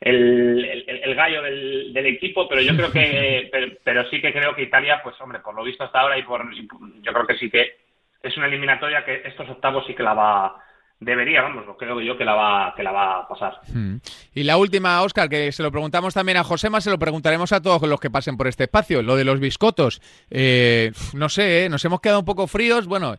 el, 0.00 0.84
el, 0.88 1.14
gallo 1.14 1.42
del, 1.42 1.92
del, 1.92 2.06
equipo, 2.06 2.48
pero 2.48 2.60
yo 2.60 2.74
creo 2.74 2.90
que, 2.90 3.48
pero, 3.84 4.10
sí 4.10 4.20
que 4.20 4.32
creo 4.32 4.52
que 4.52 4.62
Italia, 4.62 5.00
pues 5.00 5.14
hombre, 5.20 5.38
por 5.38 5.54
lo 5.54 5.62
visto 5.62 5.84
hasta 5.84 6.00
ahora 6.00 6.18
y 6.18 6.24
por, 6.24 6.44
yo 6.52 7.12
creo 7.12 7.26
que 7.28 7.38
sí 7.38 7.48
que 7.48 7.76
es 8.20 8.36
una 8.36 8.46
eliminatoria 8.46 9.04
que 9.04 9.22
estos 9.26 9.48
octavos 9.48 9.86
sí 9.86 9.94
que 9.94 10.02
la 10.02 10.14
va, 10.14 10.56
debería, 11.00 11.42
vamos, 11.42 11.64
creo 11.78 12.00
yo 12.00 12.16
que 12.16 12.24
la 12.24 12.34
va, 12.34 12.74
que 12.76 12.82
la 12.82 12.92
va 12.92 13.20
a 13.20 13.28
pasar. 13.28 13.60
Hmm. 13.68 13.96
Y 14.34 14.44
la 14.44 14.56
última, 14.56 15.02
Oscar, 15.02 15.28
que 15.28 15.52
se 15.52 15.62
lo 15.62 15.70
preguntamos 15.70 16.14
también 16.14 16.38
a 16.38 16.44
Josema, 16.44 16.80
se 16.80 16.90
lo 16.90 16.98
preguntaremos 16.98 17.52
a 17.52 17.60
todos 17.60 17.82
los 17.88 18.00
que 18.00 18.10
pasen 18.10 18.36
por 18.36 18.48
este 18.48 18.64
espacio, 18.64 19.02
lo 19.02 19.16
de 19.16 19.24
los 19.24 19.40
biscotos. 19.40 20.00
Eh, 20.30 20.92
no 21.12 21.28
sé, 21.28 21.64
¿eh? 21.64 21.68
nos 21.68 21.84
hemos 21.84 22.00
quedado 22.00 22.20
un 22.20 22.24
poco 22.24 22.46
fríos. 22.46 22.86
Bueno, 22.86 23.16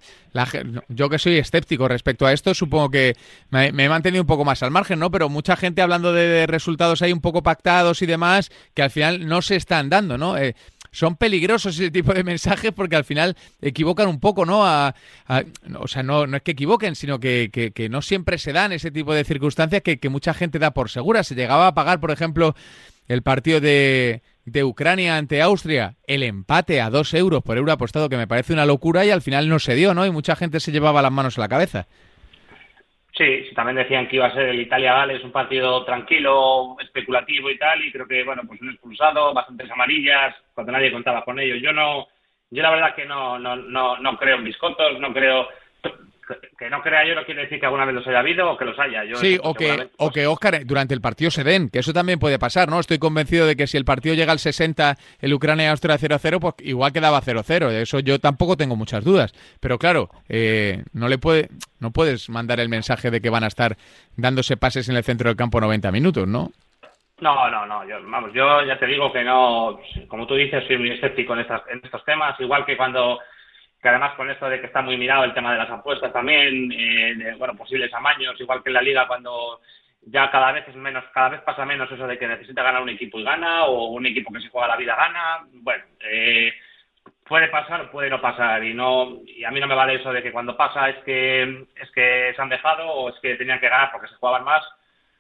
yo 0.90 1.10
que 1.10 1.20
soy 1.20 1.38
escéptico 1.38 1.88
respecto 1.88 2.26
a 2.26 2.34
esto, 2.34 2.54
supongo 2.54 2.90
que 2.90 3.16
me, 3.50 3.68
he 3.68 3.90
mantenido 3.90 4.24
un 4.24 4.28
poco 4.28 4.46
más 4.46 4.64
al 4.64 4.72
margen, 4.72 5.00
¿no? 5.00 5.12
Pero 5.12 5.30
mucha 5.30 5.56
gente 5.56 5.82
hablando 5.82 6.14
de, 6.14 6.48
resultados 6.48 7.02
ahí 7.02 7.14
un 7.14 7.22
poco 7.22 7.44
pactados 7.44 8.02
y 8.02 8.06
demás, 8.06 8.52
que 8.74 8.84
al 8.84 8.92
final 8.92 9.28
no 9.28 9.42
se 9.42 9.56
están 9.56 9.90
dando, 9.90 10.18
¿no? 10.18 10.38
Eh, 10.38 10.56
son 10.96 11.18
peligrosos 11.18 11.76
ese 11.76 11.92
tipo 11.92 12.14
de 12.14 12.24
mensajes 12.24 12.72
porque 12.72 12.96
al 12.96 13.04
final 13.04 13.36
equivocan 13.62 14.08
un 14.08 14.22
poco, 14.22 14.46
¿no? 14.46 14.66
A, 14.66 14.96
o 15.78 15.90
sea, 15.90 16.04
no, 16.04 16.24
es 16.24 16.42
que 16.42 16.52
equivoquen, 16.52 16.96
sino 16.96 17.20
que, 17.20 17.90
no 17.92 18.02
siempre 18.02 18.38
se 18.38 18.54
dan 18.54 18.72
ese 18.72 18.92
tipo 18.92 19.14
de 19.14 19.26
circunstancias 19.26 19.82
que, 19.82 20.10
mucha 20.10 20.34
gente 20.34 20.58
da 20.58 20.72
por 20.72 20.90
segura. 20.90 21.24
Se 21.24 21.36
llegaba 21.36 21.68
a 21.68 21.74
pagar, 21.74 22.00
por 22.00 22.12
ejemplo, 22.12 22.56
el 23.10 23.24
partido 23.24 23.60
de 23.60 24.22
Ucrania 24.64 25.18
ante 25.18 25.42
Austria, 25.42 25.96
el 26.08 26.24
empate 26.24 26.80
a 26.80 26.90
dos 26.90 27.14
euros 27.14 27.44
por 27.44 27.58
euro 27.58 27.74
apostado, 27.74 28.08
que 28.08 28.16
me 28.16 28.28
parece 28.28 28.54
una 28.54 28.66
locura 28.66 29.06
y 29.06 29.10
al 29.10 29.22
final 29.22 29.50
no 29.50 29.60
se 29.60 29.76
dio, 29.76 29.94
¿no? 29.94 30.06
Y 30.06 30.12
mucha 30.12 30.38
gente 30.38 30.62
se 30.62 30.72
llevaba 30.72 31.02
las 31.02 31.12
manos 31.12 31.38
a 31.38 31.42
la 31.42 31.50
cabeza. 31.50 31.88
Sí, 33.18 33.50
también 33.56 33.78
decían 33.78 34.08
que 34.10 34.18
iba 34.18 34.26
a 34.26 34.34
ser 34.34 34.50
el 34.50 34.60
Italia-Gales 34.60 35.24
un 35.24 35.32
partido 35.32 35.86
tranquilo, 35.86 36.76
especulativo 36.82 37.50
y 37.50 37.58
tal, 37.58 37.82
y 37.82 37.92
creo 37.92 38.06
que, 38.06 38.26
bueno, 38.26 38.42
pues 38.46 38.60
un 38.62 38.72
expulsado, 38.72 39.34
bastantes 39.34 39.72
amarillas, 39.72 40.36
cuando 40.54 40.74
nadie 40.74 40.92
contaba 40.92 41.24
con 41.24 41.40
ello. 41.40 41.56
Yo 41.56 41.72
no, 41.72 42.08
yo 42.52 42.62
la 42.62 42.72
verdad 42.72 42.94
que 42.94 43.06
no, 43.06 43.40
no, 43.40 43.56
no, 43.56 43.98
no 44.00 44.18
creo 44.18 44.36
en 44.36 44.44
biscotos, 44.44 45.00
no 45.00 45.14
creo, 45.14 45.48
que 46.58 46.70
no 46.70 46.82
crea 46.82 47.06
yo 47.08 47.16
no 47.16 47.26
quiere 47.26 47.44
decir 47.44 47.60
que 47.60 47.66
alguna 47.66 47.86
vez 47.86 47.96
los 47.96 48.08
haya 48.08 48.20
habido 48.20 48.52
o 48.52 48.58
que 48.58 48.66
los 48.66 48.78
haya. 48.80 49.04
Yo 49.04 49.16
sí, 49.18 49.38
o 49.42 49.54
que, 49.54 49.90
o 49.98 50.12
que 50.12 50.28
Oscar 50.28 50.66
durante 50.66 50.94
el 50.94 51.02
partido 51.02 51.32
se 51.32 51.44
den, 51.44 51.70
que 51.70 51.80
eso 51.80 51.94
también 51.94 52.20
puede 52.20 52.40
pasar, 52.40 52.70
¿no? 52.70 52.80
Estoy 52.80 52.98
convencido 53.00 53.46
de 53.46 53.56
que 53.56 53.68
si 53.68 53.78
el 53.78 53.86
partido 53.86 54.16
llega 54.16 54.32
al 54.32 54.40
60, 54.40 54.96
el 55.20 55.34
Ucrania-Austria 55.34 55.98
0-0, 55.98 56.40
pues 56.40 56.54
igual 56.60 56.94
quedaba 56.94 57.22
0-0. 57.22 57.70
De 57.70 57.82
eso 57.82 58.00
yo 58.00 58.20
tampoco 58.20 58.58
tengo 58.58 58.76
muchas 58.76 59.04
dudas. 59.04 59.34
Pero 59.60 59.78
claro, 59.78 60.10
eh, 60.30 60.84
no 60.94 61.08
le 61.08 61.18
puede, 61.18 61.50
no 61.80 61.92
puedes 61.92 62.30
mandar 62.30 62.60
el 62.60 62.70
mensaje 62.70 63.12
de 63.12 63.22
que 63.22 63.30
van 63.30 63.44
a 63.44 63.48
estar 63.48 63.78
dándose 64.16 64.58
pases 64.58 64.90
en 64.90 64.96
el 64.96 65.04
centro 65.04 65.30
del 65.30 65.38
campo 65.38 65.60
90 65.60 65.92
minutos, 65.92 66.28
¿no? 66.28 66.52
No, 67.22 67.50
no, 67.50 67.66
no. 67.66 67.88
Yo, 67.88 67.96
vamos, 68.04 68.32
yo 68.34 68.64
ya 68.66 68.78
te 68.78 68.88
digo 68.88 69.12
que 69.12 69.24
no, 69.24 69.80
como 70.08 70.28
tú 70.28 70.36
dices, 70.36 70.64
soy 70.68 70.78
muy 70.78 70.92
escéptico 70.92 71.34
en, 71.34 71.40
estas, 71.42 71.62
en 71.70 71.80
estos 71.84 72.04
temas, 72.04 72.38
igual 72.40 72.66
que 72.66 72.76
cuando 72.76 73.20
que 73.86 73.90
además 73.90 74.16
con 74.16 74.28
esto 74.32 74.50
de 74.50 74.60
que 74.60 74.66
está 74.66 74.82
muy 74.82 74.98
mirado 74.98 75.26
el 75.26 75.34
tema 75.36 75.52
de 75.52 75.60
las 75.60 75.70
apuestas 75.70 76.12
también, 76.12 76.72
eh, 76.72 77.14
de, 77.18 77.36
bueno, 77.36 77.56
posibles 77.56 77.94
amaños, 77.94 78.34
igual 78.42 78.64
que 78.64 78.70
en 78.70 78.74
la 78.74 78.82
liga 78.82 79.08
cuando 79.08 79.62
ya 80.02 80.32
cada 80.32 80.52
vez 80.54 80.68
es 80.68 80.76
menos, 80.76 81.04
cada 81.14 81.30
vez 81.30 81.42
pasa 81.42 81.66
menos 81.66 81.92
eso 81.92 82.08
de 82.08 82.18
que 82.18 82.28
necesita 82.28 82.64
ganar 82.64 82.82
un 82.82 82.90
equipo 82.90 83.20
y 83.20 83.24
gana, 83.24 83.66
o 83.66 83.92
un 83.92 84.08
equipo 84.08 84.34
que 84.34 84.40
se 84.40 84.50
juega 84.50 84.70
la 84.70 84.76
vida 84.76 84.96
gana, 84.96 85.46
bueno, 85.62 85.84
eh, 86.00 86.52
puede 87.28 87.48
pasar, 87.50 87.92
puede 87.92 88.10
no 88.10 88.20
pasar, 88.20 88.64
y 88.64 88.74
no, 88.74 89.20
y 89.24 89.44
a 89.44 89.52
mí 89.52 89.60
no 89.60 89.68
me 89.68 89.76
vale 89.76 89.98
eso 89.98 90.12
de 90.12 90.24
que 90.24 90.32
cuando 90.32 90.58
pasa 90.58 90.90
es 90.90 90.98
que, 91.04 91.44
es 91.76 91.92
que 91.92 92.34
se 92.36 92.42
han 92.42 92.50
dejado, 92.50 92.90
o 92.90 93.10
es 93.10 93.20
que 93.22 93.36
tenían 93.36 93.60
que 93.60 93.70
ganar 93.70 93.92
porque 93.92 94.08
se 94.08 94.16
jugaban 94.16 94.46
más, 94.46 94.64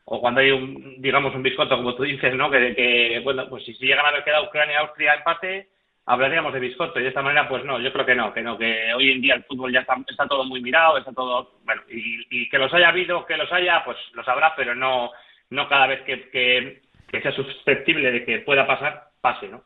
o 0.06 0.19
cuando 0.19 0.41
hay 0.41 0.49
un, 0.49 0.99
digamos, 1.04 1.36
un 1.36 1.43
biscoto, 1.43 1.78
como 1.78 1.93
tú 1.93 2.01
dices, 2.01 2.34
¿no? 2.34 2.49
Que, 2.49 2.73
que 2.75 3.21
bueno, 3.23 3.47
pues 3.47 3.63
si, 3.63 3.75
si 3.75 3.86
llegan 3.86 4.08
a 4.08 4.10
haber 4.10 4.23
quedado 4.23 4.45
Ucrania-Austria 4.45 5.13
empate, 5.13 5.69
hablaríamos 6.05 6.53
de 6.53 6.59
biscoto 6.59 6.99
y 6.99 7.03
de 7.03 7.09
esta 7.09 7.21
manera 7.21 7.47
pues 7.49 7.63
no, 7.65 7.79
yo 7.79 7.91
creo 7.91 8.05
que 8.05 8.15
no, 8.15 8.33
que 8.33 8.41
no, 8.41 8.57
que 8.57 8.93
hoy 8.93 9.11
en 9.11 9.21
día 9.21 9.35
el 9.35 9.43
fútbol 9.43 9.73
ya 9.73 9.79
está, 9.79 9.95
está 10.07 10.27
todo 10.27 10.43
muy 10.45 10.61
mirado, 10.61 10.97
está 10.97 11.11
todo, 11.11 11.59
bueno, 11.63 11.81
y, 11.89 12.47
que 12.49 12.57
los 12.57 12.73
haya 12.73 12.89
habido, 12.89 13.25
que 13.25 13.37
los 13.37 13.51
haya, 13.51 13.83
pues 13.83 13.97
los 14.13 14.27
habrá, 14.27 14.53
pero 14.55 14.75
no, 14.75 15.11
no 15.49 15.67
cada 15.67 15.87
vez 15.87 16.01
que, 16.03 16.29
que, 16.29 16.81
sea 17.21 17.31
susceptible 17.31 18.11
de 18.11 18.25
que 18.25 18.39
pueda 18.39 18.67
pasar, 18.67 19.09
pase, 19.21 19.47
¿no? 19.47 19.63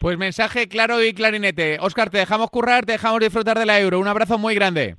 Pues 0.00 0.18
mensaje 0.18 0.68
claro 0.68 1.02
y 1.02 1.14
clarinete. 1.14 1.78
Oscar, 1.80 2.10
te 2.10 2.18
dejamos 2.18 2.50
currar, 2.50 2.84
te 2.84 2.92
dejamos 2.92 3.20
disfrutar 3.20 3.56
de 3.56 3.64
la 3.64 3.80
Euro. 3.80 4.00
Un 4.00 4.08
abrazo 4.08 4.38
muy 4.38 4.54
grande. 4.54 4.96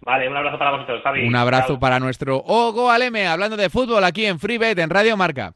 Vale, 0.00 0.28
un 0.28 0.36
abrazo 0.36 0.58
para 0.58 0.70
vosotros, 0.72 1.02
Javi. 1.02 1.28
Un 1.28 1.36
abrazo 1.36 1.78
para 1.78 2.00
nuestro 2.00 2.38
Ogo 2.38 2.90
Aleme, 2.90 3.26
hablando 3.28 3.56
de 3.56 3.68
fútbol 3.68 4.02
aquí 4.02 4.24
en 4.24 4.40
FreeBet, 4.40 4.78
en 4.78 4.90
Radio 4.90 5.16
Marca. 5.16 5.52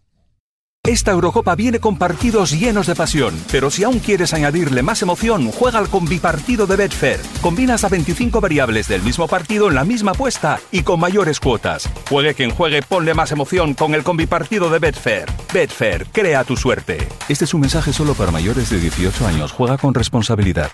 Esta 0.86 1.12
Eurocopa 1.12 1.54
viene 1.54 1.80
con 1.80 1.96
partidos 1.96 2.50
llenos 2.50 2.86
de 2.86 2.94
pasión, 2.94 3.34
pero 3.50 3.70
si 3.70 3.84
aún 3.84 4.00
quieres 4.00 4.34
añadirle 4.34 4.82
más 4.82 5.00
emoción, 5.00 5.50
juega 5.50 5.78
al 5.78 5.88
combipartido 5.88 6.66
de 6.66 6.76
Betfair. 6.76 7.20
Combinas 7.40 7.84
a 7.84 7.88
25 7.88 8.38
variables 8.42 8.86
del 8.86 9.00
mismo 9.00 9.26
partido 9.26 9.68
en 9.68 9.76
la 9.76 9.84
misma 9.84 10.10
apuesta 10.10 10.60
y 10.70 10.82
con 10.82 11.00
mayores 11.00 11.40
cuotas. 11.40 11.88
Juegue 12.10 12.34
quien 12.34 12.50
juegue, 12.50 12.82
ponle 12.82 13.14
más 13.14 13.32
emoción 13.32 13.72
con 13.72 13.94
el 13.94 14.02
combipartido 14.02 14.68
de 14.68 14.78
Betfair. 14.78 15.24
Betfair, 15.54 16.06
crea 16.12 16.44
tu 16.44 16.54
suerte. 16.54 16.98
Este 17.30 17.46
es 17.46 17.54
un 17.54 17.62
mensaje 17.62 17.94
solo 17.94 18.12
para 18.12 18.30
mayores 18.30 18.68
de 18.68 18.78
18 18.78 19.26
años. 19.26 19.52
Juega 19.52 19.78
con 19.78 19.94
responsabilidad. 19.94 20.70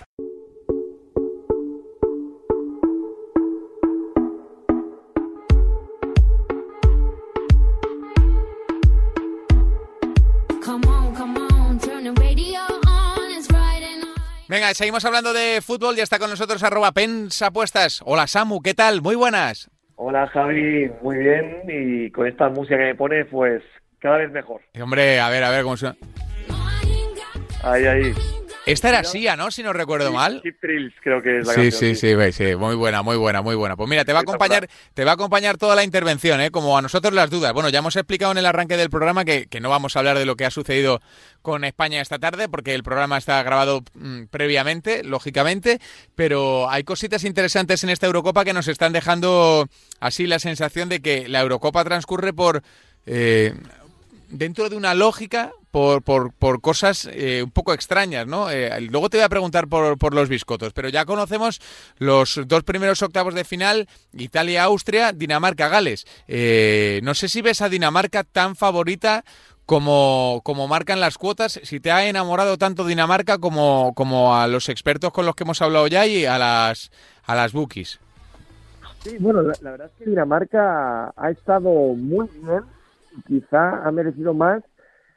Venga, 14.51 14.75
seguimos 14.75 15.05
hablando 15.05 15.33
de 15.33 15.61
fútbol. 15.63 15.95
Ya 15.95 16.03
está 16.03 16.19
con 16.19 16.29
nosotros 16.29 16.61
arroba 16.65 16.91
pensapuestas. 16.91 18.03
Hola 18.05 18.27
Samu, 18.27 18.61
¿qué 18.61 18.75
tal? 18.75 19.01
Muy 19.01 19.15
buenas. 19.15 19.71
Hola 19.95 20.27
Javi, 20.27 20.91
muy 21.03 21.19
bien. 21.19 21.63
Y 21.69 22.11
con 22.11 22.27
esta 22.27 22.49
música 22.49 22.77
que 22.77 22.83
me 22.83 22.95
pone, 22.97 23.25
pues 23.27 23.63
cada 24.01 24.17
vez 24.17 24.33
mejor. 24.33 24.61
hombre, 24.83 25.21
a 25.21 25.29
ver, 25.29 25.45
a 25.45 25.51
ver 25.51 25.63
cómo 25.63 25.77
suena. 25.77 25.97
Ahí, 27.63 27.87
ahí. 27.87 28.13
Esta 28.67 28.91
era 28.91 29.05
Sia, 29.05 29.37
¿no? 29.37 29.51
Si 29.51 29.63
no 29.63 29.73
recuerdo 29.73 30.13
mal. 30.13 30.43
Thrills, 30.61 30.95
creo 31.03 31.23
que 31.23 31.39
es 31.39 31.47
la 31.47 31.55
sí, 31.55 31.71
Sí, 31.71 31.95
sí, 31.95 32.15
sí, 32.33 32.57
muy 32.57 32.75
buena, 32.75 33.03
muy 33.03 33.17
buena, 33.17 33.43
muy 33.43 33.55
buena. 33.55 33.77
Pues 33.77 33.89
mira, 33.89 34.05
te 34.05 34.13
va 34.13 34.21
a 34.21 34.23
acompañar, 34.23 34.69
te 34.95 35.05
va 35.05 35.13
a 35.13 35.15
acompañar 35.15 35.57
toda 35.57 35.75
la 35.75 35.83
intervención, 35.83 36.41
¿eh? 36.41 36.51
Como 36.51 36.77
a 36.77 36.83
nosotros 36.83 37.15
las 37.15 37.31
dudas. 37.31 37.53
Bueno, 37.53 37.69
ya 37.71 37.79
hemos 37.79 37.97
explicado 37.97 38.33
en 38.33 38.39
el 38.39 38.47
arranque 38.47 38.77
del 38.77 38.91
programa 38.91 39.25
que, 39.25 39.49
no 39.61 39.71
vamos 39.71 39.97
a 39.97 40.01
hablar 40.01 40.19
de 40.19 40.27
lo 40.27 40.37
que 40.37 40.45
ha 40.45 40.51
sucedido 40.51 41.01
con 41.43 41.65
España 41.65 42.01
esta 42.01 42.19
tarde, 42.19 42.49
porque 42.49 42.75
el 42.75 42.83
programa 42.83 43.19
está 43.19 43.43
grabado 43.43 43.83
mm, 43.95 44.25
previamente, 44.25 45.05
lógicamente, 45.05 45.81
pero 46.15 46.71
hay 46.71 46.85
cositas 46.85 47.25
interesantes 47.25 47.83
en 47.83 47.91
esta 47.91 48.07
Eurocopa 48.07 48.45
que 48.45 48.53
nos 48.53 48.69
están 48.69 48.93
dejando 48.93 49.69
así 50.01 50.27
la 50.27 50.39
sensación 50.39 50.89
de 50.89 51.01
que 51.01 51.29
la 51.29 51.41
Eurocopa 51.41 51.85
transcurre 51.85 52.33
por 52.33 52.63
eh, 53.07 53.55
dentro 54.31 54.69
de 54.69 54.77
una 54.77 54.95
lógica 54.95 55.53
por, 55.71 56.03
por, 56.03 56.33
por 56.33 56.61
cosas 56.61 57.09
eh, 57.13 57.43
un 57.43 57.51
poco 57.51 57.73
extrañas, 57.73 58.27
¿no? 58.27 58.51
Eh, 58.51 58.81
luego 58.91 59.09
te 59.09 59.19
voy 59.19 59.25
a 59.25 59.29
preguntar 59.29 59.69
por, 59.69 59.99
por, 59.99 60.15
los 60.15 60.29
biscotos, 60.29 60.73
pero 60.73 60.89
ya 60.89 61.05
conocemos 61.05 61.61
los 61.99 62.41
dos 62.47 62.65
primeros 62.65 63.03
octavos 63.03 63.35
de 63.35 63.45
final, 63.45 63.89
Italia-Austria, 64.13 65.13
Dinamarca-Gales. 65.13 66.07
Eh, 66.27 67.01
no 67.03 67.15
sé 67.15 67.29
si 67.29 67.43
ves 67.43 67.63
a 67.63 67.69
Dinamarca 67.69 68.25
tan 68.25 68.57
favorita 68.57 69.25
como, 69.67 70.41
como 70.43 70.67
marcan 70.67 70.99
las 70.99 71.17
cuotas, 71.17 71.61
si 71.63 71.79
te 71.79 71.93
ha 71.93 72.09
enamorado 72.09 72.59
tanto 72.59 72.85
Dinamarca 72.85 73.39
como, 73.39 73.93
como 73.95 74.35
a 74.37 74.49
los 74.49 74.69
expertos 74.69 75.13
con 75.13 75.27
los 75.27 75.37
que 75.37 75.45
hemos 75.45 75.63
hablado 75.63 75.87
ya 75.87 76.07
y 76.07 76.25
a 76.25 76.39
las, 76.39 76.91
a 77.25 77.37
las 77.37 77.53
bookies. 77.53 78.01
Sí, 79.05 79.17
bueno, 79.21 79.43
la, 79.43 79.55
la 79.63 79.71
verdad 79.71 79.87
es 79.87 79.99
que 79.99 80.11
Dinamarca 80.11 81.13
ha 81.17 81.31
estado 81.31 81.71
muy 81.71 82.29
bien, 82.43 82.65
quizá 83.27 83.87
ha 83.87 83.91
merecido 83.91 84.35
más 84.35 84.63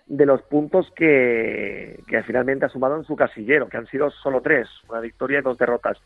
de 0.05 0.25
los 0.25 0.41
puntos 0.43 0.91
que, 0.95 2.03
finalmente 2.25 2.65
ha 2.65 2.69
sumado 2.69 2.97
en 2.97 3.05
su 3.05 3.15
casillero, 3.15 3.69
que 3.69 3.77
han 3.77 3.87
sido 3.87 4.11
solo 4.11 4.41
tres, 4.41 4.67
una 4.89 4.99
victoria 4.99 5.39
y 5.39 5.41
dos 5.41 5.57
derrotas. 5.57 5.97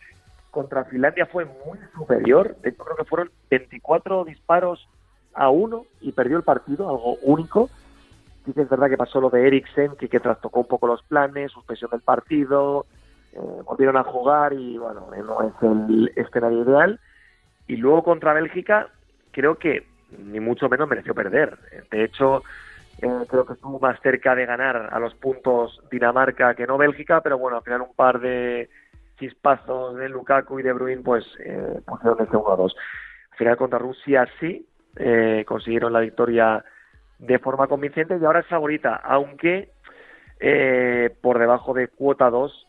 Contra 0.51 0.85
Finlandia 0.85 1.25
fue 1.25 1.45
muy 1.45 1.79
superior, 1.95 2.55
de 2.61 2.69
hecho 2.69 2.83
creo 2.83 2.95
que 2.95 3.05
fueron 3.05 3.31
24 3.49 4.25
disparos 4.25 4.87
a 5.33 5.49
uno 5.49 5.85
y 6.01 6.11
perdió 6.11 6.37
el 6.37 6.43
partido, 6.43 6.89
algo 6.89 7.17
único. 7.21 7.69
Sí 8.45 8.53
que 8.53 8.61
es 8.61 8.69
verdad 8.69 8.89
que 8.89 8.97
pasó 8.97 9.19
lo 9.19 9.29
de 9.29 9.45
Eriksen, 9.45 9.95
que, 9.97 10.07
que 10.07 10.19
trastocó 10.19 10.61
un 10.61 10.67
poco 10.67 10.87
los 10.87 11.03
planes, 11.03 11.51
suspensión 11.51 11.91
del 11.91 12.01
partido, 12.01 12.85
eh, 13.33 13.39
volvieron 13.65 13.97
a 13.97 14.03
jugar 14.03 14.53
y 14.53 14.77
bueno, 14.77 15.09
no 15.11 15.41
es 15.41 15.53
el 15.61 16.11
escenario 16.15 16.63
ideal. 16.63 16.99
Y 17.67 17.75
luego 17.75 18.03
contra 18.03 18.33
Bélgica, 18.33 18.87
creo 19.31 19.55
que 19.55 19.85
ni 20.11 20.39
mucho 20.39 20.69
menos 20.69 20.87
mereció 20.87 21.13
perder. 21.13 21.57
De 21.91 22.03
hecho, 22.03 22.43
eh, 23.01 23.25
creo 23.27 23.45
que 23.45 23.53
estuvo 23.53 23.79
más 23.79 23.99
cerca 24.01 24.35
de 24.35 24.45
ganar 24.45 24.89
a 24.91 24.99
los 24.99 25.13
puntos 25.15 25.81
Dinamarca 25.91 26.55
que 26.55 26.67
no 26.67 26.77
Bélgica, 26.77 27.21
pero 27.21 27.37
bueno, 27.37 27.57
al 27.57 27.63
final 27.63 27.81
un 27.81 27.93
par 27.95 28.19
de 28.19 28.69
chispazos 29.19 29.95
de 29.97 30.09
Lukaku 30.09 30.59
y 30.59 30.63
de 30.63 30.73
Bruin 30.73 31.03
pues 31.03 31.25
eh, 31.39 31.81
pusieron 31.85 32.21
ese 32.21 32.31
1-2. 32.31 32.73
Al 33.31 33.37
final 33.37 33.57
contra 33.57 33.79
Rusia 33.79 34.27
sí, 34.39 34.67
eh, 34.95 35.43
consiguieron 35.47 35.93
la 35.93 35.99
victoria 35.99 36.63
de 37.19 37.39
forma 37.39 37.67
convincente 37.67 38.17
y 38.19 38.25
ahora 38.25 38.41
es 38.41 38.47
favorita, 38.47 38.95
aunque 38.95 39.71
eh, 40.39 41.15
por 41.21 41.39
debajo 41.39 41.73
de 41.73 41.87
cuota 41.87 42.29
2 42.29 42.67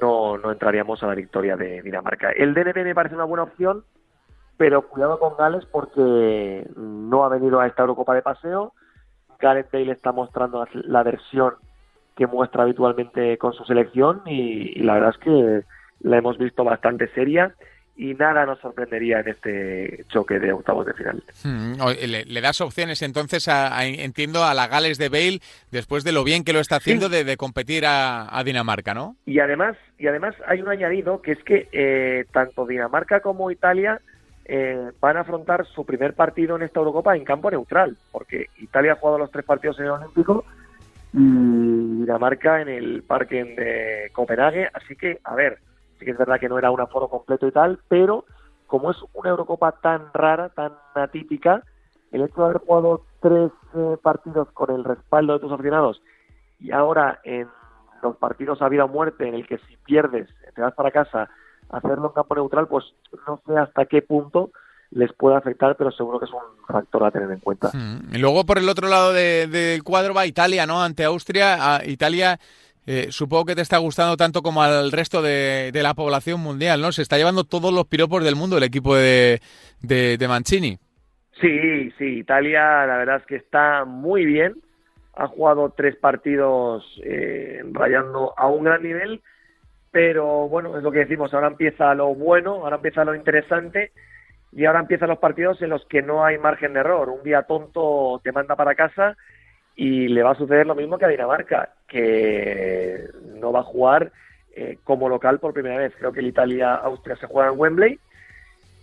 no, 0.00 0.38
no 0.38 0.50
entraríamos 0.50 1.02
a 1.02 1.06
la 1.06 1.14
victoria 1.14 1.56
de 1.56 1.82
Dinamarca. 1.82 2.30
El 2.30 2.54
DNB 2.54 2.84
me 2.84 2.94
parece 2.94 3.14
una 3.14 3.24
buena 3.24 3.44
opción, 3.44 3.84
pero 4.56 4.88
cuidado 4.88 5.18
con 5.18 5.36
Gales 5.36 5.64
porque 5.70 6.66
no 6.76 7.24
ha 7.24 7.28
venido 7.28 7.60
a 7.60 7.66
esta 7.66 7.82
Eurocopa 7.82 8.14
de 8.14 8.22
paseo, 8.22 8.72
Gareth 9.38 9.70
Bale 9.70 9.92
está 9.92 10.12
mostrando 10.12 10.66
la 10.72 11.02
versión 11.02 11.54
que 12.16 12.26
muestra 12.26 12.62
habitualmente 12.62 13.36
con 13.36 13.52
su 13.52 13.64
selección 13.64 14.22
y, 14.24 14.80
la 14.82 14.94
verdad 14.94 15.10
es 15.10 15.18
que 15.18 15.62
la 16.00 16.18
hemos 16.18 16.38
visto 16.38 16.64
bastante 16.64 17.08
seria 17.08 17.54
y 17.98 18.14
nada 18.14 18.44
nos 18.44 18.58
sorprendería 18.60 19.20
en 19.20 19.28
este 19.28 20.04
choque 20.08 20.38
de 20.38 20.52
octavos 20.52 20.84
de 20.84 20.92
final. 20.92 21.22
Hmm, 21.42 21.74
le, 22.06 22.40
das 22.40 22.60
opciones 22.60 23.00
entonces, 23.00 23.48
a, 23.48 23.86
entiendo, 23.86 24.44
a 24.44 24.52
la 24.52 24.68
Gales 24.68 24.98
de 24.98 25.08
Bale 25.08 25.40
después 25.70 26.04
de 26.04 26.12
lo 26.12 26.22
bien 26.22 26.44
que 26.44 26.52
lo 26.52 26.60
está 26.60 26.76
haciendo 26.76 27.08
de, 27.08 27.36
competir 27.36 27.84
a, 27.86 28.42
Dinamarca, 28.44 28.92
¿no? 28.92 29.16
Y 29.24 29.40
además, 29.40 29.76
y 29.98 30.06
además 30.06 30.34
hay 30.46 30.60
un 30.60 30.68
añadido 30.68 31.22
que 31.22 31.32
es 31.32 31.42
que 31.44 31.68
eh, 31.72 32.26
tanto 32.32 32.66
Dinamarca 32.66 33.20
como 33.20 33.50
Italia 33.50 34.00
eh, 34.48 34.92
van 35.00 35.16
a 35.16 35.20
afrontar 35.20 35.66
su 35.66 35.84
primer 35.84 36.14
partido 36.14 36.54
en 36.56 36.62
esta 36.62 36.78
Eurocopa 36.78 37.16
en 37.16 37.24
campo 37.24 37.50
neutral, 37.50 37.96
porque 38.12 38.46
Italia 38.58 38.92
ha 38.92 38.96
jugado 38.96 39.18
los 39.18 39.30
tres 39.32 39.44
partidos 39.44 39.78
en 39.80 39.86
el 39.86 39.90
Olímpico 39.92 40.44
y 41.12 42.00
Dinamarca 42.00 42.60
en 42.60 42.68
el 42.68 43.02
Parque 43.02 43.42
de 43.42 44.10
Copenhague, 44.12 44.68
así 44.72 44.94
que, 44.94 45.18
a 45.24 45.34
ver, 45.34 45.58
sí 45.98 46.04
que 46.04 46.12
es 46.12 46.18
verdad 46.18 46.38
que 46.38 46.48
no 46.48 46.58
era 46.58 46.70
un 46.70 46.80
aforo 46.80 47.08
completo 47.08 47.48
y 47.48 47.52
tal, 47.52 47.80
pero 47.88 48.24
como 48.68 48.92
es 48.92 48.96
una 49.14 49.30
Eurocopa 49.30 49.72
tan 49.72 50.12
rara, 50.14 50.48
tan 50.50 50.72
atípica, 50.94 51.62
el 52.12 52.22
hecho 52.22 52.42
de 52.42 52.44
haber 52.44 52.58
jugado 52.58 53.02
tres 53.20 53.50
eh, 53.74 53.96
partidos 54.00 54.48
con 54.52 54.70
el 54.70 54.84
respaldo 54.84 55.32
de 55.32 55.40
tus 55.40 55.52
aficionados 55.52 56.02
y 56.60 56.70
ahora 56.70 57.18
en 57.24 57.48
los 58.02 58.16
partidos 58.16 58.62
a 58.62 58.68
vida 58.68 58.84
o 58.84 58.88
muerte, 58.88 59.26
en 59.26 59.34
el 59.34 59.46
que 59.46 59.58
si 59.58 59.76
pierdes 59.78 60.28
te 60.54 60.62
vas 60.62 60.74
para 60.74 60.92
casa, 60.92 61.28
hacerlo 61.70 62.08
en 62.08 62.12
campo 62.14 62.34
neutral, 62.34 62.68
pues 62.68 62.84
no 63.26 63.40
sé 63.46 63.56
hasta 63.56 63.86
qué 63.86 64.02
punto 64.02 64.50
les 64.90 65.12
puede 65.12 65.36
afectar, 65.36 65.76
pero 65.76 65.90
seguro 65.90 66.18
que 66.18 66.26
es 66.26 66.32
un 66.32 66.66
factor 66.66 67.04
a 67.04 67.10
tener 67.10 67.30
en 67.30 67.40
cuenta. 67.40 67.70
Mm. 67.72 68.14
Y 68.14 68.18
luego 68.18 68.44
por 68.44 68.58
el 68.58 68.68
otro 68.68 68.88
lado 68.88 69.12
del 69.12 69.82
cuadro 69.82 70.14
va 70.14 70.26
Italia, 70.26 70.66
¿no? 70.66 70.82
Ante 70.82 71.04
Austria, 71.04 71.80
Italia 71.84 72.38
eh, 72.86 73.08
supongo 73.10 73.46
que 73.46 73.54
te 73.56 73.62
está 73.62 73.78
gustando 73.78 74.16
tanto 74.16 74.42
como 74.42 74.62
al 74.62 74.92
resto 74.92 75.20
de, 75.20 75.72
la 75.74 75.94
población 75.94 76.40
mundial, 76.40 76.80
¿no? 76.80 76.92
Se 76.92 77.02
está 77.02 77.18
llevando 77.18 77.42
todos 77.42 77.74
los 77.74 77.86
piropos 77.86 78.22
del 78.24 78.36
mundo 78.36 78.56
el 78.56 78.62
equipo 78.62 78.94
de, 78.94 79.40
de, 79.80 80.28
Mancini. 80.28 80.78
Sí, 81.40 81.90
sí, 81.98 82.18
Italia 82.18 82.86
la 82.86 82.98
verdad 82.98 83.16
es 83.16 83.26
que 83.26 83.36
está 83.36 83.84
muy 83.84 84.24
bien. 84.24 84.54
Ha 85.14 85.26
jugado 85.26 85.74
tres 85.76 85.96
partidos 85.96 86.84
eh, 87.02 87.62
rayando 87.72 88.34
a 88.36 88.46
un 88.46 88.64
gran 88.64 88.82
nivel, 88.82 89.20
pero 89.90 90.48
bueno, 90.48 90.76
es 90.76 90.82
lo 90.82 90.92
que 90.92 91.00
decimos, 91.00 91.32
ahora 91.32 91.48
empieza 91.48 91.94
lo 91.94 92.14
bueno, 92.14 92.64
ahora 92.64 92.76
empieza 92.76 93.04
lo 93.04 93.14
interesante 93.14 93.92
y 94.52 94.64
ahora 94.64 94.80
empiezan 94.80 95.08
los 95.08 95.18
partidos 95.18 95.60
en 95.62 95.70
los 95.70 95.84
que 95.86 96.02
no 96.02 96.24
hay 96.24 96.38
margen 96.38 96.72
de 96.72 96.80
error. 96.80 97.08
Un 97.08 97.22
día 97.22 97.42
tonto 97.42 98.20
te 98.22 98.32
manda 98.32 98.56
para 98.56 98.74
casa 98.74 99.16
y 99.74 100.08
le 100.08 100.22
va 100.22 100.32
a 100.32 100.36
suceder 100.36 100.66
lo 100.66 100.74
mismo 100.74 100.98
que 100.98 101.04
a 101.04 101.08
Dinamarca, 101.08 101.74
que 101.86 103.04
no 103.38 103.52
va 103.52 103.60
a 103.60 103.64
jugar 103.64 104.12
eh, 104.54 104.78
como 104.84 105.08
local 105.08 105.38
por 105.38 105.52
primera 105.52 105.76
vez. 105.76 105.92
Creo 105.98 106.12
que 106.12 106.20
el 106.20 106.28
Italia-Austria 106.28 107.16
se 107.16 107.26
juega 107.26 107.50
en 107.50 107.58
Wembley 107.58 108.00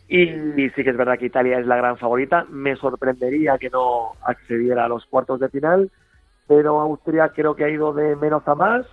y, 0.08 0.28
sí 0.70 0.84
que 0.84 0.90
es 0.92 0.98
verdad 0.98 1.18
que 1.18 1.26
Italia 1.26 1.58
es 1.58 1.66
la 1.66 1.78
gran 1.78 1.98
favorita. 1.98 2.46
Me 2.50 2.76
sorprendería 2.76 3.58
que 3.58 3.72
no 3.72 4.12
accediera 4.24 4.86
a 4.86 4.88
los 4.88 5.06
cuartos 5.08 5.40
de 5.40 5.50
final, 5.50 5.90
pero 6.48 6.80
Austria 6.80 7.30
creo 7.30 7.56
que 7.56 7.64
ha 7.64 7.70
ido 7.70 7.94
de 7.94 8.16
menos 8.16 8.48
a 8.48 8.54
más. 8.54 8.86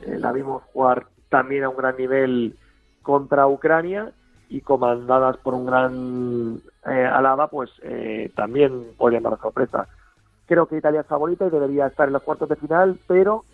Eh, 0.00 0.18
la 0.18 0.32
vimos 0.32 0.64
jugar 0.72 1.06
también 1.30 1.64
a 1.64 1.70
un 1.70 1.76
gran 1.76 1.96
nivel 1.96 2.56
contra 3.02 3.48
Ucrania 3.48 4.12
y 4.50 4.60
comandadas 4.60 5.36
por 5.38 5.54
un 5.54 5.64
gran 5.64 6.60
eh, 6.86 7.06
Alaba, 7.06 7.48
pues 7.48 7.70
eh, 7.82 8.30
también 8.34 8.88
podrían 8.98 9.22
dar 9.22 9.40
sorpresa. 9.40 9.88
Creo 10.46 10.66
que 10.66 10.76
Italia 10.76 11.00
es 11.00 11.06
favorita 11.06 11.46
y 11.46 11.50
debería 11.50 11.86
estar 11.86 12.08
en 12.08 12.12
los 12.12 12.22
cuartos 12.22 12.48
de 12.48 12.56
final, 12.56 12.98
pero 13.06 13.44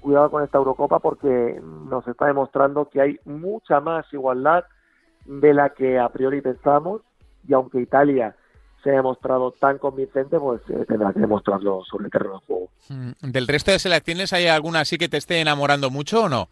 cuidado 0.00 0.30
con 0.30 0.44
esta 0.44 0.58
Eurocopa 0.58 1.00
porque 1.00 1.60
nos 1.90 2.06
está 2.06 2.26
demostrando 2.26 2.88
que 2.88 3.00
hay 3.00 3.18
mucha 3.24 3.80
más 3.80 4.06
igualdad 4.12 4.64
de 5.24 5.54
la 5.54 5.70
que 5.70 5.98
a 5.98 6.08
priori 6.10 6.40
pensamos 6.40 7.02
y 7.48 7.54
aunque 7.54 7.80
Italia 7.80 8.36
se 8.82 8.90
ha 8.90 8.94
demostrado 8.94 9.50
tan 9.52 9.78
convincente, 9.78 10.38
pues 10.38 10.60
eh, 10.68 10.84
tendrá 10.86 11.12
que 11.12 11.20
demostrarlo 11.20 11.82
sobre 11.90 12.04
el 12.04 12.10
terreno 12.10 12.34
de 12.34 12.46
juego. 12.46 12.68
Mm, 12.90 13.30
¿Del 13.32 13.48
resto 13.48 13.70
de 13.70 13.78
selecciones 13.78 14.32
hay 14.34 14.46
alguna 14.46 14.80
así 14.80 14.98
que 14.98 15.08
te 15.08 15.16
esté 15.16 15.40
enamorando 15.40 15.90
mucho 15.90 16.24
o 16.24 16.28
no? 16.28 16.48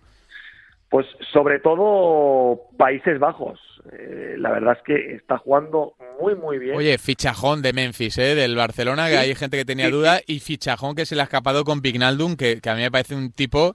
Pues 0.93 1.07
sobre 1.33 1.59
todo 1.59 2.69
Países 2.77 3.19
Bajos. 3.19 3.59
Eh, 3.95 4.35
la 4.37 4.51
verdad 4.51 4.77
es 4.77 4.83
que 4.85 5.15
está 5.15 5.39
jugando 5.39 5.95
muy, 6.21 6.35
muy 6.35 6.59
bien. 6.59 6.77
Oye, 6.77 6.99
fichajón 6.99 7.63
de 7.63 7.73
Memphis, 7.73 8.19
¿eh? 8.19 8.35
del 8.35 8.55
Barcelona, 8.55 9.09
que 9.09 9.17
hay 9.17 9.35
gente 9.35 9.57
que 9.57 9.65
tenía 9.65 9.89
duda, 9.89 10.21
y 10.27 10.41
fichajón 10.41 10.95
que 10.95 11.07
se 11.07 11.15
le 11.15 11.23
ha 11.23 11.25
escapado 11.25 11.65
con 11.65 11.81
Pignaldum, 11.81 12.37
que, 12.37 12.61
que, 12.61 12.69
a 12.69 12.75
mí 12.75 12.83
me 12.83 12.91
parece 12.91 13.15
un 13.15 13.33
tipo 13.33 13.73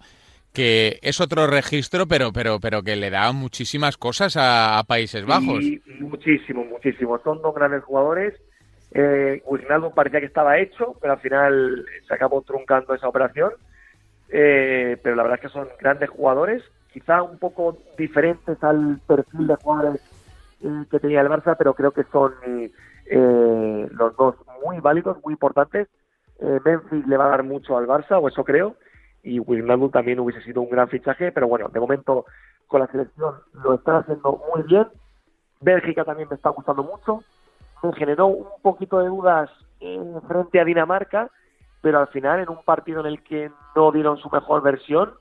que 0.54 1.00
es 1.02 1.20
otro 1.20 1.48
registro, 1.48 2.08
pero 2.08 2.32
pero 2.32 2.60
pero 2.60 2.84
que 2.84 2.96
le 2.96 3.10
da 3.10 3.32
muchísimas 3.32 3.98
cosas 3.98 4.36
a, 4.38 4.84
Países 4.88 5.26
Bajos. 5.26 5.66
muchísimo, 6.00 6.66
muchísimo. 6.66 7.20
Son 7.24 7.42
dos 7.42 7.56
grandes 7.56 7.84
jugadores. 7.84 8.36
Eh, 8.92 9.42
parecía 9.96 10.20
que 10.20 10.28
estaba 10.28 10.60
hecho, 10.60 10.94
pero 11.02 11.14
al 11.14 11.20
final 11.20 11.84
se 12.08 12.14
acabó 12.14 12.44
truncando 12.44 12.94
esa 12.94 13.08
operación. 13.08 13.54
Eh, 14.30 14.98
pero 15.02 15.16
la 15.16 15.24
verdad 15.24 15.40
es 15.42 15.50
que 15.50 15.54
son 15.54 15.68
grandes 15.80 16.12
jugadores 16.12 16.62
quizá 16.91 17.21
un 17.21 17.38
poco 17.38 17.78
diferentes 17.97 18.62
al 18.63 19.00
perfil 19.06 19.47
de 19.47 19.56
jugadores 19.56 20.02
eh, 20.62 20.86
que 20.89 21.00
tenía 21.00 21.21
el 21.21 21.30
Barça, 21.30 21.56
pero 21.58 21.73
creo 21.73 21.91
que 21.91 22.04
son 22.06 22.34
eh, 22.43 23.88
los 23.91 24.15
dos 24.15 24.36
muy 24.63 24.80
válidos, 24.80 25.17
muy 25.23 25.34
importantes. 25.34 25.88
Eh, 26.39 26.60
Memphis 26.63 27.06
le 27.08 27.17
va 27.17 27.26
a 27.26 27.30
dar 27.30 27.43
mucho 27.43 27.78
al 27.78 27.88
Barça, 27.88 28.19
o 28.19 28.28
eso 28.28 28.43
creo, 28.43 28.76
y 29.23 29.39
Wijnaldum 29.39 29.91
también 29.91 30.19
hubiese 30.19 30.41
sido 30.43 30.62
un 30.62 30.69
gran 30.69 30.88
fichaje, 30.88 31.32
pero 31.32 31.47
bueno, 31.47 31.69
de 31.69 31.80
momento 31.80 32.26
con 32.67 32.82
la 32.82 32.88
selección 32.88 33.36
lo 33.54 33.76
están 33.76 33.97
haciendo 33.97 34.41
muy 34.54 34.63
bien. 34.63 34.88
Bélgica 35.62 36.04
también 36.04 36.30
me 36.30 36.36
está 36.36 36.50
gustando 36.50 36.84
mucho. 36.84 37.23
Me 37.84 37.93
generó 37.93 38.28
un 38.28 38.62
poquito 38.62 39.00
de 39.00 39.08
dudas 39.08 39.50
frente 40.28 40.60
a 40.60 40.65
Dinamarca, 40.65 41.30
pero 41.82 42.00
al 42.00 42.08
final 42.08 42.39
en 42.39 42.50
un 42.50 42.63
partido 42.63 43.02
en 43.02 43.06
el 43.08 43.23
que 43.23 43.52
no 43.76 43.91
dieron 43.91 44.17
su 44.17 44.30
mejor 44.30 44.62
versión, 44.62 45.13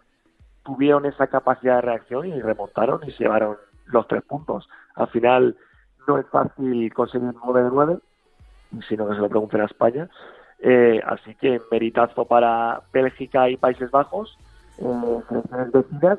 tuvieron 0.66 1.06
esa 1.06 1.28
capacidad 1.28 1.76
de 1.76 1.82
reacción 1.82 2.26
y 2.26 2.42
remontaron 2.42 3.00
y 3.06 3.12
se 3.12 3.22
llevaron 3.22 3.56
los 3.86 4.06
tres 4.08 4.22
puntos. 4.24 4.68
Al 4.96 5.06
final 5.08 5.56
no 6.08 6.18
es 6.18 6.26
fácil 6.26 6.92
conseguir 6.92 7.32
9 7.44 7.62
de 7.62 7.70
9, 7.70 7.98
sino 8.88 9.08
que 9.08 9.14
se 9.14 9.20
lo 9.20 9.28
pregunten 9.28 9.60
a 9.60 9.66
España. 9.66 10.10
Eh, 10.58 11.00
así 11.06 11.34
que 11.36 11.60
meritazo 11.70 12.24
para 12.24 12.82
Bélgica 12.92 13.48
y 13.48 13.56
Países 13.56 13.90
Bajos, 13.92 14.36
eh, 14.78 15.22
selecciones 15.28 15.70
vecinas, 15.70 16.18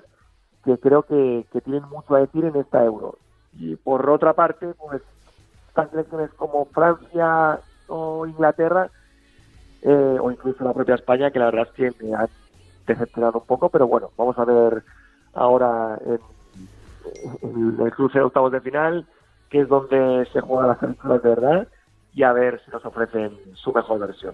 que 0.63 0.77
creo 0.77 1.03
que, 1.03 1.45
tienen 1.63 1.83
mucho 1.89 2.15
a 2.15 2.21
decir 2.21 2.45
en 2.45 2.55
esta 2.55 2.83
Euro. 2.86 3.17
Y 3.53 3.75
por 3.75 4.10
otra 4.10 4.33
parte, 4.33 4.73
pues 4.77 5.01
estas 5.67 5.89
selecciones 5.89 6.31
como 6.36 6.65
Francia 6.65 7.60
o 7.88 8.25
Inglaterra, 8.25 8.89
eh, 9.81 10.17
o 10.21 10.31
incluso 10.31 10.63
la 10.63 10.73
propia 10.73 10.95
España, 10.95 11.31
que 11.31 11.39
la 11.39 11.45
verdad 11.45 11.67
es 11.67 11.73
que 11.73 12.05
me 12.05 12.13
han 12.13 12.29
decepcionado 12.88 13.39
un 13.39 13.45
poco, 13.45 13.69
pero 13.69 13.88
bueno, 13.88 14.10
vamos 14.17 14.38
a 14.39 14.45
ver 14.45 14.84
ahora 15.34 16.00
en, 16.06 17.78
el 17.80 17.91
cruce 17.91 18.19
de 18.19 18.26
octavos 18.26 18.52
de 18.52 18.62
final, 18.62 19.06
que 19.50 19.62
es 19.62 19.69
donde 19.69 20.28
se 20.34 20.41
juegan 20.41 20.69
las 20.69 20.78
películas 20.80 21.21
de 21.21 21.30
verdad, 21.30 21.67
y 22.13 22.23
a 22.23 22.34
ver 22.34 22.60
si 22.65 22.71
nos 22.71 22.84
ofrecen 22.86 23.38
su 23.54 23.71
mejor 23.71 24.00
versión. 24.00 24.34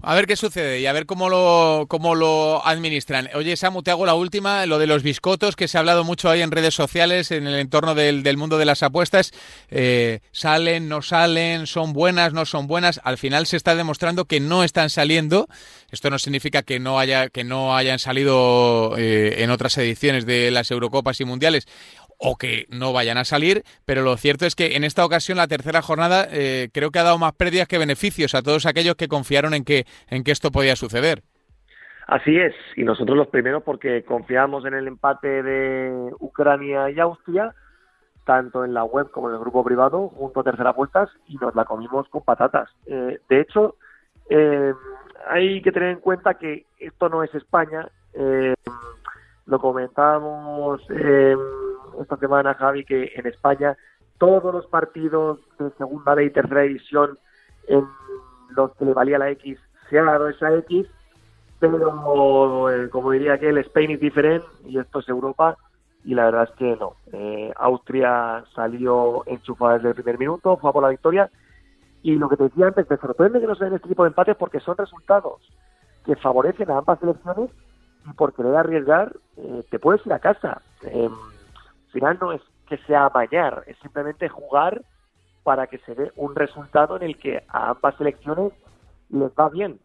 A 0.00 0.14
ver 0.14 0.26
qué 0.28 0.36
sucede 0.36 0.78
y 0.78 0.86
a 0.86 0.92
ver 0.92 1.06
cómo 1.06 1.28
lo, 1.28 1.86
cómo 1.88 2.14
lo 2.14 2.64
administran. 2.64 3.28
Oye, 3.34 3.56
Samu, 3.56 3.82
te 3.82 3.90
hago 3.90 4.06
la 4.06 4.14
última, 4.14 4.64
lo 4.64 4.78
de 4.78 4.86
los 4.86 5.02
biscotos, 5.02 5.56
que 5.56 5.66
se 5.66 5.76
ha 5.76 5.80
hablado 5.80 6.04
mucho 6.04 6.30
ahí 6.30 6.40
en 6.40 6.52
redes 6.52 6.74
sociales, 6.74 7.32
en 7.32 7.48
el 7.48 7.56
entorno 7.56 7.96
del, 7.96 8.22
del 8.22 8.36
mundo 8.36 8.58
de 8.58 8.64
las 8.64 8.84
apuestas. 8.84 9.32
Eh, 9.70 10.20
salen, 10.30 10.88
no 10.88 11.02
salen, 11.02 11.66
son 11.66 11.94
buenas, 11.94 12.32
no 12.32 12.46
son 12.46 12.68
buenas. 12.68 13.00
Al 13.02 13.18
final 13.18 13.46
se 13.46 13.56
está 13.56 13.74
demostrando 13.74 14.26
que 14.26 14.38
no 14.38 14.62
están 14.62 14.88
saliendo. 14.88 15.48
Esto 15.90 16.10
no 16.10 16.20
significa 16.20 16.62
que 16.62 16.78
no, 16.78 17.00
haya, 17.00 17.28
que 17.28 17.42
no 17.42 17.74
hayan 17.76 17.98
salido 17.98 18.94
eh, 18.96 19.42
en 19.42 19.50
otras 19.50 19.76
ediciones 19.78 20.26
de 20.26 20.52
las 20.52 20.70
Eurocopas 20.70 21.20
y 21.20 21.24
Mundiales 21.24 21.66
o 22.18 22.36
que 22.36 22.66
no 22.68 22.92
vayan 22.92 23.16
a 23.16 23.24
salir, 23.24 23.62
pero 23.86 24.02
lo 24.02 24.16
cierto 24.16 24.44
es 24.44 24.56
que 24.56 24.76
en 24.76 24.84
esta 24.84 25.04
ocasión 25.04 25.38
la 25.38 25.46
tercera 25.46 25.82
jornada 25.82 26.26
eh, 26.30 26.68
creo 26.72 26.90
que 26.90 26.98
ha 26.98 27.04
dado 27.04 27.18
más 27.18 27.32
pérdidas 27.32 27.68
que 27.68 27.78
beneficios 27.78 28.34
a 28.34 28.42
todos 28.42 28.66
aquellos 28.66 28.96
que 28.96 29.08
confiaron 29.08 29.54
en 29.54 29.64
que, 29.64 29.86
en 30.08 30.24
que 30.24 30.32
esto 30.32 30.50
podía 30.50 30.76
suceder. 30.76 31.22
Así 32.06 32.36
es, 32.36 32.54
y 32.76 32.84
nosotros 32.84 33.16
los 33.16 33.28
primeros 33.28 33.62
porque 33.62 34.02
confiamos 34.02 34.64
en 34.64 34.74
el 34.74 34.88
empate 34.88 35.42
de 35.42 36.10
Ucrania 36.18 36.90
y 36.90 36.98
Austria, 36.98 37.54
tanto 38.24 38.64
en 38.64 38.74
la 38.74 38.82
web 38.82 39.10
como 39.10 39.28
en 39.28 39.34
el 39.34 39.40
grupo 39.40 39.62
privado, 39.62 40.08
junto 40.08 40.40
a 40.40 40.44
tercera 40.44 40.70
apuestas, 40.70 41.10
y 41.28 41.36
nos 41.36 41.54
la 41.54 41.66
comimos 41.66 42.08
con 42.08 42.22
patatas. 42.22 42.70
Eh, 42.86 43.20
de 43.28 43.40
hecho, 43.40 43.76
eh, 44.30 44.72
hay 45.28 45.60
que 45.60 45.70
tener 45.70 45.90
en 45.90 46.00
cuenta 46.00 46.34
que 46.34 46.64
esto 46.78 47.08
no 47.08 47.22
es 47.22 47.34
España, 47.34 47.88
lo 49.46 49.58
comentábamos 49.60 50.82
esta 52.00 52.16
semana, 52.16 52.54
Javi, 52.54 52.84
que 52.84 53.12
en 53.14 53.26
España 53.26 53.76
todos 54.18 54.52
los 54.52 54.66
partidos 54.66 55.38
de 55.58 55.70
segunda 55.78 56.20
y 56.22 56.30
tercera 56.30 56.62
división 56.62 57.18
en 57.68 57.86
los 58.50 58.74
que 58.76 58.84
le 58.84 58.92
valía 58.92 59.18
la 59.18 59.30
X 59.30 59.58
se 59.88 59.98
ha 59.98 60.04
dado 60.04 60.28
esa 60.28 60.52
X, 60.54 60.86
pero 61.58 62.70
eh, 62.70 62.88
como 62.90 63.12
diría 63.12 63.34
aquel, 63.34 63.58
Spain 63.58 63.92
is 63.92 64.00
different 64.00 64.44
y 64.66 64.78
esto 64.78 65.00
es 65.00 65.08
Europa 65.08 65.56
y 66.04 66.14
la 66.14 66.26
verdad 66.26 66.48
es 66.50 66.56
que 66.56 66.76
no. 66.76 66.94
Eh, 67.12 67.52
Austria 67.56 68.44
salió 68.54 69.22
enchufada 69.26 69.74
desde 69.74 69.88
el 69.88 69.94
primer 69.94 70.18
minuto, 70.18 70.56
fue 70.56 70.70
a 70.70 70.72
por 70.72 70.82
la 70.82 70.90
victoria 70.90 71.30
y 72.02 72.14
lo 72.14 72.28
que 72.28 72.36
te 72.36 72.44
decía 72.44 72.66
antes, 72.66 72.88
me 72.88 72.96
sorprende 72.96 73.40
que 73.40 73.46
no 73.46 73.54
se 73.54 73.64
den 73.64 73.74
este 73.74 73.88
tipo 73.88 74.04
de 74.04 74.08
empates 74.08 74.36
porque 74.36 74.60
son 74.60 74.76
resultados 74.76 75.40
que 76.04 76.16
favorecen 76.16 76.70
a 76.70 76.78
ambas 76.78 77.00
selecciones 77.00 77.50
y 78.08 78.12
por 78.12 78.32
querer 78.32 78.54
arriesgar 78.54 79.12
eh, 79.36 79.64
te 79.70 79.78
puedes 79.78 80.04
ir 80.06 80.12
a 80.12 80.18
casa. 80.18 80.62
Al 80.84 81.10
final 81.98 82.18
no 82.20 82.32
es 82.32 82.42
que 82.66 82.78
sea 82.78 83.06
amañar, 83.06 83.64
es 83.66 83.76
simplemente 83.78 84.28
jugar 84.28 84.82
para 85.42 85.66
que 85.66 85.78
se 85.78 85.94
dé 85.94 86.12
un 86.16 86.34
resultado 86.34 86.96
en 86.96 87.02
el 87.02 87.18
que 87.18 87.42
a 87.48 87.70
ambas 87.70 87.96
selecciones 87.96 88.52
les 89.10 89.30
va 89.32 89.48
bien. 89.48 89.78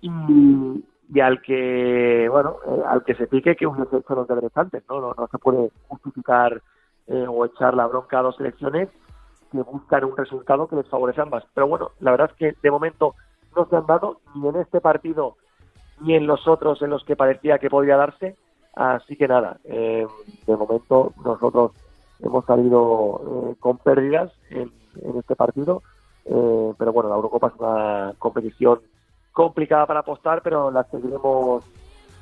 Y, 0.00 1.20
al 1.20 1.40
que, 1.42 2.28
bueno, 2.30 2.56
eh, 2.66 2.82
al 2.86 3.02
que 3.02 3.14
se 3.14 3.26
pique 3.26 3.56
que 3.56 3.66
uno 3.66 3.88
hecho 3.90 4.14
los 4.14 4.28
deberes 4.28 4.54
antes, 4.54 4.84
¿no? 4.88 5.00
¿no? 5.00 5.28
se 5.30 5.38
puede 5.38 5.70
justificar 5.88 6.62
eh, 7.06 7.26
o 7.26 7.46
echar 7.46 7.74
la 7.74 7.86
bronca 7.86 8.18
a 8.18 8.22
dos 8.22 8.36
selecciones 8.36 8.88
que 9.50 9.62
buscan 9.62 10.04
un 10.04 10.16
resultado 10.16 10.68
que 10.68 10.76
les 10.76 10.88
favorece 10.88 11.20
a 11.20 11.24
ambas. 11.24 11.44
Pero 11.54 11.66
bueno, 11.66 11.90
la 12.00 12.10
verdad 12.12 12.30
es 12.30 12.36
que 12.36 12.56
de 12.62 12.70
momento 12.70 13.14
no 13.56 13.66
se 13.66 13.76
han 13.76 13.86
dado 13.86 14.20
ni 14.34 14.46
en 14.48 14.56
este 14.56 14.80
partido 14.80 15.36
ni 16.00 16.14
en 16.14 16.26
los 16.26 16.46
otros 16.46 16.80
en 16.82 16.90
los 16.90 17.04
que 17.04 17.16
parecía 17.16 17.58
que 17.58 17.70
podía 17.70 17.96
darse. 17.96 18.36
Así 18.78 19.16
que 19.16 19.26
nada, 19.26 19.58
eh, 19.64 20.06
de 20.46 20.56
momento 20.56 21.12
nosotros 21.24 21.72
hemos 22.20 22.44
salido 22.44 23.50
eh, 23.50 23.56
con 23.58 23.78
pérdidas 23.78 24.30
en, 24.50 24.70
este 25.18 25.34
partido. 25.34 25.82
Eh, 26.24 26.72
pero 26.78 26.92
bueno, 26.92 27.08
la 27.08 27.16
Eurocopa 27.16 27.48
es 27.48 27.54
una 27.58 28.12
competición 28.20 28.78
complicada 29.32 29.84
para 29.84 30.00
apostar, 30.00 30.42
pero 30.42 30.70
la 30.70 30.84
seguiremos 30.84 31.64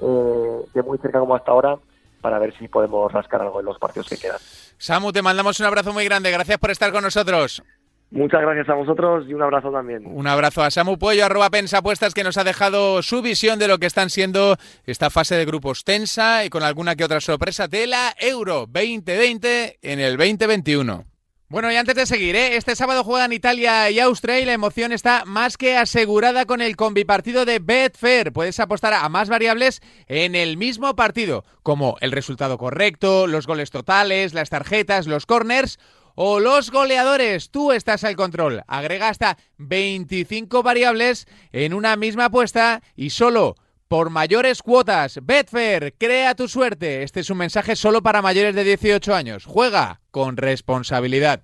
de 0.01 0.83
muy 0.83 0.99
cerca 0.99 1.21
como 1.21 1.35
hasta 1.35 1.53
ahora 1.53 1.79
para 2.23 2.39
ver 2.39 2.57
si 2.59 2.69
podemos 2.69 3.13
rascar 3.13 3.43
algo 3.43 3.61
en 3.61 3.67
los 3.67 3.79
partidos 3.79 4.09
que 4.09 4.17
quedan. 4.17 4.39
Samu, 4.79 5.13
te 5.13 5.23
mandamos 5.23 5.61
un 5.61 5.67
abrazo 5.67 5.93
muy 5.93 6.05
grande. 6.07 6.31
Gracias 6.31 6.59
por 6.59 6.71
estar 6.71 6.91
con 6.91 7.03
nosotros. 7.03 7.63
Muchas 8.11 8.41
gracias 8.41 8.69
a 8.69 8.75
vosotros 8.75 9.25
y 9.29 9.35
un 9.35 9.43
abrazo 9.43 9.73
también. 9.73 10.07
Un 10.07 10.27
abrazo 10.29 10.63
a 10.63 10.71
Samu 10.71 10.97
Puello, 10.97 11.25
arroba 11.25 11.51
Pensapuestas, 11.51 12.15
que 12.15 12.23
nos 12.23 12.39
ha 12.39 12.45
dejado 12.45 13.03
su 13.03 13.21
visión 13.21 13.59
de 13.59 13.67
lo 13.67 13.79
que 13.79 13.87
están 13.87 14.11
siendo 14.11 14.57
esta 14.85 15.11
fase 15.11 15.35
de 15.35 15.45
grupos 15.45 15.83
tensa 15.83 16.45
y 16.45 16.51
con 16.51 16.63
alguna 16.63 16.95
que 16.95 17.05
otra 17.05 17.21
sorpresa 17.21 17.67
de 17.67 17.89
la 17.89 18.15
Euro 18.21 18.67
2020 18.69 19.81
en 19.83 20.01
el 20.01 20.17
2021. 20.17 21.05
Bueno, 21.49 21.71
y 21.71 21.77
antes 21.77 21.95
de 21.95 22.07
seguir, 22.07 22.35
¿eh? 22.35 22.57
este 22.57 22.75
sábado 22.75 23.05
juegan 23.05 23.33
Italia 23.33 23.89
y 23.89 24.01
Austria 24.01 24.41
y 24.41 24.45
la 24.45 24.53
emoción 24.53 24.91
está 24.91 25.25
más 25.25 25.57
que 25.57 25.77
asegurada 25.77 26.45
con 26.45 26.61
el 26.61 26.75
combipartido 26.75 27.45
de 27.45 27.61
Betfair. 27.61 28.33
Puedes 28.33 28.59
apostar 28.59 28.95
a 28.95 29.09
más 29.09 29.29
variables 29.29 29.81
en 30.09 30.35
el 30.35 30.57
mismo 30.57 30.97
partido, 30.97 31.45
como 31.63 31.99
el 32.01 32.11
resultado 32.11 32.59
correcto, 32.59 33.29
los 33.29 33.47
goles 33.47 33.71
totales, 33.71 34.35
las 34.35 34.51
tarjetas, 34.51 35.07
los 35.07 35.25
corners 35.25 35.79
o 36.17 36.41
los 36.41 36.73
goleadores. 36.73 37.51
Tú 37.51 37.71
estás 37.71 38.03
al 38.03 38.17
control. 38.17 38.65
Agrega 38.67 39.09
hasta 39.09 39.39
25 39.59 40.65
variables 40.65 41.29
en 41.53 41.73
una 41.73 41.95
misma 41.95 42.25
apuesta 42.25 42.83
y 42.97 43.11
solo 43.11 43.55
por 43.87 44.11
mayores 44.11 44.63
cuotas. 44.63 45.21
Betfair, 45.23 45.95
crea 45.97 46.35
tu 46.35 46.49
suerte. 46.49 47.05
Este 47.05 47.21
es 47.21 47.31
un 47.31 47.39
mensaje 47.39 47.77
solo 47.77 48.03
para 48.03 48.23
mayores 48.23 48.57
de 48.57 48.65
18 48.65 49.15
años. 49.15 49.45
Juega 49.45 50.01
con 50.11 50.37
responsabilidad. 50.37 51.43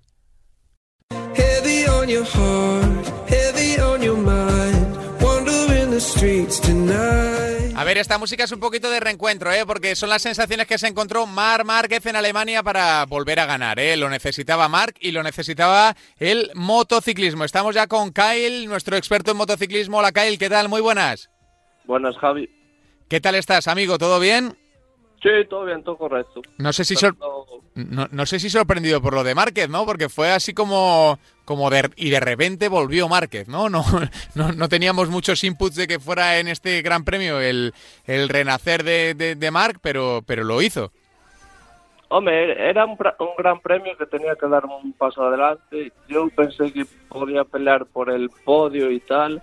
A 7.74 7.85
ver, 7.85 7.96
esta 7.96 8.18
música 8.18 8.44
es 8.44 8.52
un 8.52 8.61
poquito 8.61 8.90
de 8.90 9.00
reencuentro, 9.00 9.50
¿eh? 9.50 9.64
porque 9.66 9.96
son 9.96 10.11
las 10.11 10.20
sensaciones 10.20 10.66
que 10.66 10.76
se 10.76 10.88
encontró 10.88 11.26
Marc 11.26 11.64
Márquez 11.64 12.04
en 12.04 12.16
Alemania 12.16 12.62
para 12.62 13.06
volver 13.06 13.40
a 13.40 13.46
ganar. 13.46 13.78
¿eh? 13.78 13.96
Lo 13.96 14.11
necesitaba 14.11 14.68
Marc 14.68 14.96
y 15.00 15.11
lo 15.11 15.22
necesitaba 15.22 15.96
el 16.18 16.50
motociclismo. 16.54 17.44
Estamos 17.44 17.74
ya 17.74 17.87
con 17.87 18.12
Kyle, 18.12 18.66
nuestro 18.66 18.96
experto 18.96 19.30
en 19.30 19.38
motociclismo. 19.38 19.98
Hola 19.98 20.12
Kyle, 20.12 20.38
¿qué 20.38 20.50
tal? 20.50 20.68
Muy 20.68 20.82
buenas. 20.82 21.30
Buenas, 21.85 22.16
Javi. 22.18 22.48
¿Qué 23.08 23.20
tal 23.20 23.35
estás, 23.37 23.66
amigo? 23.68 23.96
¿Todo 23.96 24.20
bien? 24.20 24.56
Sí, 25.22 25.28
todo 25.48 25.64
bien, 25.64 25.85
todo 25.85 25.96
correcto. 25.96 26.42
No 26.58 26.72
sé 26.72 26.85
si 26.85 26.96
no, 27.74 28.26
sé 28.26 28.40
si 28.40 28.50
sorprendido 28.50 29.00
por 29.00 29.14
lo 29.14 29.22
de 29.22 29.37
Márquez, 29.37 29.68
¿no? 29.68 29.87
Porque 29.87 30.08
fue 30.08 30.30
así 30.32 30.52
como 30.52 31.18
como 31.44 31.70
de, 31.70 31.90
y 31.96 32.11
de 32.11 32.20
repente 32.20 32.68
volvió 32.68 33.08
Márquez, 33.08 33.46
¿no? 33.46 33.68
No, 33.68 33.85
no, 34.35 34.52
no 34.52 34.68
teníamos 34.68 35.11
muchos 35.11 35.44
inputs 35.44 35.76
de 35.76 35.87
que 35.87 36.00
fuera 36.00 36.38
en 36.38 36.48
este 36.48 36.82
Gran 36.82 37.04
Premio 37.04 37.40
el, 37.40 37.72
el 38.04 38.28
renacer 38.28 38.82
de, 38.82 39.14
de, 39.14 39.37
de 39.37 39.50
Marc, 39.52 39.78
pero 39.80 40.22
pero 40.26 40.42
lo 40.42 40.61
hizo. 40.61 40.90
Hombre, 42.08 42.68
era 42.68 42.85
un, 42.85 42.90
un, 42.90 43.30
gran 43.38 43.61
premio 43.61 43.96
que 43.96 44.04
tenía 44.04 44.35
que 44.35 44.46
dar 44.46 44.66
un 44.66 44.92
paso 44.92 45.22
adelante. 45.22 45.92
Yo 46.08 46.28
pensé 46.37 46.70
que 46.72 46.85
podía 47.08 47.44
pelear 47.44 47.87
por 47.87 48.11
el 48.11 48.28
podio 48.44 48.90
y 48.90 49.00
tal. 49.00 49.40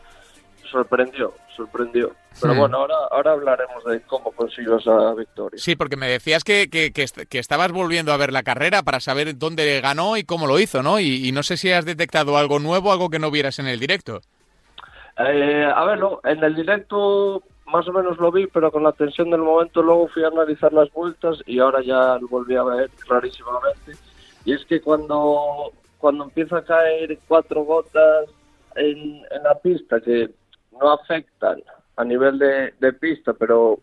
Sorprendió, 0.69 1.33
sorprendió. 1.55 2.11
Pero 2.41 2.55
bueno, 2.55 2.77
ahora, 2.77 2.95
ahora 3.11 3.31
hablaremos 3.33 3.83
de 3.85 4.01
cómo 4.01 4.31
consiguió 4.31 4.77
esa 4.77 5.13
victoria. 5.13 5.57
Sí, 5.57 5.75
porque 5.75 5.97
me 5.97 6.07
decías 6.07 6.43
que, 6.43 6.69
que, 6.69 6.91
que, 6.91 7.39
estabas 7.39 7.71
volviendo 7.71 8.13
a 8.13 8.17
ver 8.17 8.31
la 8.31 8.43
carrera 8.43 8.83
para 8.83 8.99
saber 8.99 9.37
dónde 9.37 9.81
ganó 9.81 10.17
y 10.17 10.23
cómo 10.23 10.47
lo 10.47 10.59
hizo, 10.59 10.81
¿no? 10.81 10.99
Y, 10.99 11.31
no 11.31 11.43
sé 11.43 11.57
si 11.57 11.71
has 11.71 11.85
detectado 11.85 12.37
algo 12.37 12.59
nuevo, 12.59 12.91
algo 12.91 13.09
que 13.09 13.19
no 13.19 13.31
vieras 13.31 13.59
en 13.59 13.67
el 13.67 13.79
directo. 13.79 14.21
Eh, 15.17 15.69
a 15.73 15.83
ver, 15.85 15.99
no, 15.99 16.19
en 16.23 16.43
el 16.43 16.55
directo 16.55 17.43
más 17.65 17.87
o 17.87 17.93
menos 17.93 18.17
lo 18.17 18.31
vi, 18.31 18.47
pero 18.47 18.71
con 18.71 18.83
la 18.83 18.91
tensión 18.93 19.29
del 19.29 19.41
momento 19.41 19.83
luego 19.83 20.07
fui 20.07 20.23
a 20.23 20.27
analizar 20.27 20.73
las 20.73 20.91
vueltas 20.91 21.37
y 21.45 21.59
ahora 21.59 21.81
ya 21.81 22.17
lo 22.19 22.27
volví 22.27 22.55
a 22.55 22.63
ver 22.63 22.89
clarísimamente. 23.05 23.93
Y 24.45 24.53
es 24.53 24.65
que 24.65 24.81
cuando, 24.81 25.71
cuando 25.97 26.23
empieza 26.23 26.57
a 26.57 26.63
caer 26.63 27.19
cuatro 27.27 27.63
gotas 27.63 28.29
en, 28.75 29.21
en 29.29 29.43
la 29.43 29.55
pista 29.59 29.99
que 30.01 30.29
no 30.71 30.91
afectan 30.91 31.61
a 31.99 32.05
nivel 32.05 32.39
de, 32.39 32.93
pista, 32.93 33.33
pero 33.33 33.77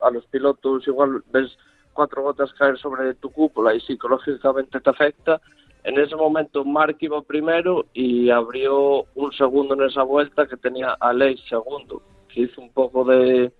a 0.00 0.10
los 0.10 0.24
pilotos 0.28 0.88
igual 0.88 1.22
ves 1.30 1.54
cuatro 1.92 2.22
gotas 2.22 2.50
caer 2.54 2.78
sobre 2.78 3.12
tu 3.16 3.30
cúpula 3.30 3.74
y 3.74 3.80
psicológicamente 3.80 4.80
te 4.80 4.88
afecta. 4.88 5.38
En 5.84 5.98
ese 5.98 6.16
momento 6.16 6.64
Mark 6.64 6.96
iba 7.00 7.20
primero 7.20 7.84
y 7.92 8.30
abrió 8.30 9.04
un 9.14 9.32
segundo 9.32 9.74
en 9.74 9.82
esa 9.82 10.02
vuelta 10.02 10.46
que 10.46 10.56
tenía 10.56 10.96
a 10.98 11.12
segundo, 11.50 12.00
que 12.28 12.40
hizo 12.40 12.58
un 12.62 12.72
poco 12.72 13.04
de, 13.04 13.52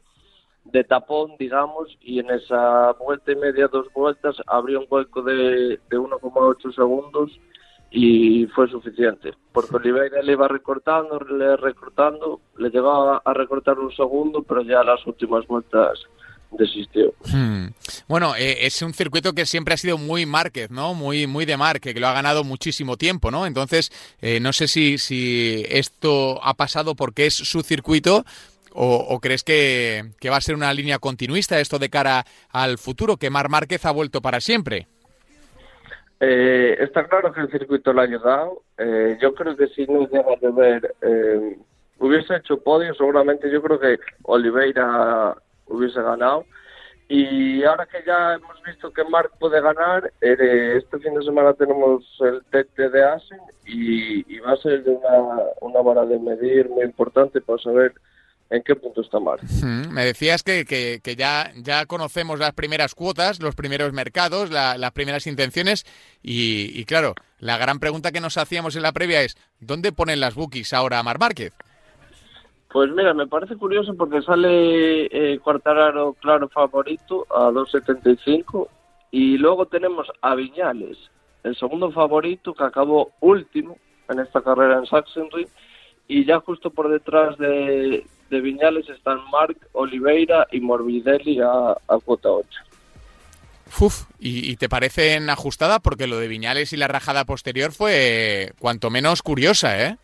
de 0.64 0.84
tapón, 0.84 1.32
digamos, 1.38 1.94
y 2.00 2.18
en 2.20 2.30
esa 2.30 2.92
vuelta 2.92 3.30
y 3.30 3.36
media, 3.36 3.68
dos 3.68 3.92
vueltas, 3.92 4.36
abrió 4.46 4.80
un 4.80 4.86
hueco 4.88 5.20
de, 5.20 5.78
de 5.90 5.98
1,8 5.98 6.74
segundos 6.74 7.30
y 7.92 8.46
fue 8.46 8.68
suficiente, 8.70 9.32
porque 9.52 9.76
Oliveira 9.76 10.22
le 10.22 10.32
iba 10.32 10.48
recortando, 10.48 11.20
le 11.20 11.56
recortando, 11.56 12.40
le 12.56 12.70
llegaba 12.70 13.20
a 13.22 13.34
recortar 13.34 13.78
un 13.78 13.94
segundo, 13.94 14.42
pero 14.42 14.62
ya 14.62 14.82
las 14.82 15.06
últimas 15.06 15.46
vueltas 15.46 15.98
desistió. 16.52 17.12
Hmm. 17.26 17.66
Bueno, 18.08 18.34
eh, 18.34 18.66
es 18.66 18.80
un 18.80 18.94
circuito 18.94 19.34
que 19.34 19.44
siempre 19.44 19.74
ha 19.74 19.76
sido 19.76 19.98
muy 19.98 20.24
Márquez, 20.24 20.70
¿no? 20.70 20.94
Muy, 20.94 21.26
muy 21.26 21.44
de 21.44 21.58
Márquez, 21.58 21.92
que 21.92 22.00
lo 22.00 22.08
ha 22.08 22.14
ganado 22.14 22.44
muchísimo 22.44 22.96
tiempo, 22.96 23.30
¿no? 23.30 23.44
Entonces, 23.46 23.92
eh, 24.22 24.40
no 24.40 24.54
sé 24.54 24.68
si, 24.68 24.96
si 24.96 25.64
esto 25.68 26.42
ha 26.42 26.54
pasado 26.54 26.94
porque 26.94 27.26
es 27.26 27.34
su 27.34 27.60
circuito, 27.62 28.24
o, 28.74 29.20
crees 29.20 29.44
que, 29.44 30.12
que, 30.18 30.30
va 30.30 30.38
a 30.38 30.40
ser 30.40 30.54
una 30.54 30.72
línea 30.72 30.98
continuista 30.98 31.60
esto 31.60 31.78
de 31.78 31.90
cara 31.90 32.24
al 32.48 32.78
futuro, 32.78 33.18
que 33.18 33.28
Mar 33.28 33.50
Márquez 33.50 33.84
ha 33.84 33.90
vuelto 33.90 34.22
para 34.22 34.40
siempre? 34.40 34.86
Eh, 36.24 36.76
está 36.78 37.08
claro 37.08 37.32
que 37.32 37.40
el 37.40 37.50
circuito 37.50 37.92
le 37.92 38.00
ha 38.00 38.04
ayudado. 38.04 38.62
Eh, 38.78 39.18
yo 39.20 39.34
creo 39.34 39.56
que 39.56 39.66
si 39.66 39.84
no 39.86 40.06
llega 40.06 40.36
de 40.40 40.50
ver, 40.52 40.94
eh, 41.02 41.58
hubiese 41.98 42.36
hecho 42.36 42.62
podio, 42.62 42.94
seguramente 42.94 43.50
yo 43.50 43.60
creo 43.60 43.80
que 43.80 43.98
Oliveira 44.22 45.36
hubiese 45.66 46.00
ganado. 46.00 46.44
Y 47.08 47.64
ahora 47.64 47.86
que 47.86 48.04
ya 48.06 48.34
hemos 48.34 48.62
visto 48.62 48.92
que 48.92 49.02
Marc 49.02 49.32
puede 49.40 49.60
ganar, 49.60 50.12
eh, 50.20 50.74
este 50.76 51.00
fin 51.00 51.12
de 51.14 51.24
semana 51.24 51.54
tenemos 51.54 52.04
el 52.20 52.40
TT 52.50 52.92
de 52.92 53.04
Asen 53.04 53.40
y, 53.66 54.32
y 54.32 54.38
va 54.38 54.52
a 54.52 54.56
ser 54.58 54.84
una, 54.86 55.42
una 55.60 55.82
vara 55.82 56.06
de 56.06 56.20
medir 56.20 56.68
muy 56.68 56.84
importante 56.84 57.40
para 57.40 57.58
saber 57.58 57.94
en 58.52 58.62
qué 58.62 58.76
punto 58.76 59.00
está 59.00 59.18
mal. 59.18 59.38
Me 59.90 60.04
decías 60.04 60.42
que, 60.42 60.66
que, 60.66 61.16
ya, 61.16 61.50
ya 61.56 61.86
conocemos 61.86 62.38
las 62.38 62.52
primeras 62.52 62.94
cuotas, 62.94 63.42
los 63.42 63.54
primeros 63.54 63.94
mercados, 63.94 64.50
las 64.50 64.90
primeras 64.92 65.26
intenciones 65.26 65.86
y, 66.22 66.84
claro, 66.84 67.14
la 67.38 67.56
gran 67.56 67.80
pregunta 67.80 68.12
que 68.12 68.20
nos 68.20 68.36
hacíamos 68.36 68.76
en 68.76 68.82
la 68.82 68.92
previa 68.92 69.22
es 69.22 69.36
¿dónde 69.58 69.90
ponen 69.90 70.20
las 70.20 70.34
bookies 70.34 70.74
ahora 70.74 70.98
a 70.98 71.02
Mar 71.02 71.18
Márquez? 71.18 71.54
Pues 72.70 72.90
mira, 72.90 73.14
me 73.14 73.26
parece 73.26 73.56
curioso 73.56 73.94
porque 73.94 74.20
sale 74.22 75.06
eh, 75.06 75.38
Cuartararo 75.38 76.14
claro 76.14 76.48
favorito 76.50 77.26
a 77.30 77.50
2.75 77.50 78.68
y 79.10 79.38
luego 79.38 79.66
tenemos 79.66 80.08
a 80.20 80.34
Viñales, 80.34 80.98
el 81.42 81.56
segundo 81.56 81.90
favorito 81.90 82.54
que 82.54 82.64
acabó 82.64 83.12
último 83.20 83.78
en 84.08 84.20
esta 84.20 84.42
carrera 84.42 84.78
en 84.78 84.86
Sachsenring 84.86 85.48
y 86.06 86.24
ya 86.24 86.40
justo 86.40 86.70
por 86.70 86.90
detrás 86.90 87.36
de, 87.38 88.04
de 88.32 88.40
Viñales 88.40 88.88
están 88.88 89.18
Marc, 89.30 89.58
Oliveira 89.72 90.48
y 90.50 90.60
Morbidelli 90.60 91.40
a, 91.40 91.72
a 91.72 91.98
cuota 92.02 92.30
8. 92.30 92.48
Uf, 93.80 94.04
¿y, 94.18 94.56
te 94.56 94.70
parecen 94.70 95.28
ajustadas? 95.28 95.80
Porque 95.80 96.06
lo 96.06 96.18
de 96.18 96.28
Viñales 96.28 96.72
y 96.72 96.78
la 96.78 96.88
rajada 96.88 97.26
posterior 97.26 97.72
fue 97.72 98.52
cuanto 98.58 98.88
menos 98.88 99.22
curiosa, 99.22 99.86
¿eh? 99.86 99.96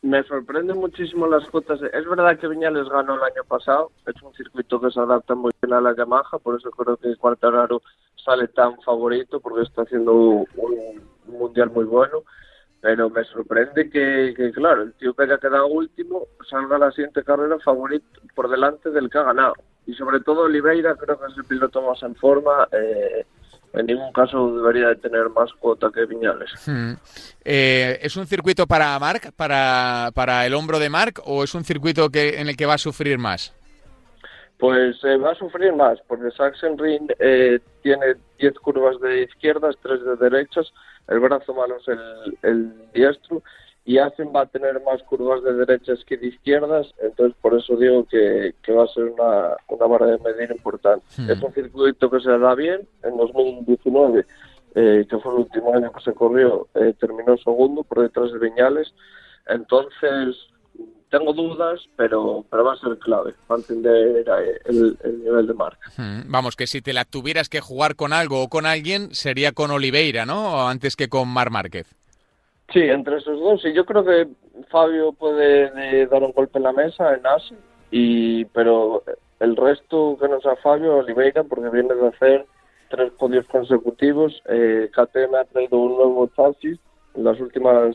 Me 0.00 0.22
sorprenden 0.24 0.78
muchísimo 0.78 1.26
las 1.26 1.46
cuotas. 1.48 1.80
Es 1.82 2.08
verdad 2.08 2.38
que 2.38 2.48
Viñales 2.48 2.88
ganó 2.88 3.14
el 3.14 3.22
año 3.22 3.44
pasado, 3.46 3.92
es 4.06 4.20
un 4.22 4.32
circuito 4.34 4.80
que 4.80 4.90
se 4.90 5.00
adapta 5.00 5.34
muy 5.34 5.52
bien 5.60 5.74
a 5.74 5.80
la 5.80 5.94
Yamaha, 5.94 6.38
por 6.42 6.58
eso 6.58 6.70
creo 6.70 6.96
que 6.96 7.14
Cuartararo 7.16 7.82
sale 8.24 8.48
tan 8.48 8.80
favorito, 8.80 9.40
porque 9.40 9.62
está 9.62 9.82
haciendo 9.82 10.12
un 10.14 10.46
mundial 11.26 11.70
muy 11.70 11.84
bueno 11.84 12.22
pero 12.82 13.08
me 13.10 13.22
sorprende 13.22 13.88
que, 13.88 14.34
claro, 14.52 14.82
el 14.82 14.92
tío 14.94 15.14
que 15.14 15.22
haya 15.22 15.38
quedado 15.38 15.68
último 15.68 16.26
salga 16.50 16.78
la 16.78 16.90
siguiente 16.90 17.22
carrera 17.22 17.56
favorito 17.60 18.20
por 18.34 18.50
delante 18.50 18.90
del 18.90 19.08
que 19.08 19.18
ha 19.18 19.22
ganado. 19.22 19.54
Y 19.86 19.94
sobre 19.94 20.18
todo 20.18 20.42
Oliveira 20.42 20.96
creo 20.96 21.16
que 21.16 21.26
es 21.30 21.38
el 21.38 21.44
piloto 21.44 21.80
más 21.80 22.02
en 22.02 22.16
forma. 22.16 22.66
Eh, 22.72 23.24
en 23.74 23.86
ningún 23.86 24.12
caso 24.12 24.56
debería 24.56 24.88
de 24.88 24.96
tener 24.96 25.30
más 25.30 25.52
cuota 25.60 25.90
que 25.94 26.06
Viñales. 26.06 26.50
Hmm. 26.66 26.94
Eh, 27.44 28.00
¿Es 28.02 28.16
un 28.16 28.26
circuito 28.26 28.66
para 28.66 28.98
Marc, 28.98 29.32
para, 29.36 30.10
para 30.12 30.44
el 30.44 30.52
hombro 30.52 30.80
de 30.80 30.90
Marc, 30.90 31.20
o 31.24 31.44
es 31.44 31.54
un 31.54 31.62
circuito 31.62 32.10
que, 32.10 32.40
en 32.40 32.48
el 32.48 32.56
que 32.56 32.66
va 32.66 32.74
a 32.74 32.78
sufrir 32.78 33.16
más? 33.16 33.54
Pues 34.58 34.96
eh, 35.04 35.16
va 35.16 35.30
a 35.30 35.36
sufrir 35.36 35.72
más, 35.72 36.00
porque 36.08 36.30
Sachsenring 36.32 37.08
eh, 37.20 37.60
tiene 37.82 38.14
10 38.38 38.54
curvas 38.58 39.00
de 39.00 39.22
izquierdas, 39.22 39.76
3 39.82 40.04
de 40.04 40.16
derechas, 40.16 40.72
el 41.08 41.20
brazo 41.20 41.54
malo 41.54 41.76
es 41.76 41.88
el, 41.88 42.38
el 42.42 42.92
diestro, 42.92 43.42
y 43.84 43.98
Asen 43.98 44.32
va 44.34 44.42
a 44.42 44.46
tener 44.46 44.80
más 44.82 45.02
curvas 45.02 45.42
de 45.42 45.54
derechas 45.54 46.04
que 46.04 46.16
de 46.16 46.28
izquierdas, 46.28 46.86
entonces 47.00 47.36
por 47.40 47.58
eso 47.58 47.76
digo 47.76 48.04
que, 48.06 48.54
que 48.62 48.72
va 48.72 48.84
a 48.84 48.88
ser 48.88 49.04
una, 49.04 49.56
una 49.68 49.86
vara 49.86 50.06
de 50.06 50.18
medir 50.18 50.52
importante. 50.52 51.04
Hmm. 51.18 51.30
Es 51.30 51.42
un 51.42 51.52
circuito 51.52 52.08
que 52.08 52.20
se 52.20 52.30
da 52.30 52.54
bien, 52.54 52.86
en 53.02 53.16
2019, 53.16 54.24
eh, 54.74 55.06
que 55.08 55.18
fue 55.18 55.32
el 55.32 55.40
último 55.40 55.74
año 55.74 55.92
que 55.92 56.00
se 56.00 56.14
corrió, 56.14 56.68
eh, 56.74 56.94
terminó 56.98 57.36
segundo 57.38 57.82
por 57.82 58.02
detrás 58.02 58.32
de 58.32 58.38
Viñales, 58.38 58.94
entonces 59.48 60.36
tengo 61.12 61.34
dudas, 61.34 61.78
pero, 61.94 62.42
pero 62.50 62.64
va 62.64 62.72
a 62.72 62.76
ser 62.78 62.98
clave 62.98 63.34
para 63.46 63.60
entender 63.60 64.24
eh, 64.26 64.58
el, 64.64 64.96
el 65.04 65.22
nivel 65.22 65.46
de 65.46 65.52
marca. 65.52 65.90
Vamos, 66.26 66.56
que 66.56 66.66
si 66.66 66.80
te 66.80 66.94
la 66.94 67.04
tuvieras 67.04 67.50
que 67.50 67.60
jugar 67.60 67.96
con 67.96 68.14
algo 68.14 68.42
o 68.42 68.48
con 68.48 68.64
alguien, 68.64 69.14
sería 69.14 69.52
con 69.52 69.70
Oliveira, 69.70 70.24
¿no? 70.24 70.66
Antes 70.66 70.96
que 70.96 71.08
con 71.08 71.28
Mar 71.28 71.50
Márquez. 71.50 71.94
Sí, 72.72 72.80
entre 72.80 73.18
esos 73.18 73.38
dos. 73.38 73.62
Y 73.66 73.74
yo 73.74 73.84
creo 73.84 74.02
que 74.06 74.26
Fabio 74.70 75.12
puede 75.12 75.70
eh, 75.76 76.06
dar 76.06 76.22
un 76.22 76.32
golpe 76.32 76.56
en 76.58 76.64
la 76.64 76.72
mesa 76.72 77.14
en 77.14 77.26
Asia, 77.26 77.58
y, 77.90 78.46
pero 78.46 79.02
el 79.38 79.54
resto 79.54 80.16
que 80.18 80.28
no 80.28 80.40
sea 80.40 80.56
Fabio, 80.56 80.96
Oliveira, 80.96 81.44
porque 81.44 81.68
viene 81.68 81.94
de 81.94 82.08
hacer 82.08 82.46
tres 82.88 83.12
podios 83.18 83.46
consecutivos. 83.48 84.42
Eh, 84.48 84.90
KTM 84.90 85.34
ha 85.34 85.44
traído 85.44 85.76
un 85.76 85.96
nuevo 85.96 86.30
chasis 86.34 86.78
en 87.14 87.24
las 87.24 87.38
últimas 87.38 87.94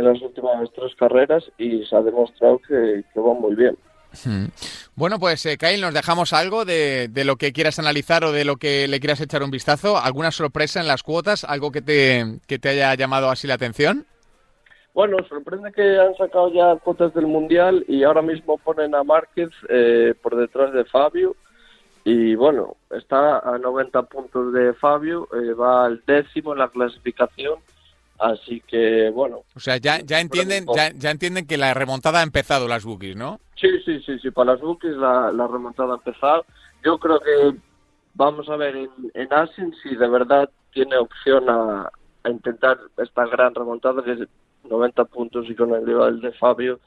en 0.00 0.12
las 0.12 0.20
últimas 0.22 0.68
tres 0.74 0.94
carreras 0.96 1.44
y 1.58 1.84
se 1.84 1.94
ha 1.94 2.00
demostrado 2.00 2.58
que, 2.58 3.04
que 3.12 3.20
va 3.20 3.34
muy 3.34 3.54
bien. 3.54 3.76
Hmm. 4.24 4.46
Bueno, 4.96 5.18
pues 5.20 5.46
eh, 5.46 5.56
Kyle, 5.56 5.80
nos 5.80 5.94
dejamos 5.94 6.32
algo 6.32 6.64
de, 6.64 7.08
de, 7.08 7.24
lo 7.24 7.36
que 7.36 7.52
quieras 7.52 7.78
analizar 7.78 8.24
o 8.24 8.32
de 8.32 8.44
lo 8.44 8.56
que 8.56 8.88
le 8.88 8.98
quieras 8.98 9.20
echar 9.20 9.42
un 9.42 9.50
vistazo. 9.50 9.96
¿Alguna 9.98 10.32
sorpresa 10.32 10.80
en 10.80 10.88
las 10.88 11.02
cuotas? 11.02 11.44
¿Algo 11.44 11.70
que 11.70 11.80
te, 11.80 12.40
que 12.48 12.58
te 12.58 12.70
haya 12.70 12.94
llamado 12.94 13.30
así 13.30 13.46
la 13.46 13.54
atención? 13.54 14.06
Bueno, 14.92 15.18
sorprende 15.28 15.70
que 15.72 15.98
han 15.98 16.16
sacado 16.16 16.52
ya 16.52 16.76
cuotas 16.76 17.14
del 17.14 17.26
Mundial 17.26 17.84
y 17.86 18.02
ahora 18.02 18.22
mismo 18.22 18.58
ponen 18.58 18.94
a 18.94 19.04
Márquez 19.04 19.50
eh, 19.68 20.14
por 20.20 20.36
detrás 20.36 20.72
de 20.72 20.84
Fabio. 20.84 21.36
Y 22.02 22.34
bueno, 22.34 22.76
está 22.90 23.38
a 23.38 23.58
90 23.58 24.02
puntos 24.04 24.52
de 24.52 24.72
Fabio, 24.74 25.28
eh, 25.32 25.52
va 25.52 25.84
al 25.84 26.02
décimo 26.06 26.52
en 26.52 26.58
la 26.58 26.68
clasificación. 26.68 27.60
Así 28.20 28.62
que 28.66 29.10
bueno. 29.10 29.44
O 29.56 29.60
sea, 29.60 29.78
ya, 29.78 30.00
ya 30.00 30.20
entienden, 30.20 30.66
ya, 30.74 30.92
ya 30.94 31.10
entienden 31.10 31.46
que 31.46 31.56
la 31.56 31.72
remontada 31.72 32.20
ha 32.20 32.22
empezado 32.22 32.68
las 32.68 32.84
bookies, 32.84 33.16
¿no? 33.16 33.40
Sí, 33.56 33.68
sí, 33.84 34.00
sí, 34.00 34.18
sí, 34.18 34.30
para 34.30 34.52
las 34.52 34.60
bookies 34.60 34.96
la, 34.96 35.32
la 35.32 35.46
remontada 35.46 35.94
ha 35.94 35.96
empezado. 35.96 36.44
Yo 36.84 36.98
creo 36.98 37.18
que 37.20 37.58
vamos 38.14 38.48
a 38.50 38.56
ver 38.56 38.76
en, 38.76 38.90
en 39.14 39.32
Asin 39.32 39.74
si 39.82 39.96
de 39.96 40.08
verdad 40.08 40.50
tiene 40.72 40.96
opción 40.98 41.48
a, 41.48 41.90
a 42.22 42.30
intentar 42.30 42.78
esta 42.98 43.24
gran 43.26 43.54
remontada 43.54 44.02
que 44.04 44.12
es 44.12 44.18
90 44.68 45.04
puntos 45.06 45.46
y 45.48 45.54
con 45.54 45.74
el 45.74 45.84
nivel 45.84 46.20
de 46.20 46.32
Fabio 46.32 46.80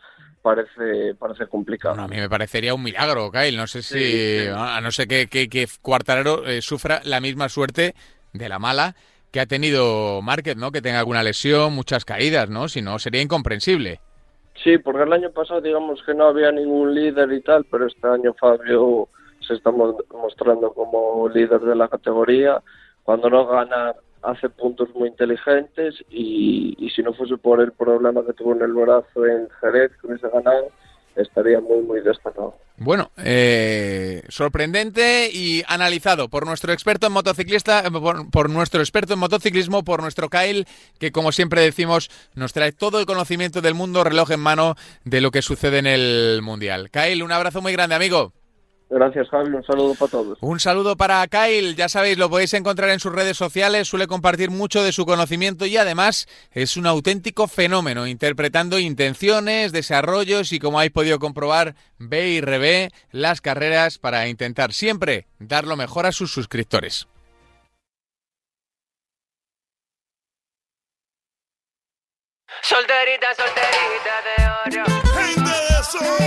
parece 0.44 1.16
parece 1.18 1.48
complicado. 1.48 1.96
Bueno, 1.96 2.06
a 2.06 2.08
mí 2.10 2.18
me 2.18 2.30
parecería 2.30 2.76
un 2.76 2.84
milagro, 2.84 3.32
Kyle. 3.32 3.58
No 3.58 3.66
sé 3.66 3.82
si, 3.82 3.98
sí, 3.98 4.40
sí. 4.42 4.48
a 4.56 4.80
no 4.82 4.92
ser 4.92 5.08
que, 5.08 5.28
que, 5.28 5.50
que 5.50 5.68
Cuartararo 5.82 6.46
eh, 6.46 6.62
sufra 6.62 7.02
la 7.06 7.20
misma 7.22 7.50
suerte 7.50 7.96
de 8.34 8.50
la 8.50 8.60
mala 8.60 8.96
que 9.34 9.42
ha 9.42 9.48
tenido 9.48 10.22
Márquez, 10.22 10.56
¿no? 10.56 10.72
Que 10.72 10.84
tenga 10.84 11.00
alguna 11.00 11.24
lesión, 11.24 11.74
muchas 11.74 12.06
caídas, 12.06 12.52
¿no? 12.52 12.68
Si 12.68 12.84
no, 12.84 13.00
sería 13.00 13.20
incomprensible. 13.20 14.00
Sí, 14.64 14.78
porque 14.78 15.02
el 15.02 15.12
año 15.12 15.32
pasado 15.32 15.60
digamos 15.60 16.04
que 16.06 16.14
no 16.14 16.28
había 16.28 16.52
ningún 16.52 16.94
líder 16.94 17.34
y 17.34 17.42
tal, 17.42 17.66
pero 17.66 17.88
este 17.88 18.08
año 18.08 18.36
Fabio 18.40 19.10
se 19.46 19.56
está 19.56 19.72
mostrando 19.72 20.72
como 20.74 21.28
líder 21.30 21.62
de 21.62 21.76
la 21.76 21.88
categoría. 21.88 22.62
Cuando 23.02 23.28
no 23.32 23.48
gana 23.48 23.96
hace 24.22 24.50
puntos 24.50 24.94
muy 24.94 25.10
inteligentes 25.10 25.96
y, 26.12 26.76
y, 26.78 26.92
si 26.92 27.02
no 27.02 27.14
fuese 27.14 27.36
por 27.38 27.60
el 27.60 27.72
problema 27.72 28.24
que 28.24 28.34
tuvo 28.34 28.54
en 28.54 28.62
el 28.62 28.74
brazo 28.74 29.26
en 29.26 29.50
Jerez, 29.60 29.92
que 30.00 30.08
hubiese 30.08 30.30
ganado, 30.30 30.68
estaría 31.16 31.59
muy, 31.59 31.82
muy 31.82 32.01
destacado. 32.01 32.55
Bueno, 32.78 33.11
eh, 33.18 34.24
sorprendente 34.30 35.30
y 35.32 35.64
analizado 35.68 36.28
por 36.28 36.45
nuestro 36.45 36.74
experto 36.74 37.07
en 37.07 37.14
motociclista, 37.14 37.84
por, 37.91 38.30
por, 38.32 38.49
nuestro 38.49 38.82
experto 38.82 39.14
en 39.14 39.20
motociclismo, 39.20 39.84
por 39.84 40.01
nuestro 40.01 40.30
Kyle, 40.30 40.66
que 40.99 41.11
como 41.11 41.32
siempre 41.32 41.61
decimos, 41.61 42.09
nos 42.36 42.53
trae 42.53 42.72
todo 42.72 42.99
el 42.99 43.05
conocimiento 43.05 43.61
del 43.61 43.74
mundo, 43.74 44.03
reloj 44.03 44.32
en 44.32 44.39
mano, 44.39 44.76
de 45.05 45.22
lo 45.22 45.32
que 45.32 45.41
sucede 45.41 45.80
en 45.80 45.88
el 45.88 46.41
Mundial. 46.41 46.89
Kyle, 46.89 47.24
un 47.24 47.32
abrazo 47.32 47.61
muy 47.61 47.74
grande, 47.74 47.95
amigo. 47.95 48.34
Gracias, 48.94 49.28
Javi. 49.30 49.50
Un 49.50 49.64
saludo 49.64 49.96
para 49.96 50.12
todos. 50.12 50.38
Un 50.39 50.60
saludo 50.60 50.96
para 50.96 51.26
Kyle. 51.28 51.76
Ya 51.76 51.89
sabéis, 51.89 52.20
lo 52.20 52.30
podéis 52.30 52.54
encontrar 52.54 52.91
en 52.91 53.00
sus 53.00 53.12
redes 53.12 53.36
sociales. 53.36 53.88
Suele 53.88 54.06
compartir 54.06 54.52
mucho 54.52 54.84
de 54.84 54.91
su 54.91 55.08
conocimiento 55.08 55.66
y 55.66 55.78
además 55.78 56.28
es 56.52 56.78
un 56.78 56.86
auténtico 56.86 57.48
fenómeno, 57.48 58.06
interpretando 58.06 58.78
intenciones, 58.78 59.72
desarrollos 59.72 60.54
y, 60.54 60.60
como 60.60 60.78
habéis 60.78 60.91
podido 60.91 61.18
comprobar, 61.18 61.74
ve 61.98 62.30
y 62.30 62.41
revé 62.41 62.91
las 63.12 63.41
carreras 63.41 63.98
para 63.98 64.28
intentar 64.28 64.74
siempre 64.74 65.26
dar 65.39 65.66
lo 65.66 65.76
mejor 65.76 66.06
a 66.06 66.12
sus 66.12 66.32
suscriptores. 66.32 67.08
Solterita, 72.62 73.28
solterita 73.36 74.16
de 74.70 74.78
oro. 74.78 74.86
Gente 75.16 75.50
de 75.50 75.84
sol. 75.84 76.22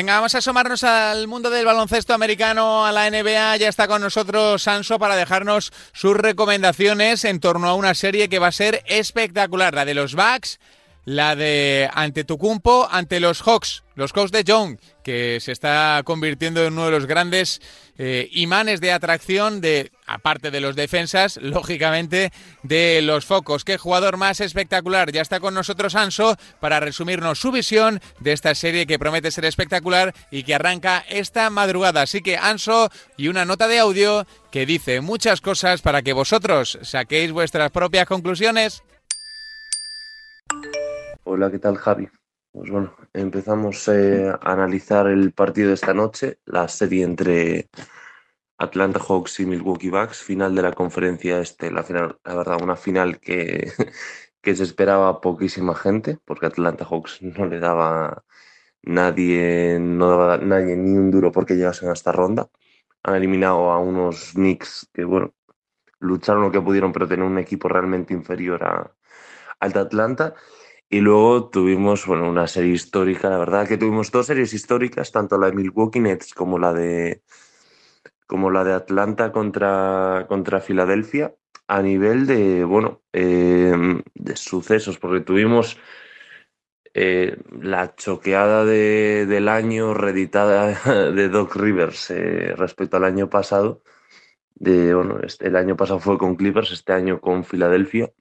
Venga, 0.00 0.14
vamos 0.14 0.34
a 0.34 0.38
asomarnos 0.38 0.82
al 0.82 1.28
mundo 1.28 1.50
del 1.50 1.66
baloncesto 1.66 2.14
americano, 2.14 2.86
a 2.86 2.90
la 2.90 3.10
NBA. 3.10 3.58
Ya 3.58 3.68
está 3.68 3.86
con 3.86 4.00
nosotros 4.00 4.62
Sanso 4.62 4.98
para 4.98 5.14
dejarnos 5.14 5.74
sus 5.92 6.16
recomendaciones 6.16 7.26
en 7.26 7.38
torno 7.38 7.68
a 7.68 7.74
una 7.74 7.92
serie 7.92 8.30
que 8.30 8.38
va 8.38 8.46
a 8.46 8.52
ser 8.52 8.82
espectacular, 8.86 9.74
la 9.74 9.84
de 9.84 9.92
los 9.92 10.14
Bucks, 10.14 10.58
la 11.04 11.36
de 11.36 11.90
ante 11.92 12.24
Tucumpo, 12.24 12.88
ante 12.90 13.20
los 13.20 13.42
Hawks, 13.42 13.84
los 13.94 14.14
Hawks 14.14 14.32
de 14.32 14.42
Young, 14.42 14.78
que 15.04 15.38
se 15.38 15.52
está 15.52 16.00
convirtiendo 16.02 16.64
en 16.64 16.72
uno 16.72 16.86
de 16.86 16.92
los 16.92 17.04
grandes 17.04 17.60
eh, 17.98 18.26
imanes 18.32 18.80
de 18.80 18.92
atracción 18.92 19.60
de, 19.60 19.92
aparte 20.10 20.50
de 20.50 20.60
los 20.60 20.76
defensas, 20.76 21.36
lógicamente, 21.42 22.32
de 22.62 23.00
los 23.02 23.24
focos. 23.24 23.64
Qué 23.64 23.78
jugador 23.78 24.16
más 24.16 24.40
espectacular. 24.40 25.12
Ya 25.12 25.22
está 25.22 25.40
con 25.40 25.54
nosotros 25.54 25.94
Anso 25.94 26.36
para 26.60 26.80
resumirnos 26.80 27.38
su 27.38 27.52
visión 27.52 28.00
de 28.18 28.32
esta 28.32 28.54
serie 28.54 28.86
que 28.86 28.98
promete 28.98 29.30
ser 29.30 29.44
espectacular 29.44 30.14
y 30.30 30.42
que 30.42 30.54
arranca 30.54 31.04
esta 31.08 31.48
madrugada. 31.50 32.02
Así 32.02 32.20
que 32.20 32.36
Anso 32.36 32.90
y 33.16 33.28
una 33.28 33.44
nota 33.44 33.68
de 33.68 33.78
audio 33.78 34.26
que 34.50 34.66
dice 34.66 35.00
muchas 35.00 35.40
cosas 35.40 35.80
para 35.80 36.02
que 36.02 36.12
vosotros 36.12 36.78
saquéis 36.82 37.32
vuestras 37.32 37.70
propias 37.70 38.06
conclusiones. 38.06 38.82
Hola, 41.24 41.50
¿qué 41.50 41.58
tal 41.58 41.76
Javi? 41.76 42.08
Pues 42.52 42.68
bueno, 42.68 42.96
empezamos 43.12 43.86
eh, 43.86 44.28
a 44.28 44.52
analizar 44.52 45.06
el 45.06 45.32
partido 45.32 45.68
de 45.68 45.74
esta 45.74 45.94
noche, 45.94 46.38
la 46.46 46.66
serie 46.66 47.04
entre 47.04 47.68
Atlanta 48.60 49.00
Hawks 49.00 49.40
y 49.40 49.46
Milwaukee 49.46 49.88
Bucks, 49.88 50.22
final 50.22 50.54
de 50.54 50.60
la 50.62 50.72
conferencia 50.72 51.40
este, 51.40 51.70
la 51.70 51.82
final, 51.82 52.18
la 52.24 52.34
verdad, 52.34 52.62
una 52.62 52.76
final 52.76 53.18
que, 53.18 53.72
que 54.42 54.54
se 54.54 54.64
esperaba 54.64 55.22
poquísima 55.22 55.74
gente, 55.74 56.18
porque 56.26 56.46
Atlanta 56.46 56.84
Hawks 56.84 57.22
no 57.22 57.46
le 57.46 57.58
daba 57.58 58.22
nadie, 58.82 59.78
no 59.80 60.10
daba 60.10 60.36
nadie 60.38 60.76
ni 60.76 60.90
un 60.90 61.10
duro 61.10 61.32
porque 61.32 61.56
llegasen 61.56 61.88
a 61.88 61.94
esta 61.94 62.12
ronda. 62.12 62.50
Han 63.02 63.14
eliminado 63.16 63.70
a 63.70 63.78
unos 63.78 64.32
Knicks 64.34 64.90
que, 64.92 65.04
bueno, 65.04 65.34
lucharon 65.98 66.42
lo 66.42 66.52
que 66.52 66.60
pudieron, 66.60 66.92
pero 66.92 67.08
tener 67.08 67.24
un 67.24 67.38
equipo 67.38 67.68
realmente 67.68 68.12
inferior 68.12 68.62
a, 68.64 68.94
al 69.60 69.72
de 69.72 69.80
Atlanta. 69.80 70.34
Y 70.90 71.00
luego 71.00 71.48
tuvimos 71.50 72.06
bueno, 72.06 72.28
una 72.28 72.46
serie 72.46 72.72
histórica, 72.74 73.30
la 73.30 73.38
verdad 73.38 73.66
que 73.66 73.78
tuvimos 73.78 74.10
dos 74.10 74.26
series 74.26 74.52
históricas, 74.52 75.12
tanto 75.12 75.38
la 75.38 75.46
de 75.46 75.54
Milwaukee 75.54 76.00
Nets 76.00 76.34
como 76.34 76.58
la 76.58 76.74
de, 76.74 77.22
como 78.30 78.52
la 78.52 78.62
de 78.62 78.74
Atlanta 78.74 79.32
contra, 79.32 80.26
contra 80.28 80.60
Filadelfia, 80.60 81.34
a 81.66 81.82
nivel 81.82 82.28
de, 82.28 82.62
bueno, 82.62 83.02
eh, 83.12 83.74
de 84.14 84.36
sucesos, 84.36 84.98
porque 84.98 85.18
tuvimos 85.24 85.76
eh, 86.94 87.38
la 87.60 87.96
choqueada 87.96 88.64
de, 88.64 89.26
del 89.26 89.48
año 89.48 89.94
reeditada 89.94 90.78
de 91.10 91.28
Doc 91.28 91.56
Rivers 91.56 92.12
eh, 92.12 92.54
respecto 92.56 92.98
al 92.98 93.04
año 93.04 93.28
pasado. 93.28 93.82
De, 94.54 94.94
bueno, 94.94 95.18
este, 95.24 95.48
el 95.48 95.56
año 95.56 95.76
pasado 95.76 95.98
fue 95.98 96.16
con 96.16 96.36
Clippers, 96.36 96.70
este 96.70 96.92
año 96.92 97.20
con 97.20 97.42
Filadelfia 97.42 98.12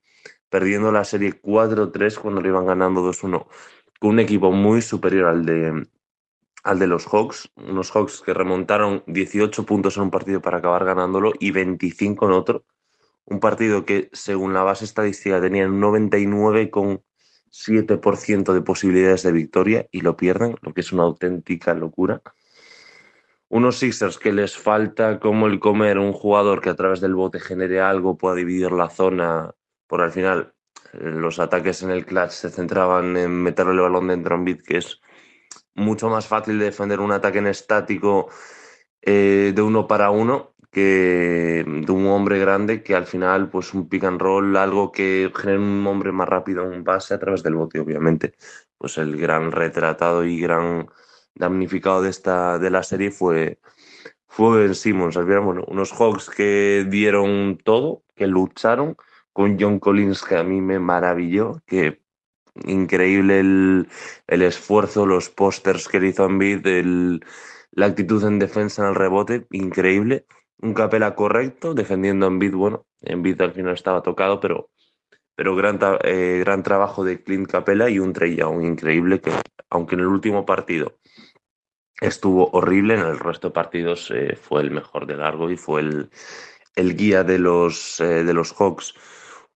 perdiendo 0.49 0.91
la 0.91 1.03
serie 1.03 1.39
4-3 1.39 2.17
cuando 2.17 2.41
le 2.41 2.47
iban 2.47 2.65
ganando 2.65 3.07
2-1, 3.07 3.45
con 3.99 4.09
un 4.09 4.19
equipo 4.19 4.51
muy 4.51 4.81
superior 4.81 5.27
al 5.27 5.45
de, 5.45 5.85
al 6.63 6.79
de 6.79 6.87
los 6.87 7.05
Hawks, 7.05 7.51
unos 7.55 7.91
Hawks 7.91 8.21
que 8.21 8.33
remontaron 8.33 9.03
18 9.07 9.65
puntos 9.65 9.97
en 9.97 10.03
un 10.03 10.11
partido 10.11 10.41
para 10.41 10.57
acabar 10.57 10.83
ganándolo 10.85 11.33
y 11.39 11.51
25 11.51 12.25
en 12.25 12.31
otro. 12.31 12.65
Un 13.25 13.39
partido 13.39 13.85
que, 13.85 14.09
según 14.11 14.53
la 14.53 14.63
base 14.63 14.83
estadística, 14.85 15.39
tenía 15.39 15.67
99,7% 15.67 18.53
de 18.53 18.61
posibilidades 18.61 19.23
de 19.23 19.31
victoria 19.31 19.87
y 19.91 20.01
lo 20.01 20.17
pierden, 20.17 20.57
lo 20.61 20.73
que 20.73 20.81
es 20.81 20.91
una 20.91 21.03
auténtica 21.03 21.73
locura. 21.73 22.21
Unos 23.47 23.77
Sixers 23.77 24.19
que 24.19 24.33
les 24.33 24.57
falta 24.57 25.19
como 25.19 25.47
el 25.47 25.59
comer 25.59 25.97
un 25.97 26.13
jugador 26.13 26.61
que 26.61 26.69
a 26.69 26.75
través 26.75 27.01
del 27.01 27.15
bote 27.15 27.39
genere 27.39 27.81
algo, 27.81 28.15
pueda 28.17 28.35
dividir 28.35 28.71
la 28.71 28.89
zona, 28.89 29.55
por 29.87 30.01
al 30.01 30.11
final 30.11 30.53
eh, 30.93 30.99
los 31.01 31.39
ataques 31.39 31.81
en 31.83 31.89
el 31.89 32.05
clutch 32.05 32.31
se 32.31 32.49
centraban 32.49 33.17
en 33.17 33.31
meterle 33.31 33.73
el 33.73 33.81
balón 33.81 34.07
dentro 34.07 34.35
en 34.35 34.45
bit, 34.45 34.61
que 34.61 34.77
es 34.77 35.01
mucho 35.79 36.09
más 36.09 36.27
fácil 36.27 36.59
de 36.59 36.65
defender 36.65 36.99
un 36.99 37.11
ataque 37.11 37.39
en 37.39 37.47
estático 37.47 38.29
eh, 39.01 39.53
de 39.55 39.61
uno 39.61 39.87
para 39.87 40.11
uno 40.11 40.53
que 40.71 41.63
de 41.65 41.91
un 41.91 42.07
hombre 42.07 42.39
grande 42.39 42.83
que 42.83 42.95
al 42.95 43.05
final 43.07 43.49
pues 43.49 43.73
un 43.73 43.89
pick 43.89 44.03
and 44.03 44.21
roll, 44.21 44.55
algo 44.57 44.91
que 44.91 45.31
genere 45.35 45.59
un 45.59 45.85
hombre 45.87 46.11
más 46.11 46.29
rápido 46.29 46.63
un 46.63 46.83
pase 46.83 47.13
a 47.13 47.19
través 47.19 47.43
del 47.43 47.55
bote, 47.55 47.79
obviamente. 47.79 48.33
Pues 48.77 48.97
el 48.97 49.17
gran 49.17 49.51
retratado 49.51 50.23
y 50.25 50.39
gran 50.39 50.87
damnificado 51.35 52.01
de 52.01 52.09
esta 52.09 52.59
de 52.59 52.69
la 52.69 52.83
serie 52.83 53.11
fue 53.11 53.59
fue 54.27 54.61
Ben 54.61 54.75
Simmons. 54.75 55.15
Bueno, 55.17 55.65
unos 55.67 55.91
Hawks 55.93 56.29
que 56.29 56.85
dieron 56.89 57.57
todo, 57.63 58.03
que 58.15 58.27
lucharon 58.27 58.95
con 59.33 59.57
John 59.59 59.79
Collins 59.79 60.23
que 60.23 60.37
a 60.37 60.43
mí 60.43 60.61
me 60.61 60.79
maravilló, 60.79 61.61
que 61.65 62.01
increíble 62.65 63.39
el, 63.39 63.87
el 64.27 64.41
esfuerzo, 64.41 65.05
los 65.05 65.29
pósters 65.29 65.87
que 65.87 65.99
le 65.99 66.09
hizo 66.09 66.25
Embiid, 66.25 66.65
el, 66.67 67.25
la 67.71 67.87
actitud 67.87 68.23
en 68.25 68.39
defensa 68.39 68.83
en 68.83 68.89
el 68.89 68.95
rebote, 68.95 69.45
increíble. 69.51 70.25
Un 70.61 70.73
Capela 70.73 71.15
correcto, 71.15 71.73
defendiendo 71.73 72.25
a 72.25 72.29
Embiid, 72.29 72.53
bueno, 72.53 72.85
Embiid 73.01 73.41
al 73.41 73.53
final 73.53 73.73
estaba 73.73 74.01
tocado, 74.01 74.39
pero, 74.39 74.69
pero 75.35 75.55
gran, 75.55 75.79
eh, 76.03 76.41
gran 76.43 76.63
trabajo 76.63 77.03
de 77.03 77.23
Clint 77.23 77.47
Capela 77.47 77.89
y 77.89 77.99
un 77.99 78.11
Trey 78.11 78.35
Young 78.35 78.63
increíble 78.63 79.21
que, 79.21 79.31
aunque 79.69 79.95
en 79.95 80.01
el 80.01 80.07
último 80.07 80.45
partido 80.45 80.97
estuvo 82.01 82.49
horrible, 82.51 82.95
en 82.95 83.01
el 83.01 83.19
resto 83.19 83.49
de 83.49 83.53
partidos 83.53 84.11
eh, 84.11 84.35
fue 84.35 84.61
el 84.61 84.71
mejor 84.71 85.05
de 85.05 85.17
largo 85.17 85.49
y 85.49 85.57
fue 85.57 85.81
el, 85.81 86.09
el 86.75 86.95
guía 86.95 87.23
de 87.23 87.39
los, 87.39 87.99
eh, 87.99 88.23
de 88.23 88.33
los 88.33 88.53
Hawks. 88.53 88.93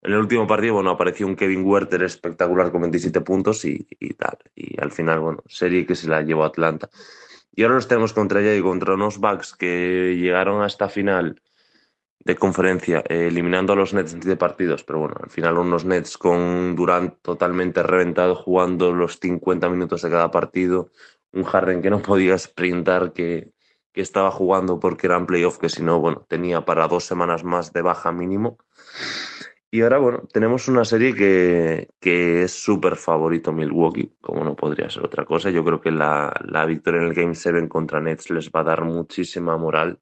En 0.03 0.11
el 0.11 0.19
último 0.19 0.45
partido, 0.45 0.73
bueno, 0.73 0.89
apareció 0.89 1.25
un 1.25 1.37
Kevin 1.37 1.63
Werther 1.63 2.03
espectacular 2.03 2.71
con 2.71 2.81
27 2.81 3.21
puntos 3.21 3.63
y, 3.63 3.87
tal. 4.17 4.37
Y 4.53 4.79
al 4.81 4.91
final, 4.91 5.21
bueno, 5.21 5.43
serie 5.47 5.85
que 5.85 5.95
se 5.95 6.09
la 6.09 6.21
llevó 6.21 6.43
Atlanta. 6.43 6.89
Y 7.55 7.63
ahora 7.63 7.75
los 7.75 7.87
tenemos 7.87 8.11
contra 8.11 8.41
ella 8.41 8.53
y 8.53 8.61
contra 8.61 8.95
unos 8.95 9.19
Bucks 9.19 9.55
que 9.55 10.17
llegaron 10.19 10.61
a 10.61 10.67
esta 10.67 10.89
final 10.89 11.41
de 12.19 12.35
conferencia, 12.35 13.01
eh, 13.07 13.27
eliminando 13.27 13.73
a 13.73 13.75
los 13.77 13.93
Nets 13.93 14.19
de 14.19 14.35
partidos. 14.35 14.83
Pero 14.83 14.99
bueno, 14.99 15.15
al 15.23 15.29
final 15.29 15.57
unos 15.57 15.85
Nets 15.85 16.17
con 16.17 16.75
Durant 16.75 17.21
totalmente 17.21 17.81
reventado, 17.81 18.35
jugando 18.35 18.91
los 18.91 19.19
50 19.19 19.69
minutos 19.69 20.01
de 20.01 20.09
cada 20.09 20.31
partido. 20.31 20.91
Un 21.31 21.43
Harden 21.45 21.81
que 21.81 21.89
no 21.89 22.01
podía 22.01 22.37
sprintar, 22.37 23.13
que, 23.13 23.53
que 23.93 24.01
estaba 24.01 24.31
jugando 24.31 24.81
porque 24.81 25.07
eran 25.07 25.25
playoff, 25.25 25.59
que 25.59 25.69
si 25.69 25.81
no, 25.81 26.01
bueno, 26.01 26.25
tenía 26.27 26.65
para 26.65 26.89
dos 26.89 27.05
semanas 27.05 27.45
más 27.45 27.71
de 27.71 27.81
baja 27.81 28.11
mínimo. 28.11 28.57
Y 29.73 29.81
ahora, 29.81 29.97
bueno, 29.97 30.21
tenemos 30.31 30.67
una 30.67 30.85
serie 30.85 31.15
que, 31.15 31.89
que 31.99 32.43
es 32.43 32.51
súper 32.51 32.95
favorito 32.95 33.51
Milwaukee, 33.51 34.13
como 34.21 34.43
no 34.43 34.55
podría 34.55 34.87
ser 34.87 35.03
otra 35.03 35.25
cosa. 35.25 35.49
Yo 35.49 35.65
creo 35.65 35.81
que 35.81 35.89
la, 35.89 36.31
la, 36.45 36.63
victoria 36.67 37.01
en 37.01 37.07
el 37.07 37.15
Game 37.15 37.33
7 37.33 37.67
contra 37.67 37.99
Nets 37.99 38.29
les 38.29 38.51
va 38.51 38.59
a 38.59 38.65
dar 38.65 38.83
muchísima 38.83 39.57
moral. 39.57 39.99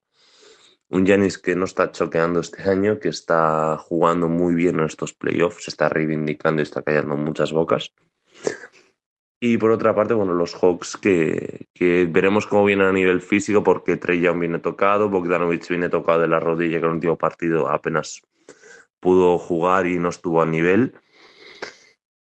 Un 0.90 1.06
Janis 1.06 1.38
que 1.38 1.56
no 1.56 1.64
está 1.64 1.90
choqueando 1.90 2.40
este 2.40 2.68
año, 2.68 2.98
que 2.98 3.08
está 3.08 3.78
jugando 3.78 4.28
muy 4.28 4.54
bien 4.54 4.78
en 4.78 4.84
estos 4.84 5.14
playoffs, 5.14 5.66
está 5.68 5.88
reivindicando 5.88 6.60
y 6.60 6.64
está 6.64 6.82
callando 6.82 7.16
muchas 7.16 7.50
bocas. 7.50 7.94
Y 9.40 9.56
por 9.56 9.70
otra 9.70 9.94
parte, 9.94 10.12
bueno, 10.12 10.34
los 10.34 10.54
Hawks 10.54 10.98
que, 10.98 11.68
que 11.72 12.06
veremos 12.10 12.46
cómo 12.46 12.66
vienen 12.66 12.88
a 12.88 12.92
nivel 12.92 13.22
físico, 13.22 13.62
porque 13.62 13.96
Trey 13.96 14.20
Young 14.20 14.38
viene 14.38 14.58
tocado, 14.58 15.08
Bogdanovich 15.08 15.66
viene 15.70 15.88
tocado 15.88 16.20
de 16.20 16.28
la 16.28 16.40
rodilla, 16.40 16.78
que 16.78 16.84
en 16.84 16.90
el 16.90 16.96
último 16.96 17.16
partido 17.16 17.70
apenas 17.70 18.20
pudo 19.02 19.36
jugar 19.36 19.86
y 19.88 19.98
no 19.98 20.08
estuvo 20.10 20.40
a 20.40 20.46
nivel. 20.46 20.94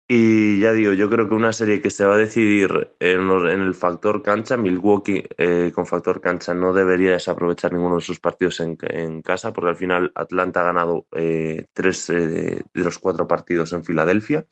Y 0.09 0.61
ya 0.61 0.72
digo, 0.72 0.93
yo 0.93 1.09
creo 1.09 1.29
que 1.29 1.35
una 1.35 1.55
serie 1.55 1.81
que 1.81 1.89
se 1.91 2.05
va 2.05 2.14
a 2.14 2.18
decidir 2.18 2.95
en, 3.01 3.31
el 3.31 3.75
factor 3.75 4.22
cancha, 4.22 4.59
Milwaukee 4.59 5.25
eh, 5.39 5.72
con 5.75 5.87
factor 5.87 6.20
cancha 6.20 6.53
no 6.53 6.75
debería 6.75 7.12
desaprovechar 7.12 7.72
ninguno 7.72 7.97
de 7.97 8.03
sus 8.03 8.20
partidos 8.20 8.61
en, 8.61 9.22
casa, 9.22 9.53
porque 9.55 9.70
al 9.70 9.77
final 9.77 10.12
Atlanta 10.14 10.61
ha 10.61 10.64
ganado 10.64 11.07
eh, 11.12 11.66
tres 11.72 12.11
eh, 12.11 12.62
de 12.75 12.85
los 12.85 12.99
cuatro 12.99 13.27
partidos 13.27 13.72
en 13.72 13.85
Filadelfia. 13.85 14.47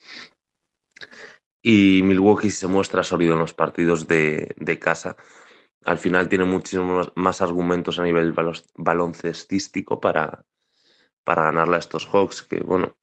Y 1.62 2.02
Milwaukee 2.04 2.50
se 2.50 2.66
muestra 2.68 3.02
sólido 3.02 3.34
en 3.34 3.40
los 3.40 3.52
partidos 3.52 4.06
de 4.08 4.78
casa. 4.80 5.16
Al 5.84 5.98
final 5.98 6.28
tiene 6.28 6.44
muchísimos 6.44 7.12
más 7.16 7.42
argumentos 7.42 7.98
a 7.98 8.04
nivel 8.04 8.34
baloncestístico 8.76 10.00
para, 10.00 10.44
para 11.24 11.44
ganarle 11.44 11.76
a 11.76 11.78
estos 11.78 12.06
Hawks, 12.06 12.42
que 12.42 12.60
bueno, 12.60 12.96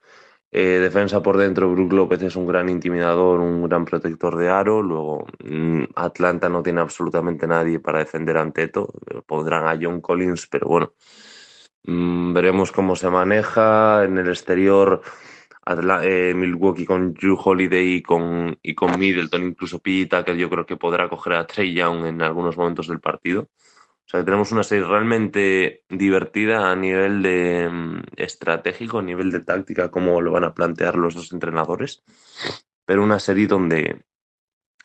eh, 0.52 0.80
defensa 0.82 1.22
por 1.22 1.38
dentro, 1.38 1.72
Brook 1.72 1.94
López 1.94 2.24
es 2.24 2.36
un 2.36 2.48
gran 2.48 2.70
intimidador, 2.70 3.40
un 3.40 3.64
gran 3.68 3.86
protector 3.86 4.36
de 4.36 4.50
aro. 4.50 4.82
Luego, 4.82 5.28
mm, 5.44 5.84
Atlanta 5.96 6.50
no 6.50 6.64
tiene 6.64 6.82
absolutamente 6.82 7.48
nadie 7.48 7.80
para 7.80 8.00
defender 8.00 8.38
ante 8.38 8.64
Eto. 8.64 8.92
Pondrán 9.28 9.68
a 9.68 9.78
John 9.80 10.02
Collins, 10.02 10.48
pero 10.48 10.68
bueno, 10.68 10.94
mm, 11.84 12.34
veremos 12.34 12.72
cómo 12.72 12.96
se 12.96 13.10
maneja. 13.10 14.04
En 14.06 14.18
el 14.18 14.30
exterior, 14.30 15.02
eh, 16.04 16.34
Milwaukee 16.36 16.86
con 16.86 17.14
Drew 17.14 17.38
Holiday 17.44 17.96
y 17.96 18.02
con, 18.02 18.58
y 18.64 18.74
con 18.76 19.00
Middleton, 19.00 19.44
incluso 19.44 19.80
Pita, 19.80 20.24
que 20.26 20.36
yo 20.38 20.50
creo 20.50 20.66
que 20.66 20.78
podrá 20.78 21.10
coger 21.10 21.34
a 21.34 21.46
Trey 21.48 21.74
Young 21.74 22.06
en 22.08 22.22
algunos 22.22 22.58
momentos 22.58 22.88
del 22.88 23.00
partido. 23.00 23.50
O 24.10 24.12
sea, 24.12 24.26
tenemos 24.26 24.52
una 24.52 24.64
serie 24.64 24.88
realmente 24.88 25.84
divertida 25.88 26.72
a 26.72 26.76
nivel 26.76 27.22
de 27.22 27.70
mm, 27.70 28.02
estratégico, 28.18 28.98
a 28.98 29.04
nivel 29.04 29.30
de 29.30 29.42
táctica, 29.42 29.92
cómo 29.92 30.20
lo 30.20 30.32
van 30.32 30.46
a 30.46 30.56
plantear 30.56 30.96
los 30.96 31.14
dos 31.14 31.32
entrenadores, 31.32 32.02
pero 32.86 33.04
una 33.04 33.20
serie 33.20 33.46
donde, 33.46 34.02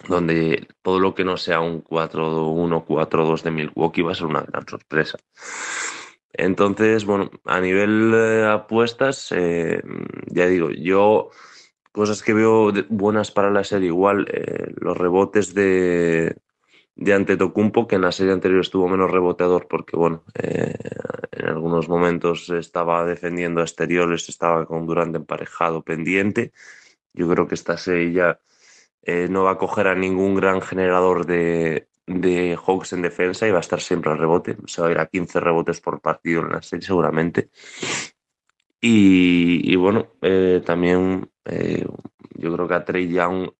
donde 0.07 0.69
todo 0.83 1.01
lo 1.01 1.15
que 1.15 1.25
no 1.25 1.39
sea 1.39 1.61
un 1.61 1.83
4-1, 1.83 2.85
4-2 2.85 3.43
de 3.43 3.51
Milwaukee 3.51 4.03
va 4.03 4.13
a 4.13 4.15
ser 4.15 4.27
una 4.27 4.43
gran 4.43 4.69
sorpresa. 4.69 5.17
Entonces, 6.31 7.07
bueno, 7.07 7.31
a 7.47 7.61
nivel 7.61 8.11
de 8.11 8.47
apuestas, 8.47 9.33
eh, 9.33 9.83
ya 10.27 10.47
digo, 10.49 10.71
yo 10.71 11.31
cosas 11.93 12.23
que 12.23 12.35
veo 12.35 12.73
buenas 12.91 13.31
para 13.31 13.51
la 13.51 13.65
serie, 13.65 13.87
igual 13.87 14.27
eh, 14.31 14.71
los 14.77 14.99
rebotes 14.99 15.55
de, 15.55 16.37
de 16.97 17.13
Antetokounmpo, 17.13 17.89
que 17.89 17.97
en 17.97 18.03
la 18.03 18.13
serie 18.13 18.33
anterior 18.33 18.61
estuvo 18.61 18.89
menos 18.89 19.11
reboteador 19.11 19.67
porque, 19.69 19.97
bueno, 19.97 20.23
eh, 20.35 20.75
en 21.33 21.47
algunos 21.47 21.89
momentos 21.89 22.51
estaba 22.51 23.05
defendiendo 23.05 23.63
exteriores, 23.63 24.29
estaba 24.29 24.67
con 24.67 24.87
Durante 24.87 25.19
emparejado 25.19 25.83
pendiente. 25.83 26.53
Yo 27.13 27.29
creo 27.29 27.49
que 27.49 27.55
esta 27.55 27.77
serie 27.79 28.13
ya 28.13 28.41
eh, 29.03 29.29
no 29.29 29.45
va 29.45 29.53
a 29.53 29.59
coger 29.59 29.89
a 29.89 29.95
ningún 29.95 30.35
gran 30.37 30.63
generador 30.63 31.27
de, 31.27 31.89
de 32.07 32.57
Hawks 32.57 32.93
en 32.93 33.03
defensa 33.03 33.47
y 33.47 33.51
va 33.51 33.59
a 33.59 33.61
estar 33.61 33.81
siempre 33.81 34.13
al 34.13 34.19
rebote. 34.19 34.57
Se 34.67 34.81
va 34.81 34.89
a 34.89 34.91
ir 34.93 34.99
a 34.99 35.07
15 35.07 35.41
rebotes 35.41 35.81
por 35.81 36.01
partido 36.01 36.43
en 36.43 36.51
la 36.51 36.63
serie 36.63 36.87
seguramente. 36.87 37.51
Y, 38.87 39.75
bueno, 39.77 40.09
eh, 40.21 40.63
también 40.65 41.31
yo 42.35 42.53
creo 42.53 42.69
que 42.69 42.75
a 42.75 42.85
Trey 42.85 43.09
Young 43.09 43.51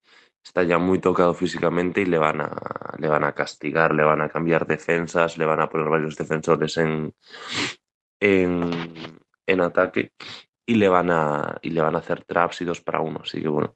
está 0.45 0.63
ya 0.63 0.79
muy 0.79 0.99
tocado 1.01 1.35
físicamente 1.35 2.03
y 2.03 2.07
le 2.07 2.19
van 2.19 2.41
a, 2.43 2.51
le 2.99 3.09
van 3.09 3.25
a 3.25 3.33
castigar, 3.33 3.95
le 3.95 4.05
van 4.05 4.21
a 4.21 4.29
cambiar 4.29 4.67
defensas, 4.67 5.39
le 5.39 5.47
van 5.47 5.61
a 5.61 5.69
poner 5.69 5.89
varios 5.89 6.17
defensores 6.17 6.77
en, 6.77 7.15
en, 8.21 9.61
ataque 9.61 10.13
y 10.67 10.75
le 10.75 10.89
van 10.89 11.11
a 11.11 11.59
y 11.63 11.71
le 11.71 11.81
van 11.81 11.97
a 11.97 11.99
hacer 11.99 12.25
traps 12.25 12.61
y 12.61 12.65
dos 12.67 12.81
para 12.83 13.01
uno. 13.01 13.21
Así 13.23 13.41
que 13.41 13.49
bueno, 13.49 13.75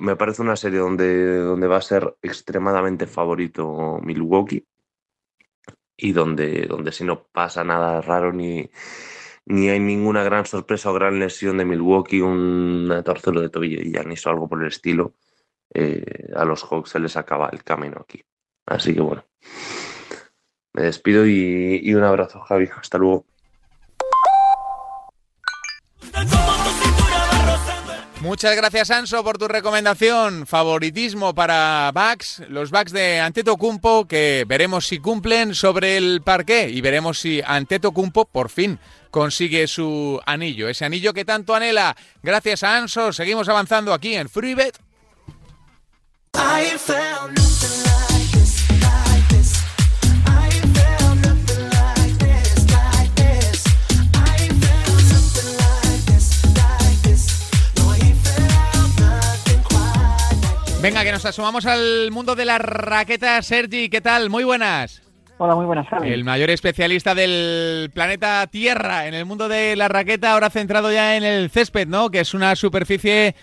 me 0.00 0.16
parece 0.16 0.42
una 0.42 0.56
serie 0.56 0.80
donde, 0.80 1.38
donde 1.38 1.66
va 1.68 1.76
a 1.76 1.82
ser 1.82 2.16
extremadamente 2.22 3.06
favorito 3.06 3.98
Milwaukee 4.02 4.66
y 5.96 6.12
donde, 6.12 6.66
donde 6.66 6.92
si 6.92 7.04
no 7.04 7.24
pasa 7.24 7.64
nada 7.64 8.00
raro 8.00 8.32
ni, 8.32 8.68
ni 9.46 9.68
hay 9.68 9.80
ninguna 9.80 10.22
gran 10.24 10.46
sorpresa 10.46 10.90
o 10.90 10.94
gran 10.94 11.18
lesión 11.18 11.58
de 11.58 11.64
Milwaukee, 11.64 12.20
un 12.20 13.02
torcero 13.04 13.40
de 13.40 13.48
tobillo 13.48 13.80
y 13.80 13.92
ya 13.92 14.02
ni 14.04 14.14
algo 14.24 14.48
por 14.48 14.60
el 14.60 14.68
estilo, 14.68 15.14
eh, 15.74 16.30
a 16.34 16.44
los 16.44 16.64
Hawks 16.64 16.90
se 16.90 17.00
les 17.00 17.16
acaba 17.16 17.48
el 17.52 17.62
camino 17.64 17.98
aquí. 18.00 18.22
Así 18.66 18.94
que 18.94 19.00
bueno, 19.00 19.24
me 20.72 20.82
despido 20.82 21.26
y, 21.26 21.94
un 21.94 22.04
abrazo, 22.04 22.40
Javi. 22.40 22.68
Hasta 22.76 22.98
luego. 22.98 23.24
Muchas 28.20 28.56
gracias, 28.56 28.90
Anso, 28.90 29.22
por 29.22 29.38
tu 29.38 29.46
recomendación. 29.46 30.44
Favoritismo 30.46 31.34
para 31.34 31.90
backs, 31.94 32.42
los 32.48 32.70
backs 32.70 32.92
de 32.92 33.20
Antetokounmpo, 33.20 34.06
que 34.06 34.44
veremos 34.46 34.86
si 34.86 34.98
cumplen 34.98 35.54
sobre 35.54 35.96
el 35.96 36.20
parqué 36.22 36.68
y 36.68 36.80
veremos 36.80 37.20
si 37.20 37.40
Antetokounmpo 37.44 38.26
por 38.26 38.48
fin 38.48 38.78
consigue 39.10 39.66
su 39.68 40.20
anillo, 40.26 40.68
ese 40.68 40.84
anillo 40.84 41.14
que 41.14 41.24
tanto 41.24 41.54
anhela. 41.54 41.96
Gracias 42.22 42.64
a 42.64 42.76
Anso, 42.76 43.12
seguimos 43.12 43.48
avanzando 43.48 43.94
aquí 43.94 44.14
en 44.14 44.28
FreeBet. 44.28 44.87
Venga, 60.80 61.04
que 61.04 61.12
nos 61.12 61.26
asomamos 61.26 61.66
al 61.66 62.10
mundo 62.12 62.34
de 62.34 62.46
la 62.46 62.56
raqueta. 62.56 63.42
Sergi, 63.42 63.90
¿qué 63.90 64.00
tal? 64.00 64.30
Muy 64.30 64.44
buenas. 64.44 65.02
Hola, 65.36 65.54
muy 65.54 65.66
buenas, 65.66 65.86
Javi. 65.88 66.10
El 66.10 66.24
mayor 66.24 66.48
especialista 66.48 67.14
del 67.14 67.90
planeta 67.92 68.46
Tierra 68.46 69.06
en 69.06 69.12
el 69.12 69.26
mundo 69.26 69.48
de 69.48 69.76
la 69.76 69.88
raqueta, 69.88 70.32
ahora 70.32 70.50
centrado 70.50 70.90
ya 70.90 71.16
en 71.16 71.24
el 71.24 71.50
césped, 71.50 71.88
¿no? 71.88 72.10
Que 72.10 72.20
es 72.20 72.32
una 72.32 72.56
superficie 72.56 73.34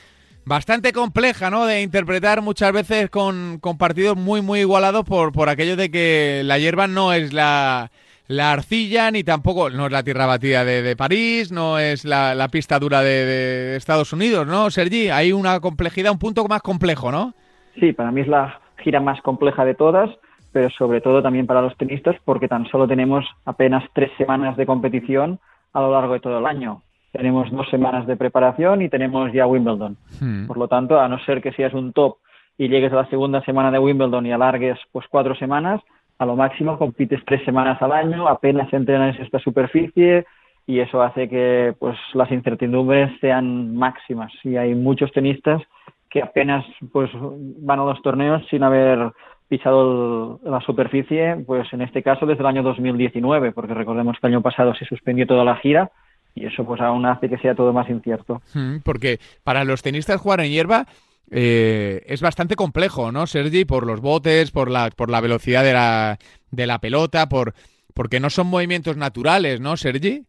bastante 0.45 0.93
compleja, 0.93 1.49
¿no? 1.49 1.65
De 1.65 1.81
interpretar 1.81 2.41
muchas 2.41 2.71
veces 2.71 3.09
con, 3.09 3.59
con 3.59 3.77
partidos 3.77 4.15
muy, 4.15 4.41
muy 4.41 4.59
igualados 4.59 5.03
por, 5.03 5.31
por 5.31 5.49
aquello 5.49 5.75
de 5.75 5.89
que 5.89 6.41
la 6.45 6.59
hierba 6.59 6.87
no 6.87 7.13
es 7.13 7.33
la, 7.33 7.91
la 8.27 8.51
arcilla, 8.51 9.11
ni 9.11 9.23
tampoco, 9.23 9.69
no 9.69 9.87
es 9.87 9.91
la 9.91 10.03
tierra 10.03 10.25
batida 10.25 10.63
de, 10.63 10.81
de 10.81 10.95
París, 10.95 11.51
no 11.51 11.79
es 11.79 12.05
la, 12.05 12.35
la 12.35 12.47
pista 12.47 12.79
dura 12.79 13.01
de, 13.01 13.25
de, 13.25 13.75
Estados 13.75 14.13
Unidos, 14.13 14.47
¿no, 14.47 14.69
Sergi? 14.69 15.09
Hay 15.09 15.31
una 15.31 15.59
complejidad, 15.59 16.11
un 16.11 16.19
punto 16.19 16.45
más 16.47 16.61
complejo, 16.61 17.11
¿no? 17.11 17.33
Sí, 17.79 17.93
para 17.93 18.11
mí 18.11 18.21
es 18.21 18.27
la 18.27 18.59
gira 18.77 19.01
más 19.01 19.21
compleja 19.21 19.65
de 19.65 19.75
todas, 19.75 20.09
pero 20.51 20.69
sobre 20.69 21.01
todo 21.01 21.21
también 21.21 21.47
para 21.47 21.61
los 21.61 21.75
tenistas, 21.75 22.15
porque 22.23 22.47
tan 22.47 22.65
solo 22.67 22.87
tenemos 22.87 23.25
apenas 23.45 23.83
tres 23.93 24.11
semanas 24.17 24.55
de 24.57 24.65
competición 24.65 25.39
a 25.73 25.81
lo 25.81 25.91
largo 25.91 26.13
de 26.13 26.21
todo 26.21 26.39
el 26.39 26.45
año. 26.45 26.81
Tenemos 27.15 27.49
dos 27.49 27.69
semanas 27.69 28.05
de 28.07 28.17
preparación 28.17 28.81
y 28.81 28.89
tenemos 28.89 29.31
ya 29.31 29.47
Wimbledon. 29.47 29.95
Hmm. 30.19 30.47
Por 30.47 30.57
lo 30.57 30.67
tanto, 30.67 30.99
a 30.99 31.07
no 31.07 31.17
ser 31.19 31.41
que 31.41 31.53
seas 31.53 31.73
un 31.73 31.93
top 31.93 32.17
y 32.57 32.67
llegues 32.67 32.91
a 32.91 32.97
la 32.97 33.09
segunda 33.09 33.41
semana 33.43 33.71
de 33.71 33.79
Wimbledon 33.79 34.25
y 34.25 34.33
alargues 34.33 34.77
pues 34.91 35.05
cuatro 35.09 35.33
semanas, 35.35 35.81
a 36.19 36.25
lo 36.25 36.35
máximo 36.35 36.77
compites 36.77 37.21
tres 37.25 37.43
semanas 37.45 37.81
al 37.81 37.93
año, 37.93 38.27
apenas 38.27 38.71
entrenas 38.73 39.17
esta 39.19 39.39
superficie 39.39 40.25
y 40.67 40.79
eso 40.79 41.01
hace 41.01 41.29
que 41.29 41.73
pues 41.79 41.97
las 42.13 42.29
incertidumbres 42.31 43.17
sean 43.21 43.75
máximas 43.75 44.33
y 44.43 44.57
hay 44.57 44.75
muchos 44.75 45.11
tenistas 45.13 45.61
que 46.09 46.21
apenas 46.21 46.65
pues 46.91 47.09
van 47.13 47.79
a 47.79 47.85
los 47.85 48.01
torneos 48.01 48.45
sin 48.49 48.63
haber 48.63 49.11
pisado 49.47 50.39
la 50.43 50.59
superficie, 50.61 51.37
pues 51.45 51.71
en 51.71 51.81
este 51.81 52.03
caso 52.03 52.25
desde 52.25 52.41
el 52.41 52.47
año 52.47 52.63
2019, 52.63 53.53
porque 53.53 53.73
recordemos 53.73 54.17
que 54.19 54.27
el 54.27 54.33
año 54.33 54.41
pasado 54.41 54.73
se 54.75 54.85
suspendió 54.85 55.27
toda 55.27 55.45
la 55.45 55.55
gira 55.57 55.91
y 56.35 56.45
eso 56.45 56.65
pues 56.65 56.81
aún 56.81 57.05
hace 57.05 57.29
que 57.29 57.37
sea 57.37 57.55
todo 57.55 57.73
más 57.73 57.89
incierto. 57.89 58.41
Hmm, 58.53 58.77
porque 58.83 59.19
para 59.43 59.63
los 59.63 59.81
tenistas 59.81 60.21
jugar 60.21 60.41
en 60.41 60.51
hierba 60.51 60.85
eh, 61.31 62.03
es 62.05 62.21
bastante 62.21 62.55
complejo, 62.55 63.11
¿no, 63.11 63.25
Sergi? 63.25 63.65
Por 63.65 63.87
los 63.87 64.01
botes, 64.01 64.51
por 64.51 64.69
la, 64.69 64.89
por 64.95 65.09
la 65.09 65.21
velocidad 65.21 65.63
de 65.63 65.73
la, 65.73 66.17
de 66.51 66.67
la 66.67 66.79
pelota, 66.79 67.27
por 67.27 67.53
porque 67.93 68.19
no 68.19 68.29
son 68.29 68.47
movimientos 68.47 68.97
naturales, 68.97 69.61
¿no, 69.61 69.77
Sergi? 69.77 70.25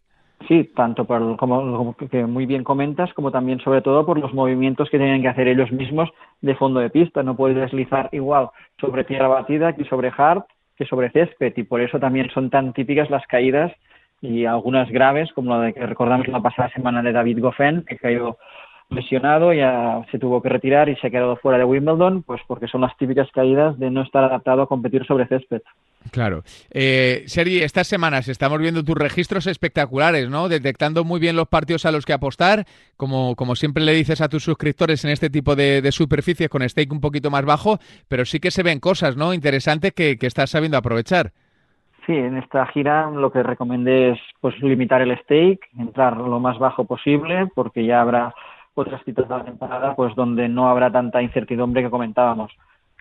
Sí, 0.47 0.71
tanto 0.77 1.05
por 1.05 1.37
como, 1.37 1.97
que 1.97 2.25
muy 2.25 2.47
bien 2.47 2.63
comentas, 2.63 3.13
como 3.15 3.33
también 3.33 3.59
sobre 3.61 3.83
todo 3.83 4.07
por 4.07 4.19
los 4.19 4.33
movimientos 4.33 4.89
que 4.91 4.99
tienen 4.99 5.23
que 5.23 5.29
hacer 5.29 5.49
ellos 5.49 5.73
mismos 5.73 6.11
de 6.41 6.55
fondo 6.55 6.79
de 6.79 6.91
pista. 6.91 7.23
No 7.23 7.37
puedes 7.37 7.57
deslizar 7.57 8.09
igual 8.13 8.51
sobre 8.81 9.03
tierra 9.05 9.29
batida 9.29 9.75
que 9.75 9.85
sobre 9.87 10.13
hard, 10.17 10.45
que 10.77 10.85
sobre 10.85 11.11
césped, 11.11 11.55
y 11.57 11.65
por 11.65 11.81
eso 11.81 11.99
también 11.99 12.31
son 12.33 12.51
tan 12.51 12.73
típicas 12.73 13.11
las 13.11 13.27
caídas 13.27 13.73
y 14.21 14.45
algunas 14.45 14.91
graves, 14.91 15.33
como 15.35 15.57
la 15.57 15.67
de 15.67 15.73
que 15.75 15.87
recordamos 15.87 16.29
la 16.29 16.41
pasada 16.41 16.71
semana 16.71 17.03
de 17.03 17.13
David 17.13 17.41
Goffin, 17.41 17.83
que 17.83 17.97
cayó 17.97 18.39
lesionado, 18.89 19.53
ya 19.53 20.05
se 20.11 20.19
tuvo 20.19 20.41
que 20.41 20.49
retirar 20.49 20.89
y 20.89 20.97
se 20.97 21.09
ha 21.09 21.11
quedado 21.11 21.37
fuera 21.37 21.59
de 21.59 21.65
Wimbledon, 21.65 22.23
pues 22.23 22.41
porque 22.47 22.69
son 22.69 22.83
las 22.83 22.97
típicas 22.97 23.29
caídas 23.33 23.79
de 23.79 23.91
no 23.91 24.03
estar 24.03 24.23
adaptado 24.23 24.63
a 24.63 24.69
competir 24.69 25.05
sobre 25.07 25.27
césped. 25.27 25.63
Claro. 26.13 26.45
Eh, 26.71 27.25
Sergi, 27.27 27.63
estas 27.63 27.89
semanas 27.89 28.29
estamos 28.29 28.61
viendo 28.61 28.85
tus 28.85 28.95
registros 28.95 29.49
espectaculares, 29.49 30.31
¿no? 30.31 30.49
Detectando 30.49 31.03
muy 31.03 31.19
bien 31.19 31.35
los 31.35 31.49
partidos 31.49 31.85
a 31.85 31.91
los 31.91 32.07
que 32.07 32.13
apostar, 32.13 32.65
como, 32.97 33.35
como 33.35 33.57
siempre 33.57 33.83
le 33.83 33.93
dices 33.93 34.21
a 34.21 34.29
tus 34.29 34.45
suscriptores 34.45 35.05
en 35.05 35.11
este 35.11 35.31
tipo 35.31 35.57
de, 35.57 35.83
superficies 35.91 36.49
con 36.49 36.67
stake 36.69 36.93
un 36.93 37.01
poquito 37.01 37.29
más 37.29 37.45
bajo, 37.45 37.81
pero 38.07 38.25
sí 38.25 38.39
que 38.39 38.53
se 38.53 38.63
ven 38.63 38.79
cosas, 38.79 39.17
¿no? 39.17 39.35
Interesantes 39.35 39.93
que, 39.95 40.17
que 40.17 40.29
estás 40.29 40.51
sabiendo 40.51 40.79
aprovechar. 40.79 41.33
Sí, 42.07 42.13
en 42.13 42.37
esta 42.37 42.65
gira 42.67 43.11
lo 43.11 43.33
que 43.33 43.43
recomendé 43.43 44.11
es 44.11 44.19
pues 44.41 44.57
limitar 44.63 45.03
el 45.03 45.19
stake, 45.19 45.61
entrar 45.77 46.17
lo 46.17 46.39
más 46.39 46.57
bajo 46.59 46.85
posible, 46.85 47.49
porque 47.53 47.85
ya 47.85 48.01
habrá 48.01 48.33
otras 48.75 49.03
citas 49.05 49.29
de 49.29 49.37
la 49.37 49.45
temporada 49.45 49.97
pues 49.97 50.15
donde 50.15 50.49
no 50.49 50.69
habrá 50.69 50.91
tanta 50.93 51.21
incertidumbre 51.21 51.83
que 51.83 51.91
comentábamos. 51.91 52.53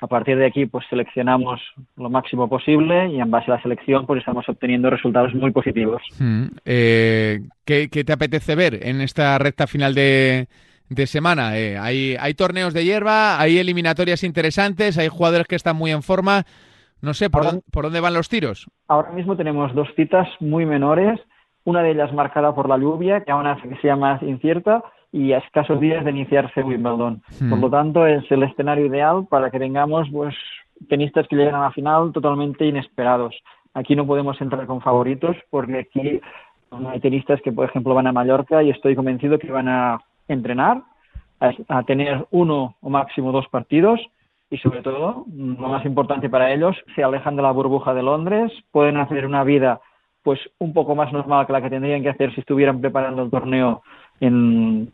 A 0.01 0.08
partir 0.08 0.38
de 0.38 0.47
aquí 0.47 0.66
pues 0.66 0.86
seleccionamos 0.89 1.62
lo 1.95 2.10
máximo 2.10 2.49
posible 2.49 3.10
y 3.10 3.22
en 3.22 3.30
base 3.30 3.51
a 3.51 3.56
la 3.56 3.62
selección 3.62 4.08
pues 4.08 4.20
estamos 4.20 4.49
obteniendo 4.49 4.89
resultados 4.89 5.36
muy 5.36 5.51
positivos. 5.51 6.01
Hmm. 6.18 6.47
Eh, 6.66 7.41
¿qué, 7.64 7.88
te 7.88 8.12
apetece 8.12 8.56
ver 8.56 8.88
en 8.88 9.01
esta 9.01 9.38
recta 9.38 9.68
final 9.68 9.93
de, 9.93 10.47
semana? 11.06 11.58
Eh, 11.60 11.78
hay, 11.78 12.18
hay 12.20 12.34
torneos 12.34 12.74
de 12.74 12.86
hierba, 12.86 13.39
hay 13.39 13.60
eliminatorias 13.60 14.24
interesantes, 14.24 14.97
hay 14.97 15.10
jugadores 15.10 15.47
que 15.47 15.56
están 15.56 15.76
muy 15.76 15.91
en 15.91 16.01
forma. 16.01 16.45
No 17.06 17.14
sé, 17.14 17.30
¿por, 17.30 17.43
dónde, 17.43 17.62
¿por 17.72 17.84
dónde 17.84 17.99
van 17.99 18.16
los 18.16 18.30
tiros? 18.30 18.68
Ahora 18.88 19.12
mismo 19.12 19.38
tenemos 19.38 19.74
dos 19.76 19.88
citas 19.95 20.28
muy 20.39 20.66
menores, 20.66 21.20
una 21.64 21.84
de 21.84 21.91
ellas 21.91 22.12
marcada 22.12 22.56
por 22.56 22.68
la 22.68 22.80
lluvia, 22.80 23.24
que 23.24 23.32
aún 23.32 23.45
que 23.62 23.78
sea 23.78 23.95
más 23.95 24.24
incierta, 24.24 24.84
y 25.12 25.32
a 25.32 25.38
escasos 25.38 25.80
días 25.80 26.03
de 26.03 26.10
iniciarse 26.10 26.64
Wimbledon. 26.64 27.22
Hmm. 27.39 27.49
Por 27.51 27.60
lo 27.60 27.70
tanto, 27.70 28.08
es 28.08 28.24
el 28.32 28.41
escenario 28.41 28.88
ideal 28.88 29.28
para 29.30 29.51
que 29.51 29.60
tengamos 29.60 30.10
pues 30.12 30.34
tenistas 30.89 31.28
que 31.28 31.36
lleguen 31.36 31.53
a 31.53 31.62
la 31.62 31.72
final 31.72 32.12
totalmente 32.12 32.66
inesperados. 32.66 33.36
Aquí 33.76 33.95
no 33.95 34.08
podemos 34.08 34.41
entrar 34.41 34.66
con 34.66 34.82
favoritos 34.82 35.38
porque 35.51 35.78
aquí 35.78 36.20
hay 36.72 36.99
tenistas 37.01 37.39
que, 37.43 37.51
por 37.51 37.70
ejemplo, 37.70 37.93
van 37.93 38.08
a 38.08 38.14
Mallorca 38.14 38.64
y 38.64 38.72
estoy 38.72 38.95
convencido 38.95 39.38
que 39.38 39.51
van 39.51 39.70
a 39.70 39.99
entrenar, 40.28 40.82
a, 41.39 41.84
tener 41.84 42.26
uno 42.32 42.76
o 42.82 42.89
máximo 42.89 43.32
dos 43.32 43.47
partidos 43.49 44.01
y 44.49 44.57
sobre 44.57 44.81
todo, 44.81 45.25
lo 45.27 45.67
más 45.67 45.85
importante 45.85 46.29
para 46.29 46.53
ellos, 46.53 46.75
se 46.95 47.03
alejan 47.03 47.35
de 47.35 47.41
la 47.41 47.51
burbuja 47.51 47.93
de 47.93 48.03
Londres, 48.03 48.51
pueden 48.71 48.97
hacer 48.97 49.25
una 49.25 49.43
vida 49.43 49.81
pues 50.23 50.39
un 50.57 50.73
poco 50.73 50.95
más 50.95 51.13
normal 51.13 51.45
que 51.45 51.53
la 51.53 51.61
que 51.61 51.69
tendrían 51.69 52.01
que 52.01 52.09
hacer 52.09 52.33
si 52.33 52.41
estuvieran 52.41 52.81
preparando 52.81 53.21
el 53.21 53.29
torneo 53.29 53.83
en 54.19 54.91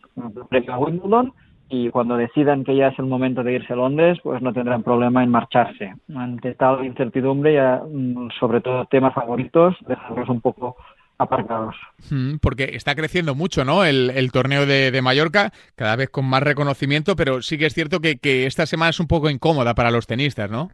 previo 0.49 0.73
a 0.73 0.77
Wimbledon 0.77 1.33
y 1.69 1.89
cuando 1.89 2.17
decidan 2.17 2.65
que 2.65 2.75
ya 2.75 2.89
es 2.89 2.99
el 2.99 3.05
momento 3.05 3.43
de 3.43 3.53
irse 3.53 3.71
a 3.71 3.77
Londres, 3.77 4.19
pues 4.21 4.41
no 4.41 4.51
tendrán 4.51 4.83
problema 4.83 5.23
en 5.23 5.31
marcharse. 5.31 5.93
Ante 6.13 6.53
tal 6.55 6.83
incertidumbre, 6.85 7.53
ya, 7.53 7.81
mm, 7.89 8.29
sobre 8.37 8.59
todo 8.59 8.85
temas 8.85 9.13
favoritos, 9.13 9.77
dejarlos 9.87 10.27
un 10.27 10.41
poco 10.41 10.75
aparcados. 11.22 11.76
Mm, 12.09 12.38
porque 12.41 12.72
está 12.74 12.95
creciendo 12.95 13.36
mucho, 13.36 13.63
¿no? 13.65 13.84
El, 13.86 14.32
torneo 14.32 14.65
de, 14.65 15.01
Mallorca, 15.01 15.51
cada 15.76 15.95
vez 15.95 16.09
con 16.09 16.26
más 16.26 16.43
reconocimiento, 16.43 17.15
pero 17.15 17.41
sí 17.41 17.57
que 17.57 17.65
es 17.65 17.74
cierto 17.74 17.99
que, 17.99 18.17
que, 18.17 18.45
esta 18.45 18.65
semana 18.65 18.89
es 18.89 18.99
un 18.99 19.07
poco 19.07 19.30
incómoda 19.30 19.74
para 19.74 19.91
los 19.91 20.07
tenistas, 20.07 20.49
¿no? 20.49 20.69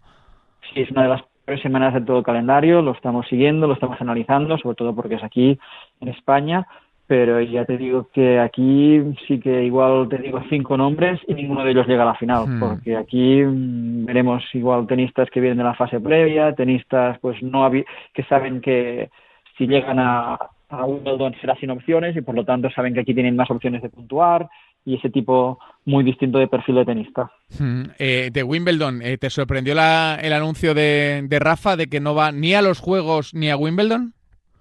Sí, 0.74 0.82
es 0.82 0.92
una 0.92 1.04
de 1.04 1.10
las 1.10 1.22
peores 1.46 1.64
semanas 1.64 1.94
de 1.94 2.02
todo 2.02 2.20
el 2.20 2.24
calendario, 2.24 2.82
lo 2.82 2.92
estamos 2.92 3.28
siguiendo, 3.28 3.68
lo 3.68 3.74
estamos 3.74 4.00
analizando, 4.02 4.58
sobre 4.58 4.76
todo 4.76 4.94
porque 4.94 5.16
es 5.16 5.24
aquí 5.24 5.58
en 6.02 6.10
España, 6.10 6.68
pero 7.08 7.40
ya 7.42 7.64
te 7.64 7.78
digo 7.78 8.10
que 8.14 8.38
aquí 8.38 9.02
sí 9.28 9.40
que 9.40 9.64
igual 9.64 10.10
te 10.10 10.18
digo 10.18 10.42
cinco 10.50 10.76
nombres 10.76 11.22
y 11.26 11.34
ninguno 11.34 11.64
de 11.64 11.72
ellos 11.72 11.88
llega 11.88 12.04
a 12.04 12.08
la 12.08 12.16
final, 12.16 12.48
hmm. 12.48 12.60
porque 12.60 12.98
aquí 12.98 13.42
mm, 13.42 14.06
veremos 14.06 14.44
igual 14.54 14.86
tenistas 14.88 15.30
que 15.30 15.40
vienen 15.40 15.60
de 15.60 15.64
la 15.64 15.74
fase 15.74 16.02
previa, 16.02 16.54
tenistas 16.54 17.18
pues 17.20 17.42
no 17.42 17.72
que 17.72 18.24
saben 18.28 18.60
que 18.60 19.10
si 19.58 19.68
llegan 19.68 20.00
a, 20.00 20.38
Wimbledon 20.70 21.34
será 21.40 21.56
sin 21.56 21.70
opciones 21.70 22.16
y 22.18 22.22
por 22.22 22.36
lo 22.36 22.44
tanto 22.44 22.70
saben 22.70 22.94
que 22.94 23.00
aquí 23.00 23.14
tienen 23.14 23.38
más 23.38 23.50
opciones 23.50 23.82
de 23.82 23.90
puntuar 23.90 24.50
y 24.84 24.96
ese 24.96 25.10
tipo 25.10 25.60
muy 25.86 26.04
distinto 26.04 26.40
de 26.40 26.48
perfil 26.48 26.76
de 26.76 26.86
tenista. 26.86 27.32
Hmm. 27.58 27.84
Eh, 27.98 28.30
de 28.34 28.44
Wimbledon, 28.44 29.02
eh, 29.02 29.18
¿te 29.18 29.30
sorprendió 29.30 29.76
la, 29.76 30.20
el 30.22 30.34
anuncio 30.34 30.74
de 30.74 31.38
Rafa 31.40 31.78
de 31.78 31.88
que 31.88 32.02
no 32.02 32.16
va 32.16 32.34
ni 32.34 32.54
a 32.54 32.62
los 32.62 32.80
Juegos 32.80 33.34
ni 33.34 33.50
a 33.50 33.56
Wimbledon? 33.56 34.14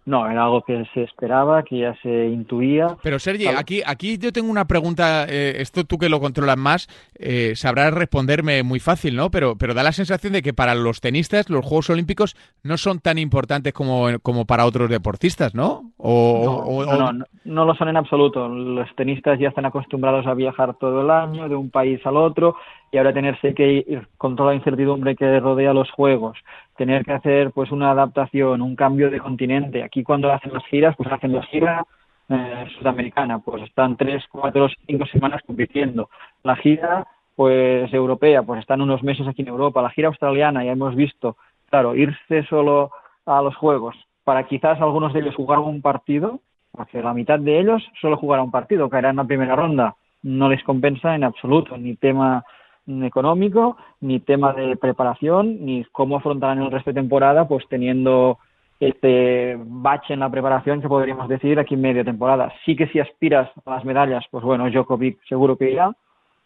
No, 0.07 0.30
era 0.30 0.44
algo 0.44 0.62
que 0.62 0.84
se 0.94 1.02
esperaba, 1.02 1.64
que 1.64 1.80
ya 1.80 1.94
se 2.00 2.26
intuía. 2.26 2.96
Pero 3.02 3.18
Sergi, 3.18 3.48
aquí, 3.48 3.82
aquí 3.84 4.18
yo 4.18 4.32
tengo 4.32 4.48
una 4.48 4.66
pregunta, 4.66 5.26
eh, 5.28 5.57
esto 5.59 5.84
tú 5.84 5.98
que 5.98 6.09
lo 6.09 6.20
controlas 6.20 6.57
más, 6.57 6.86
eh, 7.18 7.54
sabrás 7.57 7.92
responderme 7.92 8.62
muy 8.62 8.78
fácil, 8.78 9.16
¿no? 9.16 9.32
Pero, 9.32 9.57
pero 9.59 9.74
da 9.74 9.82
la 9.82 9.90
sensación 9.90 10.32
de 10.32 10.42
que 10.42 10.54
para 10.54 10.76
los 10.76 11.00
tenistas 11.00 11.50
los 11.50 11.64
Juegos 11.64 11.90
Olímpicos 11.90 12.36
no 12.62 12.76
son 12.76 13.00
tan 13.00 13.18
importantes 13.18 13.72
como, 13.72 14.07
como 14.22 14.46
para 14.46 14.64
otros 14.64 14.88
deportistas, 14.88 15.57
¿no? 15.57 15.90
O, 15.96 16.84
no, 16.86 16.96
no, 16.96 17.12
no, 17.12 17.24
no 17.44 17.64
lo 17.64 17.74
son 17.74 17.88
en 17.88 17.96
absoluto. 17.96 18.48
Los 18.48 18.88
tenistas 18.94 19.40
ya 19.40 19.48
están 19.48 19.66
acostumbrados 19.66 20.24
a 20.28 20.34
viajar 20.34 20.76
todo 20.78 21.00
el 21.00 21.11
año 21.11 21.48
de 21.48 21.57
un 21.57 21.70
país 21.70 22.00
al 22.07 22.16
otro 22.16 22.54
y 22.91 22.99
ahora 22.99 23.12
tenerse 23.12 23.55
que 23.55 23.84
ir 23.87 24.09
con 24.16 24.37
toda 24.37 24.51
la 24.51 24.57
incertidumbre 24.57 25.16
que 25.16 25.41
rodea 25.41 25.72
los 25.72 25.91
juegos, 25.91 26.39
tener 26.76 27.05
que 27.05 27.12
hacer 27.12 27.51
pues 27.53 27.70
una 27.70 27.91
adaptación, 27.91 28.62
un 28.62 28.76
cambio 28.76 29.11
de 29.11 29.20
continente. 29.20 29.82
Aquí 29.82 30.03
cuando 30.03 30.32
hacen 30.32 30.53
las 30.53 30.64
giras, 30.66 30.95
pues 30.97 31.11
hacen 31.11 31.32
la 31.32 31.43
gira 31.43 31.84
eh, 32.28 32.66
sudamericana, 32.78 33.39
pues 33.39 33.62
están 33.62 33.97
tres, 33.97 34.24
cuatro, 34.30 34.68
cinco 34.87 35.07
semanas 35.07 35.43
compitiendo. 35.47 36.09
La 36.43 36.57
gira 36.57 37.07
pues 37.34 37.93
europea, 37.93 38.43
pues 38.43 38.61
están 38.61 38.80
unos 38.80 39.03
meses 39.03 39.26
aquí 39.26 39.43
en 39.43 39.49
Europa. 39.49 39.82
La 39.82 39.91
gira 39.91 40.09
australiana, 40.09 40.64
ya 40.64 40.72
hemos 40.72 40.95
visto, 40.95 41.37
claro, 41.68 41.95
irse 41.95 42.45
solo 42.45 42.91
a 43.26 43.43
los 43.43 43.55
juegos 43.57 43.97
para 44.26 44.43
quizás 44.43 44.80
algunos 44.80 45.12
de 45.12 45.20
ellos 45.20 45.37
jugar 45.37 45.61
un 45.61 45.80
partido, 45.80 46.41
porque 46.72 47.01
la 47.01 47.14
mitad 47.14 47.39
de 47.39 47.61
ellos 47.61 47.80
solo 48.01 48.16
jugará 48.16 48.43
un 48.43 48.51
partido, 48.51 48.91
caerá 48.91 49.11
en 49.11 49.16
la 49.16 49.24
primera 49.24 49.55
ronda. 49.55 49.95
No 50.24 50.49
les 50.49 50.64
compensa 50.64 51.14
en 51.14 51.22
absoluto, 51.22 51.76
ni 51.76 51.95
tema 51.95 52.45
económico, 52.87 53.76
ni 54.01 54.20
tema 54.20 54.53
de 54.53 54.76
preparación, 54.76 55.64
ni 55.64 55.84
cómo 55.93 56.16
afrontarán 56.16 56.62
el 56.62 56.70
resto 56.70 56.91
de 56.91 57.01
temporada, 57.01 57.49
pues 57.49 57.64
teniendo 57.68 58.39
este 58.78 59.57
bache 59.59 60.14
en 60.14 60.20
la 60.20 60.30
preparación 60.30 60.80
que 60.80 60.89
podríamos 60.89 61.28
decir 61.28 61.59
aquí 61.59 61.74
en 61.74 61.80
media 61.80 62.05
temporada. 62.05 62.53
Sí 62.64 62.76
que 62.76 62.87
si 62.89 63.01
aspiras 63.01 63.51
a 63.64 63.70
las 63.70 63.84
medallas, 63.84 64.24
pues 64.30 64.45
bueno, 64.45 64.68
Djokovic 64.68 65.18
seguro 65.28 65.57
que 65.57 65.70
irá, 65.70 65.93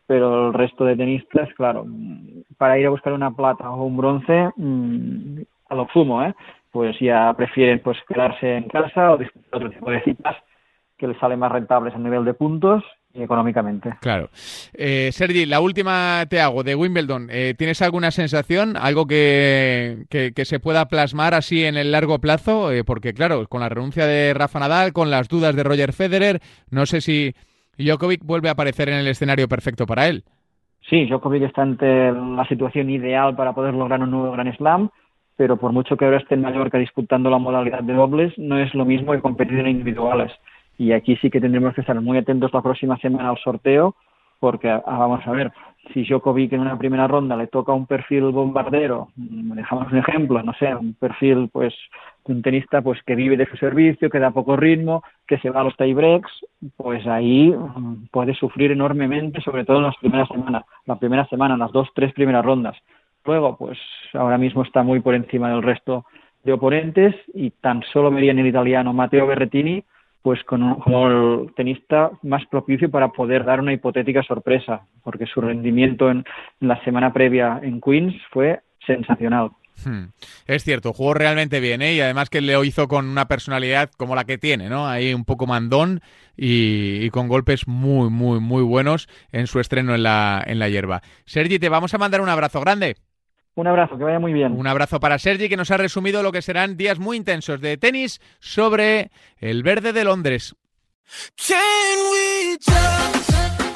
pero 0.06 0.48
el 0.48 0.54
resto 0.54 0.84
de 0.84 0.96
tenistas, 0.96 1.52
claro, 1.54 1.86
para 2.56 2.78
ir 2.78 2.86
a 2.86 2.90
buscar 2.90 3.12
una 3.12 3.30
plata 3.30 3.70
o 3.70 3.84
un 3.84 3.96
bronce, 3.96 4.50
mmm, 4.56 5.40
a 5.68 5.74
lo 5.74 5.86
sumo, 5.92 6.22
¿eh? 6.22 6.34
pues 6.70 6.98
ya 7.00 7.32
prefieren 7.34 7.80
pues 7.80 7.98
quedarse 8.06 8.56
en 8.56 8.68
casa 8.68 9.12
o 9.12 9.18
disfrutar 9.18 9.56
otro 9.56 9.70
tipo 9.70 9.90
de 9.90 10.02
citas 10.02 10.36
que 10.96 11.08
les 11.08 11.18
sale 11.18 11.36
más 11.36 11.50
rentables 11.50 11.94
a 11.94 11.98
nivel 11.98 12.24
de 12.24 12.34
puntos 12.34 12.84
y 13.12 13.22
económicamente. 13.22 13.94
Claro. 14.00 14.28
Eh, 14.74 15.10
Sergi, 15.12 15.46
la 15.46 15.60
última 15.60 16.24
te 16.28 16.40
hago 16.40 16.62
de 16.62 16.74
Wimbledon. 16.74 17.28
Eh, 17.30 17.54
¿Tienes 17.56 17.82
alguna 17.82 18.10
sensación, 18.10 18.76
algo 18.76 19.06
que, 19.06 20.04
que, 20.08 20.44
se 20.44 20.60
pueda 20.60 20.86
plasmar 20.86 21.34
así 21.34 21.64
en 21.64 21.76
el 21.76 21.92
largo 21.92 22.20
plazo? 22.20 22.72
Eh, 22.72 22.84
porque 22.84 23.12
claro, 23.12 23.46
con 23.48 23.60
la 23.60 23.68
renuncia 23.68 24.06
de 24.06 24.32
Rafa 24.34 24.60
Nadal, 24.60 24.92
con 24.92 25.10
las 25.10 25.28
dudas 25.28 25.56
de 25.56 25.64
Roger 25.64 25.92
Federer, 25.92 26.40
no 26.70 26.86
sé 26.86 27.00
si 27.00 27.34
Djokovic 27.78 28.24
vuelve 28.24 28.48
a 28.48 28.52
aparecer 28.52 28.88
en 28.88 28.96
el 28.96 29.08
escenario 29.08 29.48
perfecto 29.48 29.86
para 29.86 30.06
él. 30.08 30.24
Sí, 30.88 31.06
Djokovic 31.06 31.42
está 31.42 31.62
ante 31.62 32.12
la 32.12 32.46
situación 32.48 32.90
ideal 32.90 33.34
para 33.34 33.52
poder 33.52 33.74
lograr 33.74 34.00
un 34.00 34.10
nuevo 34.10 34.32
Gran 34.32 34.52
Slam, 34.56 34.90
pero 35.36 35.56
por 35.56 35.72
mucho 35.72 35.96
que 35.96 36.04
ahora 36.04 36.18
esté 36.18 36.34
en 36.34 36.42
Mallorca 36.42 36.78
disputando 36.78 37.28
la 37.30 37.38
modalidad 37.38 37.82
de 37.82 37.92
dobles, 37.92 38.32
no 38.38 38.58
es 38.58 38.74
lo 38.74 38.84
mismo 38.84 39.12
que 39.12 39.20
competir 39.20 39.58
en 39.58 39.68
individuales 39.68 40.32
y 40.80 40.92
aquí 40.92 41.14
sí 41.16 41.28
que 41.28 41.42
tendremos 41.42 41.74
que 41.74 41.82
estar 41.82 42.00
muy 42.00 42.16
atentos 42.16 42.54
la 42.54 42.62
próxima 42.62 42.96
semana 42.96 43.28
al 43.28 43.38
sorteo 43.38 43.94
porque 44.38 44.70
ah, 44.70 44.80
vamos 44.86 45.20
a 45.26 45.30
ver 45.30 45.52
si 45.92 46.04
Djokovic 46.04 46.54
en 46.54 46.60
una 46.60 46.78
primera 46.78 47.06
ronda 47.06 47.36
le 47.36 47.48
toca 47.48 47.74
un 47.74 47.84
perfil 47.84 48.30
bombardero 48.30 49.08
mm, 49.14 49.52
dejamos 49.52 49.92
un 49.92 49.98
ejemplo 49.98 50.42
no 50.42 50.54
sé 50.54 50.74
un 50.74 50.94
perfil 50.94 51.50
pues 51.52 51.74
un 52.24 52.40
tenista 52.40 52.80
pues 52.80 52.98
que 53.02 53.14
vive 53.14 53.36
de 53.36 53.44
su 53.44 53.58
servicio 53.58 54.08
que 54.08 54.18
da 54.18 54.30
poco 54.30 54.56
ritmo 54.56 55.02
que 55.26 55.36
se 55.40 55.50
va 55.50 55.60
a 55.60 55.64
los 55.64 55.76
tiebreaks 55.76 56.32
pues 56.78 57.06
ahí 57.06 57.50
mm, 57.50 58.06
puede 58.10 58.32
sufrir 58.32 58.72
enormemente 58.72 59.42
sobre 59.42 59.66
todo 59.66 59.76
en 59.76 59.84
las 59.84 59.96
primeras 59.98 60.28
semanas 60.28 60.64
la 60.86 60.96
primera 60.96 61.26
semana 61.26 61.58
las 61.58 61.72
dos 61.72 61.88
tres 61.94 62.14
primeras 62.14 62.42
rondas. 62.42 62.76
Luego 63.26 63.54
pues 63.58 63.78
ahora 64.14 64.38
mismo 64.38 64.62
está 64.62 64.82
muy 64.82 65.00
por 65.00 65.14
encima 65.14 65.50
del 65.50 65.62
resto 65.62 66.06
de 66.42 66.54
oponentes 66.54 67.14
y 67.34 67.50
tan 67.50 67.82
solo 67.92 68.10
vería 68.10 68.30
en 68.30 68.38
el 68.38 68.46
italiano 68.46 68.94
Matteo 68.94 69.26
Berrettini 69.26 69.84
pues 70.22 70.42
con 70.44 70.80
como 70.80 71.08
el 71.08 71.54
tenista 71.54 72.10
más 72.22 72.46
propicio 72.46 72.90
para 72.90 73.08
poder 73.08 73.44
dar 73.44 73.60
una 73.60 73.72
hipotética 73.72 74.22
sorpresa, 74.22 74.82
porque 75.02 75.26
su 75.26 75.40
rendimiento 75.40 76.10
en, 76.10 76.24
la 76.60 76.82
semana 76.84 77.12
previa 77.12 77.60
en 77.62 77.80
Queens 77.80 78.14
fue 78.30 78.60
sensacional. 78.86 79.50
Hmm. 79.84 80.08
Es 80.46 80.64
cierto, 80.64 80.92
jugó 80.92 81.14
realmente 81.14 81.58
bien, 81.58 81.80
¿eh? 81.80 81.94
y 81.94 82.00
además 82.00 82.28
que 82.28 82.42
lo 82.42 82.64
hizo 82.64 82.86
con 82.86 83.08
una 83.08 83.28
personalidad 83.28 83.90
como 83.96 84.14
la 84.14 84.24
que 84.24 84.36
tiene, 84.36 84.68
¿no? 84.68 84.86
Ahí 84.86 85.14
un 85.14 85.24
poco 85.24 85.46
mandón 85.46 86.02
y, 86.36 87.08
con 87.10 87.28
golpes 87.28 87.66
muy, 87.66 88.10
muy, 88.10 88.40
muy 88.40 88.62
buenos 88.62 89.08
en 89.32 89.46
su 89.46 89.58
estreno 89.58 89.94
en 89.94 90.02
la, 90.02 90.42
en 90.46 90.58
la 90.58 90.68
hierba. 90.68 91.02
Sergi, 91.24 91.58
te 91.58 91.70
vamos 91.70 91.94
a 91.94 91.98
mandar 91.98 92.20
un 92.20 92.28
abrazo 92.28 92.60
grande. 92.60 92.96
Un 93.54 93.66
abrazo, 93.66 93.98
que 93.98 94.04
vaya 94.04 94.18
muy 94.18 94.32
bien. 94.32 94.52
Un 94.52 94.66
abrazo 94.66 95.00
para 95.00 95.18
Sergi, 95.18 95.48
que 95.48 95.56
nos 95.56 95.70
ha 95.70 95.76
resumido 95.76 96.22
lo 96.22 96.32
que 96.32 96.42
serán 96.42 96.76
días 96.76 96.98
muy 96.98 97.16
intensos 97.16 97.60
de 97.60 97.76
tenis 97.76 98.20
sobre 98.38 99.10
el 99.38 99.62
verde 99.62 99.92
de 99.92 100.04
Londres. 100.04 100.54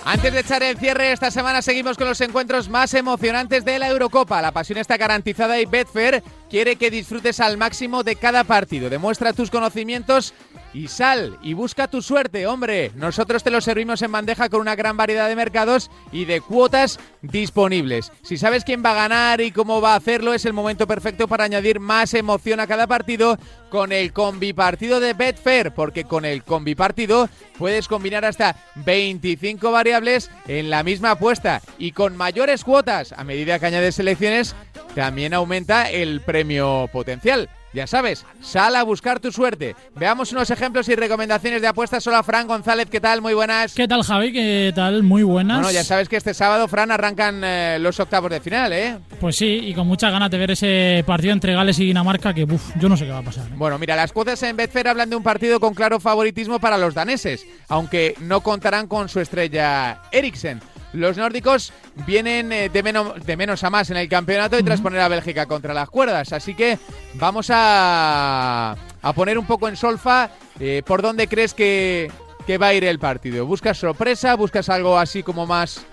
Antes 0.06 0.34
de 0.34 0.40
echar 0.40 0.62
el 0.62 0.76
cierre, 0.76 1.12
esta 1.12 1.30
semana 1.30 1.62
seguimos 1.62 1.96
con 1.96 2.06
los 2.06 2.20
encuentros 2.20 2.68
más 2.68 2.92
emocionantes 2.94 3.64
de 3.64 3.78
la 3.78 3.88
Eurocopa. 3.88 4.42
La 4.42 4.52
pasión 4.52 4.78
está 4.78 4.96
garantizada 4.96 5.58
y 5.58 5.64
Betfair 5.64 6.22
quiere 6.50 6.76
que 6.76 6.90
disfrutes 6.90 7.40
al 7.40 7.56
máximo 7.56 8.02
de 8.04 8.16
cada 8.16 8.44
partido. 8.44 8.90
Demuestra 8.90 9.32
tus 9.32 9.50
conocimientos 9.50 10.34
y 10.74 10.88
sal 10.88 11.38
y 11.42 11.54
busca 11.54 11.88
tu 11.88 12.02
suerte, 12.02 12.46
hombre. 12.46 12.90
Nosotros 12.96 13.42
te 13.42 13.50
lo 13.50 13.60
servimos 13.60 14.02
en 14.02 14.12
bandeja 14.12 14.48
con 14.48 14.60
una 14.60 14.74
gran 14.74 14.96
variedad 14.96 15.28
de 15.28 15.36
mercados 15.36 15.90
y 16.12 16.24
de 16.24 16.40
cuotas 16.40 16.98
disponibles. 17.22 18.12
Si 18.22 18.36
sabes 18.36 18.64
quién 18.64 18.82
va 18.84 18.90
a 18.90 19.08
ganar 19.08 19.40
y 19.40 19.52
cómo 19.52 19.80
va 19.80 19.94
a 19.94 19.96
hacerlo, 19.96 20.34
es 20.34 20.44
el 20.44 20.52
momento 20.52 20.86
perfecto 20.86 21.28
para 21.28 21.44
añadir 21.44 21.80
más 21.80 22.12
emoción 22.12 22.60
a 22.60 22.66
cada 22.66 22.86
partido 22.86 23.38
con 23.70 23.92
el 23.92 24.12
combi 24.12 24.52
partido 24.52 25.00
de 25.00 25.14
Betfair, 25.14 25.72
porque 25.72 26.04
con 26.04 26.24
el 26.24 26.42
combi 26.42 26.74
partido 26.74 27.28
puedes 27.58 27.88
combinar 27.88 28.24
hasta 28.24 28.56
25 28.74 29.70
variables 29.70 30.30
en 30.46 30.70
la 30.70 30.82
misma 30.82 31.12
apuesta 31.12 31.62
y 31.78 31.92
con 31.92 32.16
mayores 32.16 32.64
cuotas. 32.64 33.12
A 33.12 33.24
medida 33.24 33.58
que 33.58 33.66
añades 33.66 33.94
selecciones, 33.94 34.54
también 34.94 35.34
aumenta 35.34 35.90
el 35.90 36.20
premio 36.20 36.88
potencial. 36.92 37.48
Ya 37.74 37.88
sabes, 37.88 38.24
sal 38.40 38.76
a 38.76 38.84
buscar 38.84 39.18
tu 39.18 39.32
suerte. 39.32 39.74
Veamos 39.96 40.30
unos 40.30 40.48
ejemplos 40.48 40.88
y 40.88 40.94
recomendaciones 40.94 41.60
de 41.60 41.66
apuestas. 41.66 42.06
Hola, 42.06 42.22
Fran 42.22 42.46
González, 42.46 42.88
¿qué 42.88 43.00
tal? 43.00 43.20
Muy 43.20 43.34
buenas. 43.34 43.74
¿Qué 43.74 43.88
tal, 43.88 44.04
Javi? 44.04 44.32
¿Qué 44.32 44.72
tal? 44.72 45.02
Muy 45.02 45.24
buenas. 45.24 45.56
Bueno, 45.56 45.72
ya 45.72 45.82
sabes 45.82 46.08
que 46.08 46.16
este 46.16 46.34
sábado, 46.34 46.68
Fran, 46.68 46.92
arrancan 46.92 47.42
eh, 47.42 47.78
los 47.80 47.98
octavos 47.98 48.30
de 48.30 48.40
final, 48.40 48.72
¿eh? 48.72 48.98
Pues 49.18 49.34
sí, 49.34 49.58
y 49.64 49.74
con 49.74 49.88
muchas 49.88 50.12
ganas 50.12 50.30
de 50.30 50.38
ver 50.38 50.52
ese 50.52 51.02
partido 51.04 51.32
entre 51.32 51.52
Gales 51.52 51.76
y 51.80 51.86
Dinamarca, 51.86 52.32
que 52.32 52.44
uf, 52.44 52.62
yo 52.78 52.88
no 52.88 52.96
sé 52.96 53.06
qué 53.06 53.10
va 53.10 53.18
a 53.18 53.22
pasar. 53.22 53.48
¿eh? 53.48 53.54
Bueno, 53.56 53.76
mira, 53.76 53.96
las 53.96 54.12
cuotas 54.12 54.40
en 54.44 54.56
Betfair 54.56 54.86
hablan 54.86 55.10
de 55.10 55.16
un 55.16 55.24
partido 55.24 55.58
con 55.58 55.74
claro 55.74 55.98
favoritismo 55.98 56.60
para 56.60 56.78
los 56.78 56.94
daneses, 56.94 57.44
aunque 57.68 58.14
no 58.20 58.40
contarán 58.40 58.86
con 58.86 59.08
su 59.08 59.18
estrella 59.18 60.00
Eriksen. 60.12 60.60
Los 60.94 61.16
nórdicos 61.16 61.72
vienen 62.06 62.52
eh, 62.52 62.68
de, 62.68 62.82
menos, 62.82 63.24
de 63.24 63.36
menos 63.36 63.64
a 63.64 63.70
más 63.70 63.90
en 63.90 63.96
el 63.96 64.08
campeonato 64.08 64.58
y 64.58 64.62
tras 64.62 64.80
poner 64.80 65.00
a 65.00 65.08
Bélgica 65.08 65.46
contra 65.46 65.74
las 65.74 65.90
cuerdas. 65.90 66.32
Así 66.32 66.54
que 66.54 66.78
vamos 67.14 67.48
a, 67.50 68.76
a 69.02 69.12
poner 69.12 69.36
un 69.36 69.46
poco 69.46 69.68
en 69.68 69.76
solfa 69.76 70.30
eh, 70.60 70.82
por 70.86 71.02
dónde 71.02 71.26
crees 71.26 71.52
que, 71.52 72.10
que, 72.46 72.58
va 72.58 72.68
a 72.68 72.74
ir 72.74 72.84
el 72.84 73.00
partido. 73.00 73.44
¿Buscas 73.44 73.76
sorpresa? 73.76 74.36
¿Buscas 74.36 74.68
algo 74.68 74.96
así 74.96 75.24
como 75.24 75.46
más 75.46 75.84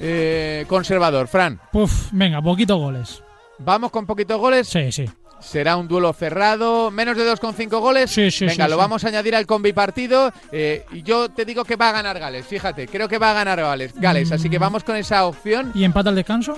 eh, 0.00 0.64
conservador? 0.68 1.28
Fran. 1.28 1.60
Uf, 1.72 2.10
venga, 2.12 2.42
poquito 2.42 2.76
goles. 2.78 3.22
¿Vamos 3.58 3.90
con 3.92 4.06
poquitos 4.06 4.38
goles? 4.38 4.68
Sí, 4.68 4.90
sí. 4.90 5.08
Será 5.40 5.76
un 5.76 5.86
duelo 5.88 6.12
cerrado, 6.12 6.90
menos 6.90 7.16
de 7.16 7.30
2,5 7.30 7.80
goles. 7.80 8.10
Sí, 8.10 8.30
sí, 8.30 8.46
Venga, 8.46 8.64
sí, 8.64 8.70
lo 8.70 8.76
vamos 8.76 9.04
a 9.04 9.08
añadir 9.08 9.34
al 9.36 9.46
combi 9.46 9.72
partido. 9.72 10.32
Eh, 10.50 10.84
y 10.92 11.02
yo 11.02 11.28
te 11.28 11.44
digo 11.44 11.64
que 11.64 11.76
va 11.76 11.90
a 11.90 11.92
ganar 11.92 12.18
Gales, 12.18 12.46
fíjate, 12.46 12.88
creo 12.88 13.08
que 13.08 13.18
va 13.18 13.30
a 13.30 13.34
ganar 13.34 13.60
Gales, 13.60 13.92
Gales 13.94 14.32
así 14.32 14.50
que 14.50 14.58
vamos 14.58 14.84
con 14.84 14.96
esa 14.96 15.26
opción. 15.26 15.70
¿Y 15.74 15.84
empata 15.84 16.10
al 16.10 16.16
descanso? 16.16 16.56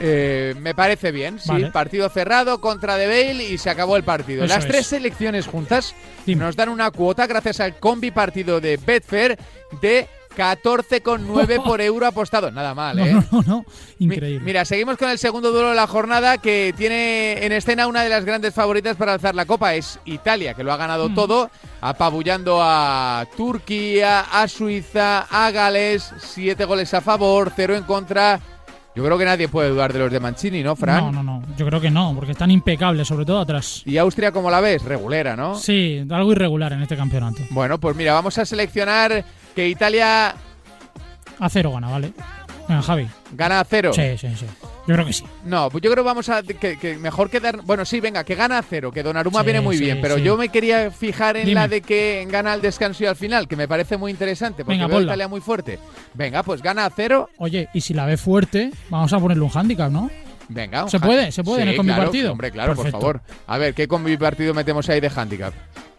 Eh, 0.00 0.54
me 0.58 0.74
parece 0.74 1.12
bien, 1.12 1.38
sí. 1.38 1.52
Partido 1.72 2.08
cerrado 2.08 2.60
contra 2.60 2.96
De 2.96 3.06
Bale 3.06 3.44
y 3.44 3.58
se 3.58 3.70
acabó 3.70 3.96
el 3.96 4.04
partido. 4.04 4.44
Eso 4.44 4.54
Las 4.54 4.64
es. 4.64 4.70
tres 4.70 4.86
selecciones 4.86 5.46
juntas 5.46 5.94
nos 6.26 6.56
dan 6.56 6.68
una 6.68 6.90
cuota 6.90 7.26
gracias 7.26 7.60
al 7.60 7.78
combi 7.78 8.10
partido 8.10 8.60
de 8.60 8.76
Betfair 8.76 9.38
de 9.80 10.08
14,9 10.36 11.62
por 11.64 11.80
euro 11.80 12.06
apostado. 12.06 12.50
Nada 12.50 12.74
mal, 12.74 12.98
¿eh? 12.98 13.12
no, 13.12 13.24
no, 13.30 13.42
no. 13.46 13.64
Mi- 13.98 14.14
Increíble. 14.14 14.44
Mira, 14.44 14.64
seguimos 14.64 14.96
con 14.96 15.08
el 15.10 15.18
segundo 15.18 15.52
duelo 15.52 15.70
de 15.70 15.74
la 15.76 15.86
jornada 15.86 16.38
que 16.38 16.74
tiene 16.76 17.44
en 17.44 17.52
escena 17.52 17.86
una 17.86 18.02
de 18.02 18.08
las 18.08 18.24
grandes 18.24 18.54
favoritas 18.54 18.96
para 18.96 19.14
alzar 19.14 19.34
la 19.34 19.46
copa. 19.46 19.74
Es 19.74 19.98
Italia, 20.04 20.54
que 20.54 20.64
lo 20.64 20.72
ha 20.72 20.76
ganado 20.76 21.08
Mm. 21.08 21.14
todo, 21.14 21.50
apabullando 21.80 22.58
a 22.62 23.26
Turquía, 23.36 24.20
a 24.32 24.48
Suiza, 24.48 25.26
a 25.30 25.50
Gales, 25.50 26.12
siete 26.18 26.64
goles 26.64 26.92
a 26.94 27.00
favor, 27.00 27.52
cero 27.54 27.74
en 27.76 27.84
contra. 27.84 28.40
Yo 28.94 29.02
creo 29.02 29.16
que 29.16 29.24
nadie 29.24 29.48
puede 29.48 29.70
dudar 29.70 29.90
de 29.90 29.98
los 30.00 30.12
de 30.12 30.20
Mancini, 30.20 30.62
¿no, 30.62 30.76
Fran? 30.76 31.12
No, 31.12 31.22
no, 31.22 31.22
no. 31.22 31.42
Yo 31.56 31.64
creo 31.64 31.80
que 31.80 31.90
no, 31.90 32.12
porque 32.14 32.32
están 32.32 32.50
impecables, 32.50 33.08
sobre 33.08 33.24
todo 33.24 33.40
atrás. 33.40 33.80
¿Y 33.86 33.96
Austria 33.96 34.32
cómo 34.32 34.50
la 34.50 34.60
ves? 34.60 34.82
Regulera, 34.82 35.34
¿no? 35.34 35.54
Sí, 35.54 36.04
algo 36.10 36.32
irregular 36.32 36.74
en 36.74 36.82
este 36.82 36.94
campeonato. 36.94 37.38
Bueno, 37.50 37.80
pues 37.80 37.96
mira, 37.96 38.12
vamos 38.12 38.36
a 38.36 38.44
seleccionar 38.44 39.24
que 39.54 39.68
Italia 39.68 40.34
A 41.38 41.48
cero 41.48 41.72
gana, 41.72 41.88
¿vale? 41.90 42.12
Venga, 42.68 42.82
Javi. 42.82 43.08
gana 43.32 43.60
a 43.60 43.64
cero. 43.64 43.92
Sí, 43.92 44.16
sí, 44.16 44.28
sí. 44.36 44.46
Yo 44.86 44.94
creo 44.94 45.06
que 45.06 45.12
sí. 45.12 45.24
No, 45.44 45.68
pues 45.70 45.82
yo 45.82 45.90
creo 45.90 46.02
que 46.02 46.06
vamos 46.08 46.28
a. 46.28 46.42
Que, 46.42 46.76
que 46.78 46.96
mejor 46.96 47.28
quedar. 47.30 47.60
Bueno, 47.62 47.84
sí, 47.84 48.00
venga, 48.00 48.24
que 48.24 48.34
gana 48.34 48.58
a 48.58 48.62
cero, 48.62 48.90
que 48.92 49.02
Donnarumma 49.02 49.40
Sí, 49.40 49.44
viene 49.46 49.60
muy 49.60 49.76
sí, 49.76 49.84
bien, 49.84 50.00
pero 50.00 50.16
sí. 50.16 50.22
yo 50.22 50.36
me 50.36 50.48
quería 50.48 50.90
fijar 50.90 51.36
en 51.36 51.46
Dime. 51.46 51.60
la 51.60 51.68
de 51.68 51.80
que 51.82 52.26
gana 52.30 52.52
al 52.52 52.60
descanso 52.60 53.02
y 53.04 53.06
al 53.06 53.16
final, 53.16 53.46
que 53.48 53.56
me 53.56 53.66
parece 53.68 53.96
muy 53.96 54.10
interesante, 54.10 54.64
porque 54.64 54.74
Venga, 54.78 54.86
veo 54.88 54.98
a. 54.98 55.02
Italia 55.02 55.28
muy 55.28 55.40
fuerte. 55.40 55.78
Venga, 56.14 56.42
pues 56.42 56.62
gana 56.62 56.86
a 56.86 56.90
cero. 56.90 57.28
Oye, 57.38 57.68
y 57.74 57.80
si 57.80 57.94
la 57.94 58.06
ve 58.06 58.16
fuerte, 58.16 58.70
vamos 58.90 59.12
a 59.12 59.18
ponerle 59.20 59.42
un 59.44 59.50
hándicap, 59.50 59.90
¿no? 59.90 60.10
Venga, 60.48 60.84
un 60.84 60.90
¿Se 60.90 60.98
puede? 61.00 61.30
¿Se 61.32 61.42
puede 61.44 61.62
en 61.62 61.68
el 61.68 61.76
combi 61.76 61.90
claro, 61.92 62.02
partido? 62.04 62.32
Hombre, 62.32 62.50
claro, 62.50 62.74
Perfecto. 62.74 62.98
por 62.98 63.20
favor. 63.20 63.22
A 63.46 63.58
ver, 63.58 63.74
¿qué 63.74 63.86
combi 63.88 64.16
partido 64.16 64.52
metemos 64.54 64.88
ahí 64.88 65.00
de 65.00 65.10
handicap? 65.14 65.54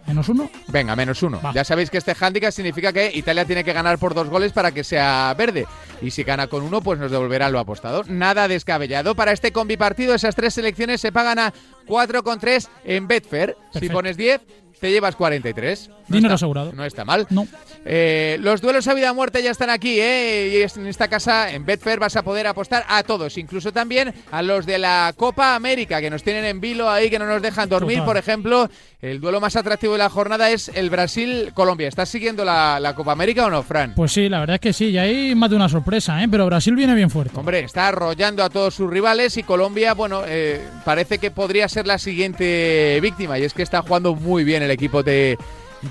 ¿Menos 0.07 0.29
uno? 0.29 0.49
Venga, 0.67 0.95
menos 0.95 1.23
uno. 1.23 1.39
Ya 1.53 1.63
sabéis 1.63 1.89
que 1.89 1.97
este 1.97 2.15
handicap 2.19 2.51
significa 2.51 2.91
que 2.91 3.11
Italia 3.13 3.45
tiene 3.45 3.63
que 3.63 3.73
ganar 3.73 3.97
por 3.97 4.13
dos 4.13 4.29
goles 4.29 4.51
para 4.51 4.71
que 4.71 4.83
sea 4.83 5.33
verde. 5.37 5.65
Y 6.01 6.11
si 6.11 6.23
gana 6.23 6.47
con 6.47 6.63
uno, 6.63 6.81
pues 6.81 6.99
nos 6.99 7.11
devolverá 7.11 7.49
lo 7.49 7.59
apostado. 7.59 8.03
Nada 8.07 8.47
descabellado. 8.47 9.15
Para 9.15 9.31
este 9.31 9.51
combi 9.51 9.77
partido, 9.77 10.13
esas 10.13 10.35
tres 10.35 10.53
selecciones 10.53 10.99
se 11.01 11.11
pagan 11.11 11.39
a 11.39 11.53
4,3 11.87 12.67
en 12.83 13.07
Betfair. 13.07 13.55
Si 13.79 13.89
pones 13.89 14.17
10, 14.17 14.41
te 14.79 14.91
llevas 14.91 15.15
43. 15.15 15.89
No 16.13 16.17
Dinero 16.17 16.33
está- 16.35 16.45
asegurado. 16.45 16.71
No 16.73 16.85
está 16.85 17.05
mal. 17.05 17.27
No. 17.29 17.47
Eh, 17.85 18.37
los 18.39 18.61
duelos 18.61 18.87
a 18.87 18.93
vida 18.93 19.11
o 19.11 19.15
muerte 19.15 19.43
ya 19.43 19.51
están 19.51 19.69
aquí, 19.69 19.99
¿eh? 19.99 20.65
Y 20.75 20.79
en 20.79 20.87
esta 20.87 21.07
casa, 21.09 21.51
en 21.51 21.65
Betfair, 21.65 21.99
vas 21.99 22.15
a 22.15 22.21
poder 22.23 22.47
apostar 22.47 22.85
a 22.87 23.03
todos, 23.03 23.37
incluso 23.37 23.71
también 23.73 24.13
a 24.31 24.41
los 24.41 24.65
de 24.65 24.77
la 24.77 25.13
Copa 25.17 25.55
América, 25.55 25.99
que 25.99 26.09
nos 26.09 26.23
tienen 26.23 26.45
en 26.45 26.61
vilo 26.61 26.89
ahí, 26.89 27.09
que 27.09 27.19
no 27.19 27.25
nos 27.25 27.41
dejan 27.41 27.67
dormir. 27.67 27.97
Total. 27.97 28.05
Por 28.05 28.17
ejemplo, 28.17 28.69
el 29.01 29.19
duelo 29.19 29.41
más 29.41 29.55
atractivo 29.55 29.93
de 29.93 29.99
la 29.99 30.09
jornada 30.09 30.49
es 30.49 30.69
el 30.73 30.89
Brasil-Colombia. 30.89 31.87
¿Estás 31.89 32.07
siguiendo 32.09 32.45
la, 32.45 32.79
la 32.79 32.95
Copa 32.95 33.11
América 33.11 33.45
o 33.45 33.49
no, 33.49 33.63
Fran? 33.63 33.93
Pues 33.95 34.11
sí, 34.13 34.29
la 34.29 34.39
verdad 34.39 34.55
es 34.55 34.61
que 34.61 34.73
sí. 34.73 34.85
Y 34.91 34.97
ahí 34.97 35.35
más 35.35 35.49
de 35.49 35.55
una 35.57 35.67
sorpresa, 35.69 36.23
¿eh? 36.23 36.27
Pero 36.29 36.45
Brasil 36.45 36.75
viene 36.75 36.95
bien 36.95 37.09
fuerte. 37.09 37.37
Hombre, 37.37 37.59
está 37.61 37.89
arrollando 37.89 38.43
a 38.43 38.49
todos 38.49 38.73
sus 38.75 38.89
rivales 38.89 39.35
y 39.37 39.43
Colombia, 39.43 39.93
bueno, 39.93 40.21
eh, 40.25 40.61
parece 40.85 41.17
que 41.17 41.31
podría 41.31 41.67
ser 41.67 41.85
la 41.87 41.97
siguiente 41.97 42.97
víctima 43.01 43.37
y 43.39 43.43
es 43.43 43.53
que 43.53 43.63
está 43.63 43.81
jugando 43.81 44.15
muy 44.15 44.43
bien 44.43 44.63
el 44.63 44.71
equipo 44.71 45.03
de, 45.03 45.37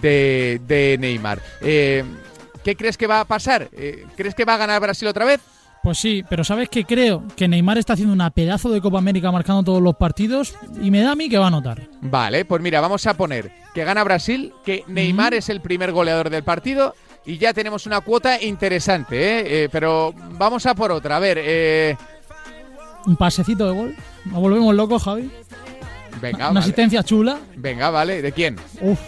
de, 0.01 0.61
de 0.67 0.97
Neymar. 0.99 1.41
Eh, 1.61 2.05
¿Qué 2.65 2.77
crees 2.77 2.97
que 2.97 3.07
va 3.07 3.21
a 3.21 3.25
pasar? 3.25 3.69
Eh, 3.73 4.07
¿Crees 4.17 4.35
que 4.35 4.45
va 4.45 4.55
a 4.55 4.59
ganar 4.59 4.81
Brasil 4.81 5.09
otra 5.09 5.25
vez? 5.25 5.41
Pues 5.83 5.99
sí, 5.99 6.23
pero 6.31 6.45
¿sabes 6.45 6.69
qué? 6.69 6.85
Creo 6.85 7.25
que 7.35 7.49
Neymar 7.49 7.77
está 7.77 7.95
haciendo 7.95 8.15
una 8.15 8.31
pedazo 8.31 8.71
de 8.71 8.81
Copa 8.81 8.99
América 8.99 9.33
marcando 9.33 9.65
todos 9.65 9.83
los 9.83 9.97
partidos 9.97 10.55
y 10.81 10.93
me 10.93 11.01
da 11.01 11.11
a 11.13 11.17
mí 11.17 11.29
que 11.29 11.39
va 11.39 11.47
a 11.47 11.49
anotar. 11.49 11.89
Vale, 12.01 12.45
pues 12.45 12.63
mira, 12.63 12.81
vamos 12.81 13.05
a 13.09 13.15
poner 13.15 13.51
que 13.75 13.83
gana 13.83 14.05
Brasil, 14.05 14.53
que 14.65 14.85
Neymar 14.87 15.35
es 15.35 15.49
el 15.49 15.61
primer 15.61 15.91
goleador 15.91 16.31
del 16.31 16.45
partido 16.45 16.95
y 17.27 17.39
ya 17.39 17.53
tenemos 17.53 17.87
una 17.87 18.01
cuota 18.01 18.41
interesante, 18.41 19.17
¿eh? 19.41 19.65
Eh, 19.65 19.69
pero 19.73 20.15
vamos 20.39 20.65
a 20.67 20.75
por 20.77 20.93
otra. 20.93 21.17
A 21.17 21.21
ver, 21.21 21.39
eh, 21.41 21.97
Un 23.07 23.17
pasecito 23.17 23.67
de 23.69 23.75
gol. 23.77 23.97
Nos 24.27 24.41
volvemos 24.41 24.73
locos, 24.77 25.03
Javi. 25.03 25.29
venga, 26.21 26.37
Una 26.39 26.47
vale. 26.49 26.61
asistencia 26.61 27.03
chula. 27.03 27.41
Venga, 27.57 27.91
vale, 27.91 28.23
¿de 28.23 28.31
quién? 28.31 28.55
Uf. 28.81 29.01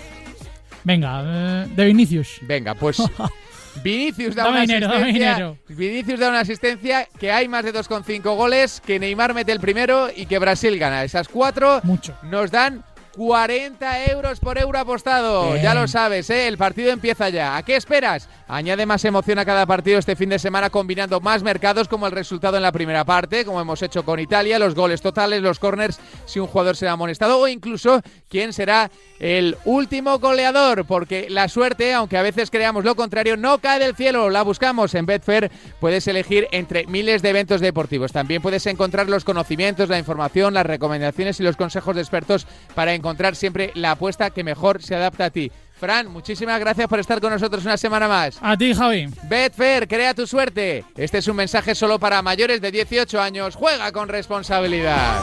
Venga, 0.85 1.22
eh, 1.24 1.66
de 1.74 1.85
Vinicius. 1.87 2.39
Venga, 2.43 2.74
pues 2.74 2.99
Vinicius 3.82 4.35
da 4.35 4.45
Dame 4.45 4.57
una 4.59 4.61
dinero, 4.66 4.89
asistencia. 4.93 5.55
Vinicius 5.68 6.20
da 6.20 6.28
una 6.28 6.41
asistencia 6.41 7.09
que 7.18 7.32
hay 7.32 7.49
más 7.49 7.64
de 7.64 7.72
2,5 7.74 8.22
goles, 8.37 8.80
que 8.85 8.99
Neymar 8.99 9.35
mete 9.35 9.53
el 9.53 9.61
primero 9.61 10.09
y 10.14 10.26
que 10.26 10.39
Brasil 10.39 10.78
gana. 10.78 11.03
Esas 11.05 11.28
cuatro 11.28 11.80
Mucho. 11.82 12.16
nos 12.22 12.51
dan 12.51 12.85
40 13.17 14.07
euros 14.07 14.41
por 14.41 14.59
euro 14.59 14.79
apostado. 14.79 15.53
Bien. 15.53 15.62
Ya 15.62 15.75
lo 15.75 15.87
sabes, 15.89 16.29
¿eh? 16.31 16.49
el 16.49 16.59
partido 16.59 16.91
empieza 16.91 17.29
ya. 17.29 17.57
¿A 17.57 17.62
qué 17.62 17.77
esperas? 17.77 18.29
Añade 18.49 18.87
más 18.87 19.05
emoción 19.05 19.39
a 19.39 19.45
cada 19.45 19.67
partido 19.67 19.99
este 19.99 20.17
fin 20.17 20.29
de 20.29 20.39
semana 20.39 20.71
combinando 20.71 21.21
más 21.21 21.43
mercados 21.43 21.89
como 21.89 22.07
el 22.07 22.12
resultado 22.12 22.57
en 22.57 22.62
la 22.62 22.73
primera 22.73 23.05
parte, 23.05 23.45
como 23.45 23.61
hemos 23.61 23.83
hecho 23.83 24.05
con 24.05 24.21
Italia, 24.21 24.59
los 24.59 24.75
goles 24.75 25.01
totales, 25.01 25.43
los 25.43 25.59
corners, 25.59 25.99
si 26.27 26.41
un 26.41 26.47
jugador 26.47 26.77
será 26.77 26.93
amonestado 26.93 27.39
o 27.39 27.49
incluso 27.49 28.03
quién 28.29 28.53
será 28.53 28.91
el 29.21 29.57
último 29.65 30.19
goleador, 30.19 30.85
porque 30.85 31.29
la 31.31 31.49
suerte, 31.49 31.95
aunque 31.95 32.19
a 32.19 32.23
veces 32.23 32.51
creamos 32.51 32.85
lo 32.85 32.97
contrario, 32.97 33.37
no 33.37 33.59
cae 33.59 33.79
del 33.79 33.97
cielo, 33.97 34.29
la 34.29 34.43
buscamos 34.43 34.95
en 34.95 35.07
Betfair. 35.07 35.51
Puedes 35.81 36.07
elegir 36.09 36.49
entre 36.51 36.87
miles 36.87 37.23
de 37.23 37.31
eventos 37.31 37.61
deportivos. 37.61 38.12
También 38.12 38.43
puedes 38.43 38.67
encontrar 38.67 39.09
los 39.09 39.25
conocimientos, 39.25 39.89
la 39.89 39.99
información, 39.99 40.53
las 40.53 40.67
recomendaciones 40.67 41.41
y 41.41 41.43
los 41.43 41.57
consejos 41.57 41.95
de 41.95 42.03
expertos 42.03 42.47
para 42.75 42.93
encontrar 42.93 43.04
siempre 43.35 43.71
la 43.75 43.93
apuesta 43.93 44.31
que 44.31 44.45
mejor 44.45 44.83
se 44.83 44.95
adapta 44.95 45.27
a 45.27 45.31
ti. 45.31 45.51
Fran, 45.79 46.09
muchísimas 46.09 46.59
gracias 46.61 46.89
por 46.89 46.99
estar 46.99 47.21
con 47.21 47.31
nosotros 47.31 47.65
una 47.65 47.77
semana 47.77 48.09
más. 48.09 48.39
A 48.41 48.57
ti, 48.57 48.75
Javi. 48.75 49.09
Betfair, 49.25 49.89
crea 49.89 50.15
tu 50.15 50.27
suerte. 50.27 50.85
Este 50.97 51.19
es 51.19 51.29
un 51.29 51.37
mensaje 51.37 51.75
solo 51.75 51.99
para 51.99 52.23
mayores 52.23 52.61
de 52.61 52.71
18 52.71 53.21
años. 53.21 53.57
Juega 53.57 53.93
con 53.93 54.09
responsabilidad. 54.09 55.21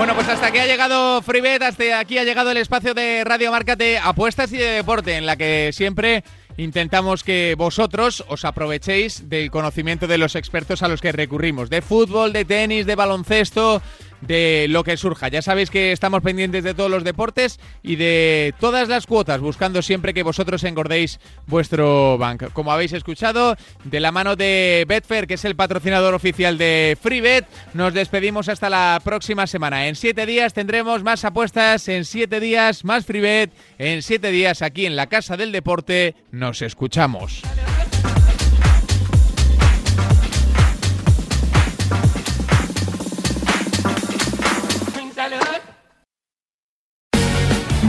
Bueno, 0.00 0.14
pues 0.14 0.28
hasta 0.28 0.46
aquí 0.46 0.56
ha 0.56 0.66
llegado 0.66 1.20
Freebet, 1.20 1.60
hasta 1.60 1.98
aquí 1.98 2.16
ha 2.16 2.24
llegado 2.24 2.50
el 2.52 2.56
espacio 2.56 2.94
de 2.94 3.22
Radio 3.22 3.50
Marca 3.50 3.76
de 3.76 3.98
apuestas 3.98 4.50
y 4.50 4.56
de 4.56 4.64
deporte, 4.64 5.18
en 5.18 5.26
la 5.26 5.36
que 5.36 5.72
siempre 5.74 6.24
intentamos 6.56 7.22
que 7.22 7.54
vosotros 7.54 8.24
os 8.26 8.46
aprovechéis 8.46 9.28
del 9.28 9.50
conocimiento 9.50 10.06
de 10.06 10.16
los 10.16 10.36
expertos 10.36 10.82
a 10.82 10.88
los 10.88 11.02
que 11.02 11.12
recurrimos, 11.12 11.68
de 11.68 11.82
fútbol, 11.82 12.32
de 12.32 12.46
tenis, 12.46 12.86
de 12.86 12.94
baloncesto, 12.94 13.82
de 14.20 14.66
lo 14.68 14.84
que 14.84 14.96
surja. 14.96 15.28
Ya 15.28 15.42
sabéis 15.42 15.70
que 15.70 15.92
estamos 15.92 16.22
pendientes 16.22 16.64
de 16.64 16.74
todos 16.74 16.90
los 16.90 17.04
deportes 17.04 17.58
y 17.82 17.96
de 17.96 18.54
todas 18.60 18.88
las 18.88 19.06
cuotas, 19.06 19.40
buscando 19.40 19.82
siempre 19.82 20.14
que 20.14 20.22
vosotros 20.22 20.64
engordéis 20.64 21.20
vuestro 21.46 22.18
banco. 22.18 22.48
Como 22.52 22.72
habéis 22.72 22.92
escuchado, 22.92 23.56
de 23.84 24.00
la 24.00 24.12
mano 24.12 24.36
de 24.36 24.84
Betfair, 24.88 25.26
que 25.26 25.34
es 25.34 25.44
el 25.44 25.56
patrocinador 25.56 26.14
oficial 26.14 26.58
de 26.58 26.96
FreeBet, 27.00 27.46
nos 27.74 27.94
despedimos 27.94 28.48
hasta 28.48 28.70
la 28.70 29.00
próxima 29.02 29.46
semana. 29.46 29.86
En 29.86 29.96
siete 29.96 30.26
días 30.26 30.52
tendremos 30.52 31.02
más 31.02 31.24
apuestas, 31.24 31.88
en 31.88 32.04
siete 32.04 32.40
días 32.40 32.84
más 32.84 33.06
FreeBet, 33.06 33.52
en 33.78 34.02
siete 34.02 34.30
días 34.30 34.62
aquí 34.62 34.86
en 34.86 34.96
la 34.96 35.08
Casa 35.08 35.36
del 35.36 35.52
Deporte. 35.52 36.14
Nos 36.30 36.62
escuchamos. 36.62 37.42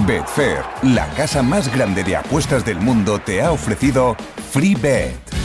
Betfair, 0.05 0.63
la 0.83 1.07
casa 1.15 1.41
más 1.41 1.73
grande 1.73 2.03
de 2.03 2.15
apuestas 2.15 2.65
del 2.65 2.79
mundo, 2.79 3.19
te 3.19 3.41
ha 3.41 3.51
ofrecido 3.51 4.15
Free 4.51 4.75
Bet. 4.75 5.40